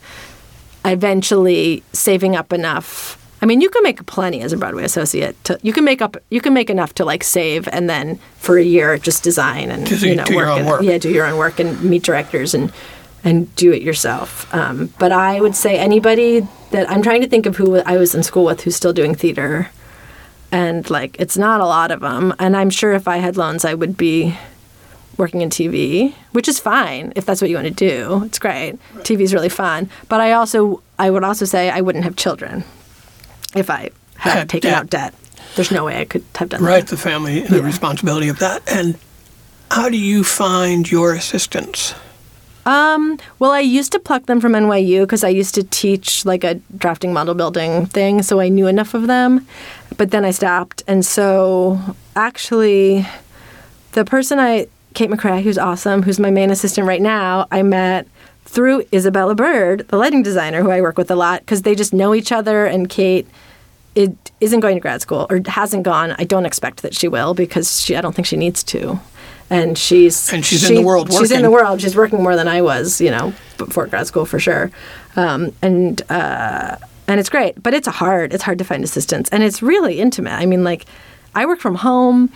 eventually 0.83 1.83
saving 1.93 2.35
up 2.35 2.51
enough 2.51 3.17
I 3.41 3.45
mean, 3.45 3.59
you 3.59 3.69
can 3.69 3.83
make 3.83 4.05
plenty 4.05 4.39
as 4.39 4.53
a 4.53 4.57
Broadway 4.57 4.85
associate. 4.85 5.35
To, 5.43 5.59
you 5.61 5.73
can 5.73 5.83
make 5.83 6.01
up, 6.01 6.15
you 6.29 6.39
can 6.39 6.53
make 6.53 6.69
enough 6.69 6.93
to 6.95 7.03
like 7.03 7.25
save, 7.25 7.67
and 7.73 7.89
then 7.89 8.17
for 8.37 8.57
a 8.57 8.63
year 8.63 8.97
just 8.97 9.21
design 9.21 9.69
and 9.69 9.85
Just 9.85 10.01
you 10.01 10.15
know 10.15 10.23
do 10.23 10.33
your 10.33 10.45
work, 10.45 10.53
own 10.53 10.59
and, 10.59 10.67
work. 10.69 10.81
yeah, 10.81 10.97
do 10.97 11.09
your 11.11 11.25
own 11.25 11.37
work 11.37 11.59
and 11.59 11.83
meet 11.83 12.03
directors 12.03 12.53
and 12.53 12.71
and 13.23 13.53
do 13.55 13.71
it 13.71 13.81
yourself. 13.81 14.53
Um, 14.53 14.93
but 14.99 15.11
I 15.11 15.39
would 15.39 15.55
say 15.55 15.77
anybody 15.77 16.45
that 16.71 16.89
I'm 16.89 17.01
trying 17.01 17.21
to 17.21 17.27
think 17.27 17.45
of 17.45 17.55
who 17.57 17.77
I 17.79 17.97
was 17.97 18.13
in 18.15 18.23
school 18.23 18.45
with 18.45 18.61
who's 18.63 18.75
still 18.75 18.93
doing 18.93 19.15
theater, 19.15 19.69
and 20.51 20.89
like 20.89 21.15
it's 21.19 21.37
not 21.37 21.61
a 21.61 21.65
lot 21.65 21.91
of 21.91 22.01
them. 22.01 22.33
And 22.39 22.55
I'm 22.55 22.69
sure 22.69 22.93
if 22.93 23.07
I 23.07 23.17
had 23.17 23.37
loans, 23.37 23.65
I 23.65 23.73
would 23.73 23.97
be 23.97 24.37
working 25.17 25.41
in 25.41 25.49
TV, 25.49 26.13
which 26.31 26.47
is 26.47 26.59
fine 26.59 27.13
if 27.15 27.25
that's 27.25 27.39
what 27.41 27.49
you 27.49 27.55
want 27.55 27.67
to 27.67 27.73
do. 27.73 28.23
It's 28.25 28.39
great. 28.39 28.77
TV 28.99 29.21
is 29.21 29.33
really 29.33 29.49
fun. 29.49 29.89
But 30.09 30.21
I 30.21 30.31
also 30.33 30.81
I 30.99 31.09
would 31.09 31.23
also 31.23 31.45
say 31.45 31.69
I 31.69 31.81
wouldn't 31.81 32.03
have 32.03 32.15
children 32.15 32.63
if 33.55 33.69
I 33.69 33.91
had 34.17 34.33
Had 34.39 34.49
taken 34.49 34.71
debt. 34.71 34.79
out 34.79 34.89
debt. 34.89 35.13
There's 35.55 35.69
no 35.71 35.85
way 35.85 35.99
I 36.01 36.05
could 36.05 36.23
have 36.35 36.49
done 36.49 36.61
Right, 36.63 36.67
that. 36.69 36.75
Right, 36.75 36.87
the 36.87 36.97
family, 36.97 37.39
and 37.41 37.49
the 37.49 37.61
responsibility 37.61 38.27
of 38.29 38.39
that. 38.39 38.63
And 38.67 38.97
how 39.69 39.87
do 39.89 39.97
you 39.97 40.23
find 40.23 40.89
your 40.89 41.13
assistants? 41.13 41.93
Um, 42.65 43.19
well, 43.39 43.51
I 43.51 43.59
used 43.59 43.91
to 43.91 43.99
pluck 43.99 44.25
them 44.25 44.39
from 44.39 44.53
NYU 44.53 45.01
because 45.01 45.23
I 45.23 45.29
used 45.29 45.55
to 45.55 45.63
teach 45.63 46.25
like 46.25 46.43
a 46.43 46.55
drafting 46.77 47.13
model 47.13 47.33
building 47.33 47.85
thing, 47.87 48.21
so 48.21 48.39
I 48.39 48.49
knew 48.49 48.67
enough 48.67 48.93
of 48.93 49.07
them. 49.07 49.45
But 49.97 50.11
then 50.11 50.25
I 50.25 50.31
stopped, 50.31 50.83
and 50.87 51.05
so 51.05 51.79
actually, 52.15 53.05
the 53.91 54.05
person 54.05 54.39
I 54.39 54.67
Kate 54.93 55.09
McCrae, 55.09 55.41
who's 55.41 55.57
awesome, 55.57 56.03
who's 56.03 56.19
my 56.19 56.29
main 56.29 56.51
assistant 56.51 56.87
right 56.87 57.01
now, 57.01 57.47
I 57.51 57.63
met 57.63 58.07
through 58.45 58.83
Isabella 58.93 59.33
Byrd, 59.35 59.87
the 59.87 59.97
lighting 59.97 60.21
designer 60.21 60.61
who 60.61 60.69
I 60.69 60.81
work 60.81 60.97
with 60.97 61.09
a 61.09 61.15
lot, 61.15 61.41
because 61.41 61.63
they 61.63 61.75
just 61.75 61.93
know 61.93 62.13
each 62.13 62.31
other, 62.31 62.65
and 62.65 62.89
Kate 62.89 63.27
it 63.95 64.31
isn't 64.41 64.59
going 64.59 64.75
to 64.75 64.79
grad 64.79 65.01
school 65.01 65.27
or 65.29 65.41
hasn't 65.45 65.83
gone. 65.83 66.15
I 66.17 66.23
don't 66.23 66.45
expect 66.45 66.81
that 66.81 66.95
she 66.95 67.07
will 67.07 67.33
because 67.33 67.81
she 67.81 67.95
I 67.95 68.01
don't 68.01 68.15
think 68.15 68.25
she 68.25 68.37
needs 68.37 68.63
to. 68.65 68.99
And 69.49 69.77
she's 69.77 70.31
And 70.33 70.43
she's 70.45 70.67
in 70.67 70.75
the 70.75 70.81
world 70.81 71.09
She's 71.11 71.29
in 71.31 71.37
working. 71.37 71.43
the 71.43 71.51
world. 71.51 71.81
She's 71.81 71.95
working 71.95 72.23
more 72.23 72.35
than 72.35 72.47
I 72.47 72.61
was, 72.61 72.99
you 72.99 73.11
know, 73.11 73.33
before 73.57 73.85
grad 73.87 74.07
school 74.07 74.25
for 74.25 74.39
sure. 74.39 74.71
Um, 75.15 75.53
and 75.61 76.01
uh, 76.09 76.77
and 77.07 77.19
it's 77.19 77.29
great, 77.29 77.61
but 77.61 77.73
it's 77.73 77.87
hard. 77.87 78.33
It's 78.33 78.43
hard 78.43 78.57
to 78.59 78.63
find 78.63 78.83
assistants, 78.83 79.29
and 79.31 79.43
it's 79.43 79.61
really 79.61 79.99
intimate. 79.99 80.31
I 80.33 80.45
mean, 80.45 80.63
like 80.63 80.85
I 81.35 81.45
work 81.45 81.59
from 81.59 81.75
home. 81.75 82.31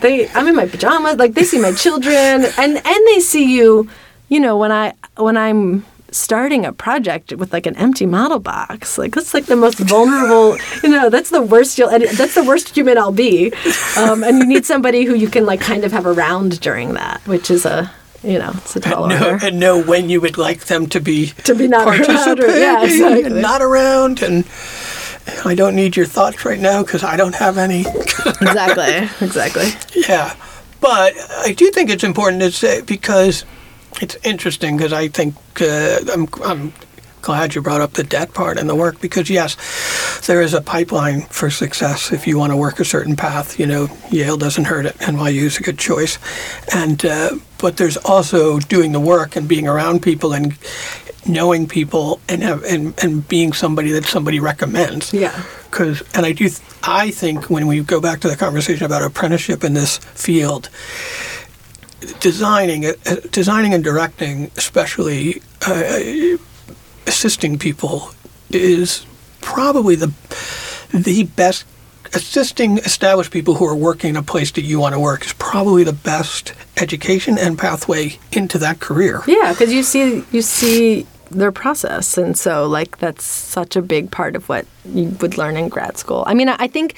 They 0.00 0.28
I'm 0.30 0.48
in 0.48 0.56
my 0.56 0.66
pajamas. 0.66 1.16
Like 1.16 1.34
they 1.34 1.44
see 1.44 1.60
my 1.60 1.72
children, 1.72 2.14
and 2.58 2.76
and 2.84 3.06
they 3.08 3.20
see 3.20 3.54
you. 3.54 3.88
You 4.28 4.40
know, 4.40 4.56
when 4.56 4.72
I 4.72 4.94
when 5.16 5.36
I'm 5.36 5.84
starting 6.16 6.64
a 6.64 6.72
project 6.72 7.32
with 7.34 7.52
like 7.52 7.66
an 7.66 7.76
empty 7.76 8.06
model 8.06 8.38
box. 8.38 8.98
Like 8.98 9.14
that's 9.14 9.34
like 9.34 9.46
the 9.46 9.56
most 9.56 9.78
vulnerable 9.78 10.56
you 10.82 10.88
know 10.88 11.10
that's 11.10 11.30
the 11.30 11.42
worst 11.42 11.78
you'll 11.78 11.90
that's 11.90 12.34
the 12.34 12.44
worst 12.44 12.74
human 12.74 12.98
i'll 12.98 13.12
be. 13.12 13.52
Um, 13.96 14.24
and 14.24 14.38
you 14.38 14.46
need 14.46 14.64
somebody 14.66 15.04
who 15.04 15.14
you 15.14 15.28
can 15.28 15.46
like 15.46 15.60
kind 15.60 15.84
of 15.84 15.92
have 15.92 16.06
around 16.06 16.60
during 16.60 16.94
that 16.94 17.20
which 17.26 17.50
is 17.50 17.64
a 17.66 17.90
you 18.22 18.38
know 18.38 18.50
it's 18.56 18.74
a 18.76 18.80
tall 18.80 19.06
know, 19.08 19.32
order. 19.32 19.46
and 19.46 19.60
know 19.60 19.82
when 19.82 20.08
you 20.08 20.20
would 20.20 20.38
like 20.38 20.64
them 20.66 20.86
to 20.88 21.00
be 21.00 21.26
To 21.44 21.54
be 21.54 21.68
not 21.68 21.86
around 21.86 22.40
or- 22.40 22.46
yeah, 22.58 22.82
exactly. 22.84 23.24
and 23.24 23.42
not 23.42 23.60
around. 23.62 24.22
And 24.22 24.44
I 25.44 25.54
don't 25.54 25.74
need 25.76 25.96
your 25.96 26.06
thoughts 26.06 26.44
right 26.44 26.58
now 26.58 26.82
because 26.82 27.02
I 27.04 27.16
don't 27.16 27.34
have 27.34 27.58
any. 27.58 27.80
exactly 28.40 29.08
exactly. 29.26 29.68
Yeah, 30.08 30.34
but 30.80 31.14
I 31.44 31.52
do 31.52 31.70
think 31.70 31.90
it's 31.90 32.04
important 32.04 32.42
to 32.42 32.50
say 32.52 32.80
because 32.82 33.44
it's 34.00 34.16
interesting 34.24 34.76
because 34.76 34.92
I 34.92 35.08
think 35.08 35.34
uh, 35.60 35.98
I'm, 36.12 36.28
I'm 36.44 36.72
glad 37.22 37.54
you 37.56 37.60
brought 37.60 37.80
up 37.80 37.94
the 37.94 38.04
debt 38.04 38.32
part 38.34 38.56
and 38.56 38.68
the 38.68 38.74
work 38.74 39.00
because 39.00 39.28
yes, 39.28 39.56
there 40.26 40.40
is 40.40 40.54
a 40.54 40.60
pipeline 40.60 41.22
for 41.22 41.50
success 41.50 42.12
if 42.12 42.26
you 42.26 42.38
want 42.38 42.52
to 42.52 42.56
work 42.56 42.78
a 42.78 42.84
certain 42.84 43.16
path. 43.16 43.58
You 43.58 43.66
know, 43.66 43.88
Yale 44.10 44.36
doesn't 44.36 44.64
hurt 44.64 44.86
it, 44.86 44.94
NYU 44.98 45.42
is 45.42 45.58
a 45.58 45.62
good 45.62 45.78
choice, 45.78 46.18
and 46.72 47.04
uh, 47.04 47.36
but 47.58 47.78
there's 47.78 47.96
also 47.96 48.58
doing 48.60 48.92
the 48.92 49.00
work 49.00 49.34
and 49.34 49.48
being 49.48 49.66
around 49.66 50.02
people 50.02 50.32
and 50.32 50.56
knowing 51.26 51.66
people 51.66 52.20
and 52.28 52.42
have 52.42 52.62
and, 52.64 52.94
and 53.02 53.26
being 53.26 53.52
somebody 53.52 53.90
that 53.90 54.04
somebody 54.04 54.38
recommends. 54.38 55.12
Yeah. 55.12 55.42
Because 55.70 56.02
and 56.14 56.24
I 56.24 56.32
do 56.32 56.48
th- 56.48 56.60
I 56.84 57.10
think 57.10 57.50
when 57.50 57.66
we 57.66 57.80
go 57.80 58.00
back 58.00 58.20
to 58.20 58.28
the 58.28 58.36
conversation 58.36 58.86
about 58.86 59.02
apprenticeship 59.02 59.64
in 59.64 59.74
this 59.74 59.98
field, 59.98 60.70
designing 62.20 62.92
designing 63.30 63.74
and 63.74 63.82
directing, 63.84 64.50
especially 64.56 65.42
uh, 65.66 66.36
assisting 67.06 67.58
people, 67.58 68.10
is 68.50 69.06
probably 69.40 69.96
the 69.96 70.12
the 70.92 71.24
best. 71.24 71.64
Assisting 72.14 72.78
established 72.78 73.32
people 73.32 73.54
who 73.54 73.66
are 73.66 73.74
working 73.74 74.10
in 74.10 74.16
a 74.16 74.22
place 74.22 74.52
that 74.52 74.62
you 74.62 74.78
want 74.78 74.94
to 74.94 75.00
work 75.00 75.26
is 75.26 75.32
probably 75.34 75.82
the 75.82 75.92
best 75.92 76.54
education 76.76 77.36
and 77.36 77.58
pathway 77.58 78.16
into 78.30 78.58
that 78.58 78.78
career. 78.78 79.22
yeah 79.26 79.52
because 79.52 79.72
you 79.72 79.82
see 79.82 80.22
you 80.30 80.40
see 80.40 81.04
their 81.32 81.50
process 81.50 82.16
and 82.16 82.38
so 82.38 82.64
like 82.68 82.98
that's 82.98 83.24
such 83.24 83.74
a 83.74 83.82
big 83.82 84.10
part 84.12 84.36
of 84.36 84.48
what 84.48 84.64
you 84.94 85.08
would 85.20 85.36
learn 85.36 85.56
in 85.56 85.68
grad 85.68 85.98
school 85.98 86.22
i 86.28 86.32
mean 86.32 86.48
I 86.48 86.68
think 86.68 86.94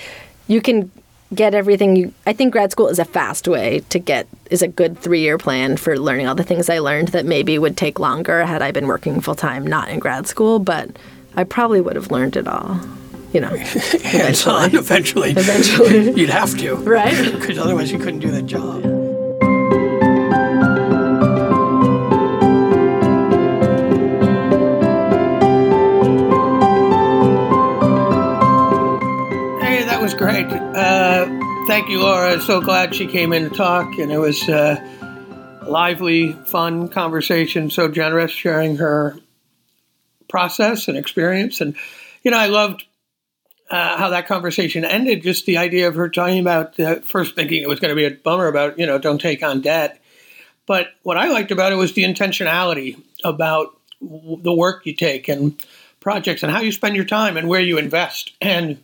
you 0.46 0.60
can 0.60 0.90
get 1.34 1.54
everything 1.54 1.94
you 1.94 2.12
i 2.26 2.32
think 2.32 2.52
grad 2.52 2.70
school 2.72 2.88
is 2.88 2.98
a 2.98 3.04
fast 3.04 3.46
way 3.46 3.80
to 3.90 3.98
get 3.98 4.26
is 4.50 4.62
a 4.62 4.68
good 4.68 4.98
three 4.98 5.20
year 5.20 5.36
plan 5.36 5.76
for 5.76 5.98
learning 5.98 6.26
all 6.26 6.34
the 6.34 6.42
things 6.42 6.70
i 6.70 6.78
learned 6.78 7.08
that 7.08 7.26
maybe 7.26 7.58
would 7.58 7.76
take 7.76 7.98
longer 7.98 8.44
had 8.44 8.62
i 8.62 8.70
been 8.70 8.86
working 8.86 9.20
full 9.20 9.34
time 9.34 9.66
not 9.66 9.88
in 9.90 9.98
grad 9.98 10.26
school 10.26 10.58
but 10.58 10.88
i 11.36 11.44
probably 11.44 11.80
would 11.80 11.96
have 11.96 12.10
learned 12.10 12.36
it 12.36 12.48
all 12.48 12.80
you 13.32 13.40
know 13.40 13.48
Hands 14.04 14.46
on, 14.46 14.74
eventually. 14.74 15.30
Eventually. 15.36 16.12
You'd 16.12 16.30
have 16.30 16.56
to. 16.58 16.76
right 16.76 17.32
Because 17.38 17.58
otherwise 17.58 17.92
you 17.92 17.98
couldn't 17.98 18.20
do 18.20 18.30
that 18.30 18.46
job. 18.46 18.97
Was 30.08 30.14
great. 30.14 30.46
Uh, 30.46 31.26
thank 31.66 31.90
you, 31.90 32.00
Laura. 32.00 32.40
So 32.40 32.62
glad 32.62 32.94
she 32.94 33.06
came 33.06 33.34
in 33.34 33.42
to 33.42 33.54
talk, 33.54 33.98
and 33.98 34.10
it 34.10 34.16
was 34.16 34.48
uh, 34.48 34.78
a 35.60 35.68
lively, 35.68 36.32
fun 36.46 36.88
conversation. 36.88 37.68
So 37.68 37.88
generous, 37.88 38.30
sharing 38.30 38.78
her 38.78 39.18
process 40.26 40.88
and 40.88 40.96
experience. 40.96 41.60
And 41.60 41.76
you 42.22 42.30
know, 42.30 42.38
I 42.38 42.46
loved 42.46 42.86
uh, 43.70 43.98
how 43.98 44.08
that 44.08 44.26
conversation 44.26 44.82
ended. 44.82 45.22
Just 45.22 45.44
the 45.44 45.58
idea 45.58 45.88
of 45.88 45.96
her 45.96 46.08
talking 46.08 46.40
about 46.40 46.80
uh, 46.80 47.00
first 47.00 47.34
thinking 47.34 47.62
it 47.62 47.68
was 47.68 47.78
going 47.78 47.90
to 47.90 47.94
be 47.94 48.06
a 48.06 48.10
bummer 48.10 48.46
about 48.46 48.78
you 48.78 48.86
know 48.86 48.96
don't 48.96 49.20
take 49.20 49.42
on 49.42 49.60
debt, 49.60 50.00
but 50.64 50.86
what 51.02 51.18
I 51.18 51.28
liked 51.28 51.50
about 51.50 51.70
it 51.70 51.76
was 51.76 51.92
the 51.92 52.04
intentionality 52.04 52.98
about 53.24 53.76
w- 54.00 54.40
the 54.40 54.54
work 54.54 54.86
you 54.86 54.94
take 54.94 55.28
and 55.28 55.62
projects 56.00 56.42
and 56.42 56.50
how 56.50 56.62
you 56.62 56.72
spend 56.72 56.96
your 56.96 57.04
time 57.04 57.36
and 57.36 57.46
where 57.46 57.60
you 57.60 57.76
invest 57.76 58.32
and 58.40 58.82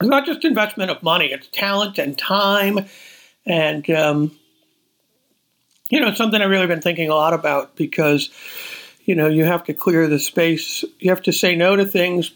it's 0.00 0.08
not 0.08 0.26
just 0.26 0.44
investment 0.44 0.90
of 0.90 1.02
money 1.02 1.26
it's 1.26 1.48
talent 1.48 1.98
and 1.98 2.18
time 2.18 2.86
and 3.46 3.88
um, 3.90 4.36
you 5.90 6.00
know 6.00 6.08
it's 6.08 6.18
something 6.18 6.40
i've 6.40 6.50
really 6.50 6.66
been 6.66 6.80
thinking 6.80 7.08
a 7.08 7.14
lot 7.14 7.32
about 7.32 7.76
because 7.76 8.30
you 9.04 9.14
know 9.14 9.28
you 9.28 9.44
have 9.44 9.64
to 9.64 9.74
clear 9.74 10.06
the 10.06 10.18
space 10.18 10.84
you 10.98 11.10
have 11.10 11.22
to 11.22 11.32
say 11.32 11.56
no 11.56 11.76
to 11.76 11.84
things 11.84 12.32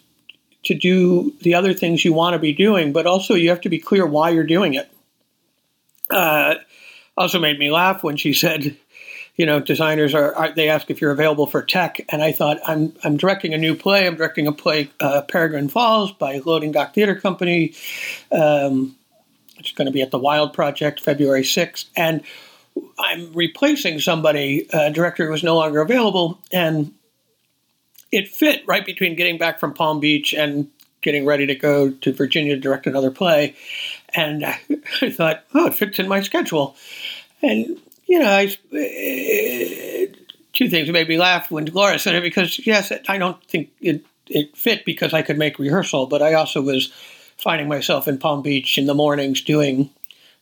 to 0.65 0.75
do 0.75 1.33
the 1.41 1.55
other 1.55 1.75
things 1.75 2.05
you 2.05 2.13
want 2.13 2.35
to 2.35 2.39
be 2.39 2.53
doing 2.53 2.93
but 2.93 3.07
also 3.07 3.35
you 3.35 3.51
have 3.51 3.61
to 3.61 3.69
be 3.69 3.79
clear 3.79 4.07
why 4.07 4.31
you're 4.31 4.45
doing 4.45 4.75
it. 4.75 4.89
Uh, 6.11 6.57
also 7.17 7.39
made 7.39 7.59
me 7.59 7.71
laugh 7.71 8.03
when 8.03 8.17
she 8.17 8.33
said 8.33 8.77
you 9.37 9.47
know 9.47 9.61
designers 9.61 10.14
are, 10.14 10.35
are 10.35 10.53
they 10.53 10.68
ask 10.68 10.91
if 10.91 11.01
you're 11.01 11.11
available 11.11 11.47
for 11.47 11.62
tech 11.62 12.01
and 12.11 12.22
i 12.22 12.33
thought 12.33 12.59
i'm 12.66 12.93
i'm 13.05 13.16
directing 13.16 13.55
a 13.55 13.59
new 13.59 13.74
play. 13.74 14.07
I'm 14.07 14.16
directing 14.16 14.47
a 14.47 14.53
play 14.53 14.91
uh, 15.01 15.22
peregrine 15.22 15.68
falls 15.68 16.12
by 16.12 16.41
loading 16.45 16.72
dock 16.72 16.95
theater 16.95 17.14
company 17.14 17.74
um, 18.30 18.97
it's 19.59 19.72
going 19.72 19.87
to 19.87 19.93
be 19.93 20.03
at 20.03 20.11
the 20.11 20.18
wild 20.18 20.53
project 20.53 21.01
february 21.01 21.43
6th 21.43 21.87
and 21.97 22.22
i'm 22.99 23.33
replacing 23.33 24.01
somebody 24.01 24.66
a 24.72 24.91
director 24.91 25.26
who 25.26 25.33
was 25.33 25.43
no 25.43 25.57
longer 25.57 25.80
available 25.80 26.39
and 26.53 26.93
it 28.12 28.28
fit 28.28 28.62
right 28.66 28.85
between 28.85 29.16
getting 29.16 29.39
back 29.39 29.59
from 29.59 29.72
palm 29.72 29.99
beach 29.99 30.35
and 30.35 30.70
getting 31.01 31.24
ready 31.24 31.47
to 31.47 31.55
go 31.55 31.91
to 31.91 32.12
virginia 32.12 32.55
to 32.55 32.61
direct 32.61 32.87
another 32.87 33.11
play. 33.11 33.57
And 34.14 34.45
i, 34.45 34.61
I 35.03 35.11
thought 35.11 35.45
oh 35.55 35.66
it 35.66 35.74
fits 35.74 35.99
in 35.99 36.07
my 36.07 36.20
schedule. 36.20 36.76
And 37.43 37.80
you 38.13 38.19
know, 38.19 38.29
I, 38.29 38.45
uh, 38.45 40.15
two 40.53 40.69
things 40.69 40.91
made 40.91 41.09
me 41.09 41.17
laugh 41.17 41.51
when 41.51 41.65
Laura 41.65 41.99
said 41.99 42.15
it 42.15 42.23
because 42.23 42.61
yes, 42.67 42.93
I 43.09 43.17
don't 43.17 43.43
think 43.45 43.71
it 43.81 44.05
it 44.27 44.55
fit 44.55 44.85
because 44.85 45.15
I 45.15 45.23
could 45.23 45.39
make 45.39 45.59
rehearsal, 45.59 46.09
but 46.09 46.21
I 46.21 46.35
also 46.35 46.61
was 46.61 46.93
finding 47.39 47.69
myself 47.69 48.07
in 48.07 48.19
Palm 48.19 48.43
Beach 48.43 48.77
in 48.77 48.85
the 48.85 48.93
mornings 48.93 49.41
doing 49.41 49.89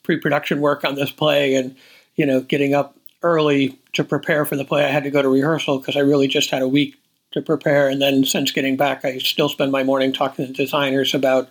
pre-production 0.02 0.60
work 0.60 0.84
on 0.84 0.96
this 0.96 1.12
play 1.12 1.54
and 1.54 1.76
you 2.16 2.26
know 2.26 2.40
getting 2.40 2.74
up 2.74 2.96
early 3.22 3.78
to 3.92 4.02
prepare 4.02 4.44
for 4.44 4.56
the 4.56 4.64
play. 4.64 4.84
I 4.84 4.88
had 4.88 5.04
to 5.04 5.10
go 5.10 5.22
to 5.22 5.28
rehearsal 5.28 5.78
because 5.78 5.96
I 5.96 6.00
really 6.00 6.26
just 6.26 6.50
had 6.50 6.62
a 6.62 6.68
week 6.68 6.96
to 7.30 7.40
prepare, 7.40 7.88
and 7.88 8.02
then 8.02 8.24
since 8.24 8.50
getting 8.50 8.76
back, 8.76 9.04
I 9.04 9.18
still 9.18 9.48
spend 9.48 9.70
my 9.70 9.84
morning 9.84 10.12
talking 10.12 10.44
to 10.44 10.52
designers 10.52 11.14
about 11.14 11.50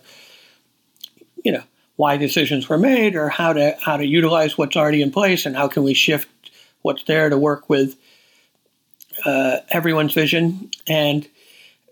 you 1.42 1.52
know 1.52 1.62
why 2.00 2.16
decisions 2.16 2.66
were 2.66 2.78
made 2.78 3.14
or 3.14 3.28
how 3.28 3.52
to 3.52 3.76
how 3.78 3.98
to 3.98 4.06
utilize 4.06 4.56
what's 4.56 4.74
already 4.74 5.02
in 5.02 5.12
place 5.12 5.44
and 5.44 5.54
how 5.54 5.68
can 5.68 5.82
we 5.82 5.92
shift 5.92 6.26
what's 6.80 7.02
there 7.02 7.28
to 7.28 7.36
work 7.36 7.68
with 7.68 7.94
uh, 9.26 9.58
everyone's 9.68 10.14
vision. 10.14 10.70
And 10.88 11.28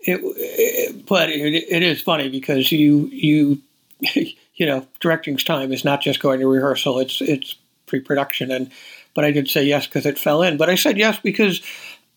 it, 0.01 0.19
it 0.23 1.05
but 1.05 1.29
it, 1.29 1.63
it 1.69 1.83
is 1.83 2.01
funny 2.01 2.27
because 2.27 2.71
you 2.71 3.07
you 3.11 3.61
you 4.55 4.65
know 4.65 4.87
directing's 4.99 5.43
time 5.43 5.71
is 5.71 5.85
not 5.85 6.01
just 6.01 6.19
going 6.19 6.39
to 6.39 6.47
rehearsal. 6.47 6.97
It's 6.97 7.21
it's 7.21 7.55
pre-production. 7.85 8.49
And 8.49 8.71
but 9.13 9.25
I 9.25 9.29
did 9.31 9.47
say 9.47 9.63
yes 9.63 9.85
because 9.85 10.07
it 10.07 10.17
fell 10.17 10.41
in. 10.41 10.57
But 10.57 10.71
I 10.71 10.75
said 10.75 10.97
yes 10.97 11.19
because 11.19 11.61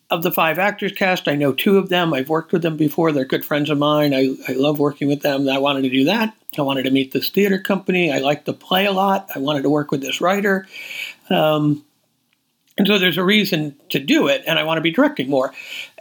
of 0.09 0.23
the 0.23 0.31
five 0.31 0.57
actors 0.57 0.93
cast. 0.93 1.27
I 1.27 1.35
know 1.35 1.53
two 1.53 1.77
of 1.77 1.89
them. 1.89 2.11
I've 2.11 2.29
worked 2.29 2.53
with 2.53 2.63
them 2.63 2.75
before. 2.75 3.11
They're 3.11 3.23
good 3.23 3.45
friends 3.45 3.69
of 3.69 3.77
mine. 3.77 4.15
I, 4.15 4.35
I 4.47 4.53
love 4.53 4.79
working 4.79 5.07
with 5.07 5.21
them. 5.21 5.47
I 5.47 5.59
wanted 5.59 5.83
to 5.83 5.89
do 5.89 6.05
that 6.05 6.35
I 6.59 6.61
wanted 6.63 6.83
to 6.83 6.91
meet 6.91 7.11
this 7.11 7.29
theater 7.29 7.59
company 7.59 8.11
I 8.11 8.19
liked 8.19 8.45
the 8.45 8.53
play 8.53 8.85
a 8.85 8.91
lot 8.91 9.29
I 9.35 9.39
wanted 9.39 9.63
to 9.63 9.69
work 9.69 9.91
with 9.91 10.01
this 10.01 10.21
writer 10.21 10.67
um, 11.29 11.83
and 12.77 12.87
so 12.87 12.97
there's 12.97 13.17
a 13.17 13.23
reason 13.23 13.75
to 13.89 13.99
do 13.99 14.27
it, 14.27 14.43
and 14.47 14.57
I 14.57 14.63
want 14.63 14.77
to 14.77 14.81
be 14.81 14.91
directing 14.91 15.29
more. 15.29 15.53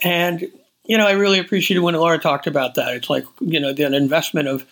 And, 0.03 0.41
you 0.85 0.97
know, 0.97 1.07
I 1.07 1.13
really 1.13 1.39
appreciated 1.39 1.81
when 1.83 1.95
Laura 1.95 2.19
talked 2.19 2.47
about 2.47 2.75
that. 2.77 2.95
It's 2.95 3.11
like, 3.11 3.25
you 3.41 3.61
know, 3.61 3.69
an 3.71 3.95
investment 3.95 4.49
of 4.49 4.65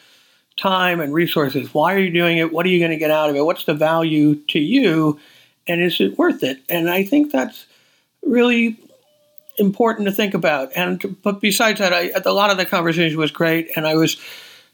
time 0.57 1.01
and 1.01 1.13
resources. 1.13 1.75
Why 1.75 1.95
are 1.95 1.99
you 1.99 2.11
doing 2.11 2.39
it? 2.39 2.53
What 2.53 2.65
are 2.65 2.71
you 2.71 2.79
going 2.79 2.91
to 2.91 2.97
get 2.97 3.11
out 3.11 3.31
of 3.31 3.37
it? 3.37 3.45
What's 3.45 3.65
the 3.65 3.75
value 3.75 4.37
to 4.47 4.59
you? 4.59 5.21
And 5.67 5.83
is 5.83 6.01
it 6.01 6.19
worth 6.19 6.43
it? 6.43 6.61
And 6.69 6.89
I 6.91 7.05
think 7.05 7.33
that's 7.33 7.67
really 8.25 8.79
important 9.59 10.09
to 10.09 10.13
think 10.13 10.33
about. 10.33 10.71
And 10.75 11.21
but 11.23 11.41
besides 11.41 11.81
that, 11.81 11.93
I, 11.93 12.13
a 12.25 12.33
lot 12.33 12.51
of 12.51 12.57
the 12.57 12.65
conversation 12.65 13.19
was 13.19 13.31
great, 13.31 13.71
and 13.77 13.87
I 13.87 13.95
was 13.95 14.17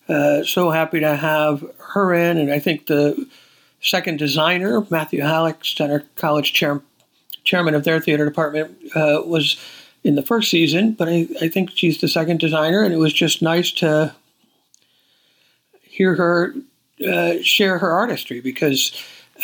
uh, 0.08 0.42
so 0.44 0.70
happy 0.70 1.00
to 1.00 1.16
have 1.16 1.64
her 1.94 2.14
in. 2.14 2.38
And 2.38 2.52
I 2.52 2.58
think 2.58 2.86
the 2.86 3.28
second 3.80 4.18
designer, 4.18 4.86
Matthew 4.90 5.20
Halleck, 5.20 5.64
Centre 5.64 6.04
College 6.16 6.52
chair, 6.52 6.80
chairman 7.44 7.74
of 7.74 7.84
their 7.84 8.00
theater 8.00 8.24
department, 8.24 8.76
uh, 8.94 9.22
was 9.24 9.56
in 10.04 10.14
the 10.14 10.22
first 10.22 10.50
season, 10.50 10.92
but 10.92 11.08
I, 11.08 11.26
I 11.42 11.48
think 11.48 11.70
she's 11.74 12.00
the 12.00 12.08
second 12.08 12.38
designer, 12.38 12.82
and 12.82 12.94
it 12.94 12.98
was 12.98 13.12
just 13.12 13.42
nice 13.42 13.72
to 13.72 14.14
hear 15.82 16.14
her 16.14 16.54
uh, 17.06 17.34
share 17.42 17.78
her 17.78 17.90
artistry 17.90 18.40
because 18.40 18.92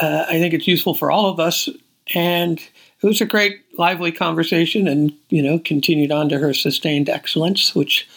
uh, 0.01 0.25
I 0.29 0.39
think 0.39 0.55
it's 0.55 0.69
useful 0.69 0.95
for 0.95 1.11
all 1.11 1.27
of 1.27 1.41
us. 1.41 1.69
And 2.15 2.61
it 3.03 3.07
was 3.07 3.21
a 3.21 3.27
great, 3.27 3.61
lively 3.77 4.13
conversation, 4.13 4.87
and 4.87 5.13
you 5.29 5.43
know, 5.43 5.59
continued 5.59 6.13
on 6.13 6.29
to 6.29 6.39
her 6.39 6.55
sustained 6.55 7.09
excellence, 7.09 7.75
which 7.75 8.09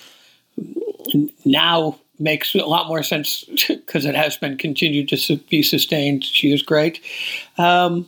now 1.43 1.97
makes 2.20 2.55
a 2.55 2.59
lot 2.59 2.88
more 2.88 3.03
sense 3.03 3.43
because 3.68 4.05
it 4.05 4.16
has 4.16 4.38
been 4.38 4.57
continued 4.57 5.09
to 5.09 5.38
be 5.49 5.61
sustained. 5.61 6.24
She 6.24 6.51
is 6.51 6.61
great. 6.61 7.01
Um, 7.57 8.07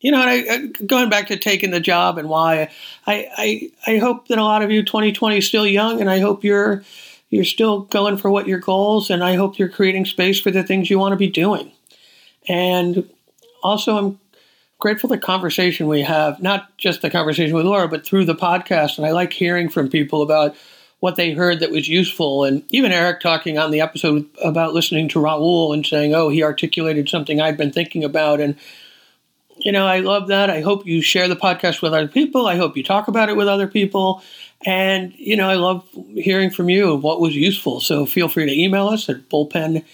you 0.00 0.10
know, 0.10 0.20
I, 0.20 0.66
going 0.86 1.08
back 1.08 1.28
to 1.28 1.36
taking 1.36 1.70
the 1.70 1.80
job 1.80 2.18
and 2.18 2.28
why, 2.28 2.70
I, 3.06 3.70
I 3.86 3.92
I 3.94 3.98
hope 3.98 4.28
that 4.28 4.38
a 4.38 4.44
lot 4.44 4.62
of 4.62 4.70
you 4.70 4.82
2020 4.82 5.38
is 5.38 5.46
still 5.46 5.66
young, 5.66 6.00
and 6.00 6.10
I 6.10 6.20
hope 6.20 6.44
you're 6.44 6.84
you're 7.30 7.44
still 7.44 7.80
going 7.80 8.16
for 8.16 8.30
what 8.30 8.46
your 8.46 8.58
goals, 8.58 9.10
and 9.10 9.24
I 9.24 9.34
hope 9.34 9.58
you're 9.58 9.68
creating 9.68 10.04
space 10.04 10.38
for 10.38 10.50
the 10.50 10.62
things 10.62 10.90
you 10.90 10.98
want 10.98 11.12
to 11.12 11.16
be 11.16 11.28
doing. 11.28 11.72
And 12.48 13.08
also, 13.62 13.96
I'm 13.96 14.20
grateful 14.78 15.08
the 15.08 15.18
conversation 15.18 15.88
we 15.88 16.02
have, 16.02 16.40
not 16.40 16.76
just 16.78 17.02
the 17.02 17.10
conversation 17.10 17.54
with 17.54 17.66
Laura, 17.66 17.88
but 17.88 18.06
through 18.06 18.26
the 18.26 18.34
podcast. 18.34 18.98
And 18.98 19.06
I 19.06 19.10
like 19.10 19.32
hearing 19.32 19.68
from 19.68 19.88
people 19.88 20.22
about 20.22 20.54
what 21.00 21.16
they 21.16 21.32
heard 21.32 21.60
that 21.60 21.70
was 21.70 21.88
useful. 21.88 22.44
And 22.44 22.64
even 22.70 22.92
Eric 22.92 23.20
talking 23.20 23.58
on 23.58 23.70
the 23.70 23.80
episode 23.80 24.26
about 24.42 24.74
listening 24.74 25.08
to 25.10 25.18
Raul 25.18 25.74
and 25.74 25.84
saying, 25.84 26.14
oh, 26.14 26.28
he 26.28 26.42
articulated 26.42 27.08
something 27.08 27.40
I'd 27.40 27.56
been 27.56 27.72
thinking 27.72 28.02
about. 28.02 28.40
And 28.40 28.56
you 29.58 29.72
know, 29.72 29.86
I 29.86 30.00
love 30.00 30.28
that. 30.28 30.50
I 30.50 30.60
hope 30.60 30.86
you 30.86 31.00
share 31.00 31.28
the 31.28 31.36
podcast 31.36 31.80
with 31.82 31.94
other 31.94 32.08
people. 32.08 32.46
I 32.46 32.56
hope 32.56 32.76
you 32.76 32.82
talk 32.82 33.08
about 33.08 33.28
it 33.28 33.36
with 33.36 33.48
other 33.48 33.66
people. 33.66 34.22
And, 34.64 35.14
you 35.16 35.36
know, 35.36 35.48
I 35.48 35.54
love 35.54 35.88
hearing 36.14 36.50
from 36.50 36.68
you 36.68 36.92
of 36.92 37.02
what 37.02 37.20
was 37.20 37.34
useful. 37.34 37.80
So 37.80 38.06
feel 38.06 38.28
free 38.28 38.46
to 38.46 38.52
email 38.52 38.88
us 38.88 39.08
at 39.08 39.28
bullpen 39.28 39.84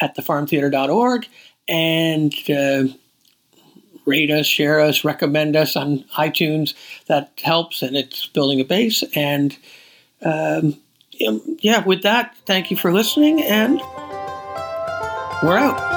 at 0.00 0.16
thefarmtheater.org 0.16 1.26
and 1.68 2.34
uh, 2.50 2.92
rate 4.04 4.30
us, 4.30 4.46
share 4.46 4.80
us, 4.80 5.04
recommend 5.04 5.56
us 5.56 5.76
on 5.76 6.04
iTunes. 6.16 6.74
That 7.06 7.32
helps 7.42 7.82
and 7.82 7.96
it's 7.96 8.26
building 8.26 8.60
a 8.60 8.64
base. 8.64 9.02
And 9.14 9.56
um, 10.22 10.76
yeah, 11.10 11.84
with 11.84 12.02
that, 12.02 12.36
thank 12.46 12.70
you 12.70 12.76
for 12.76 12.92
listening 12.92 13.42
and 13.42 13.80
we're 15.42 15.56
out. 15.58 15.96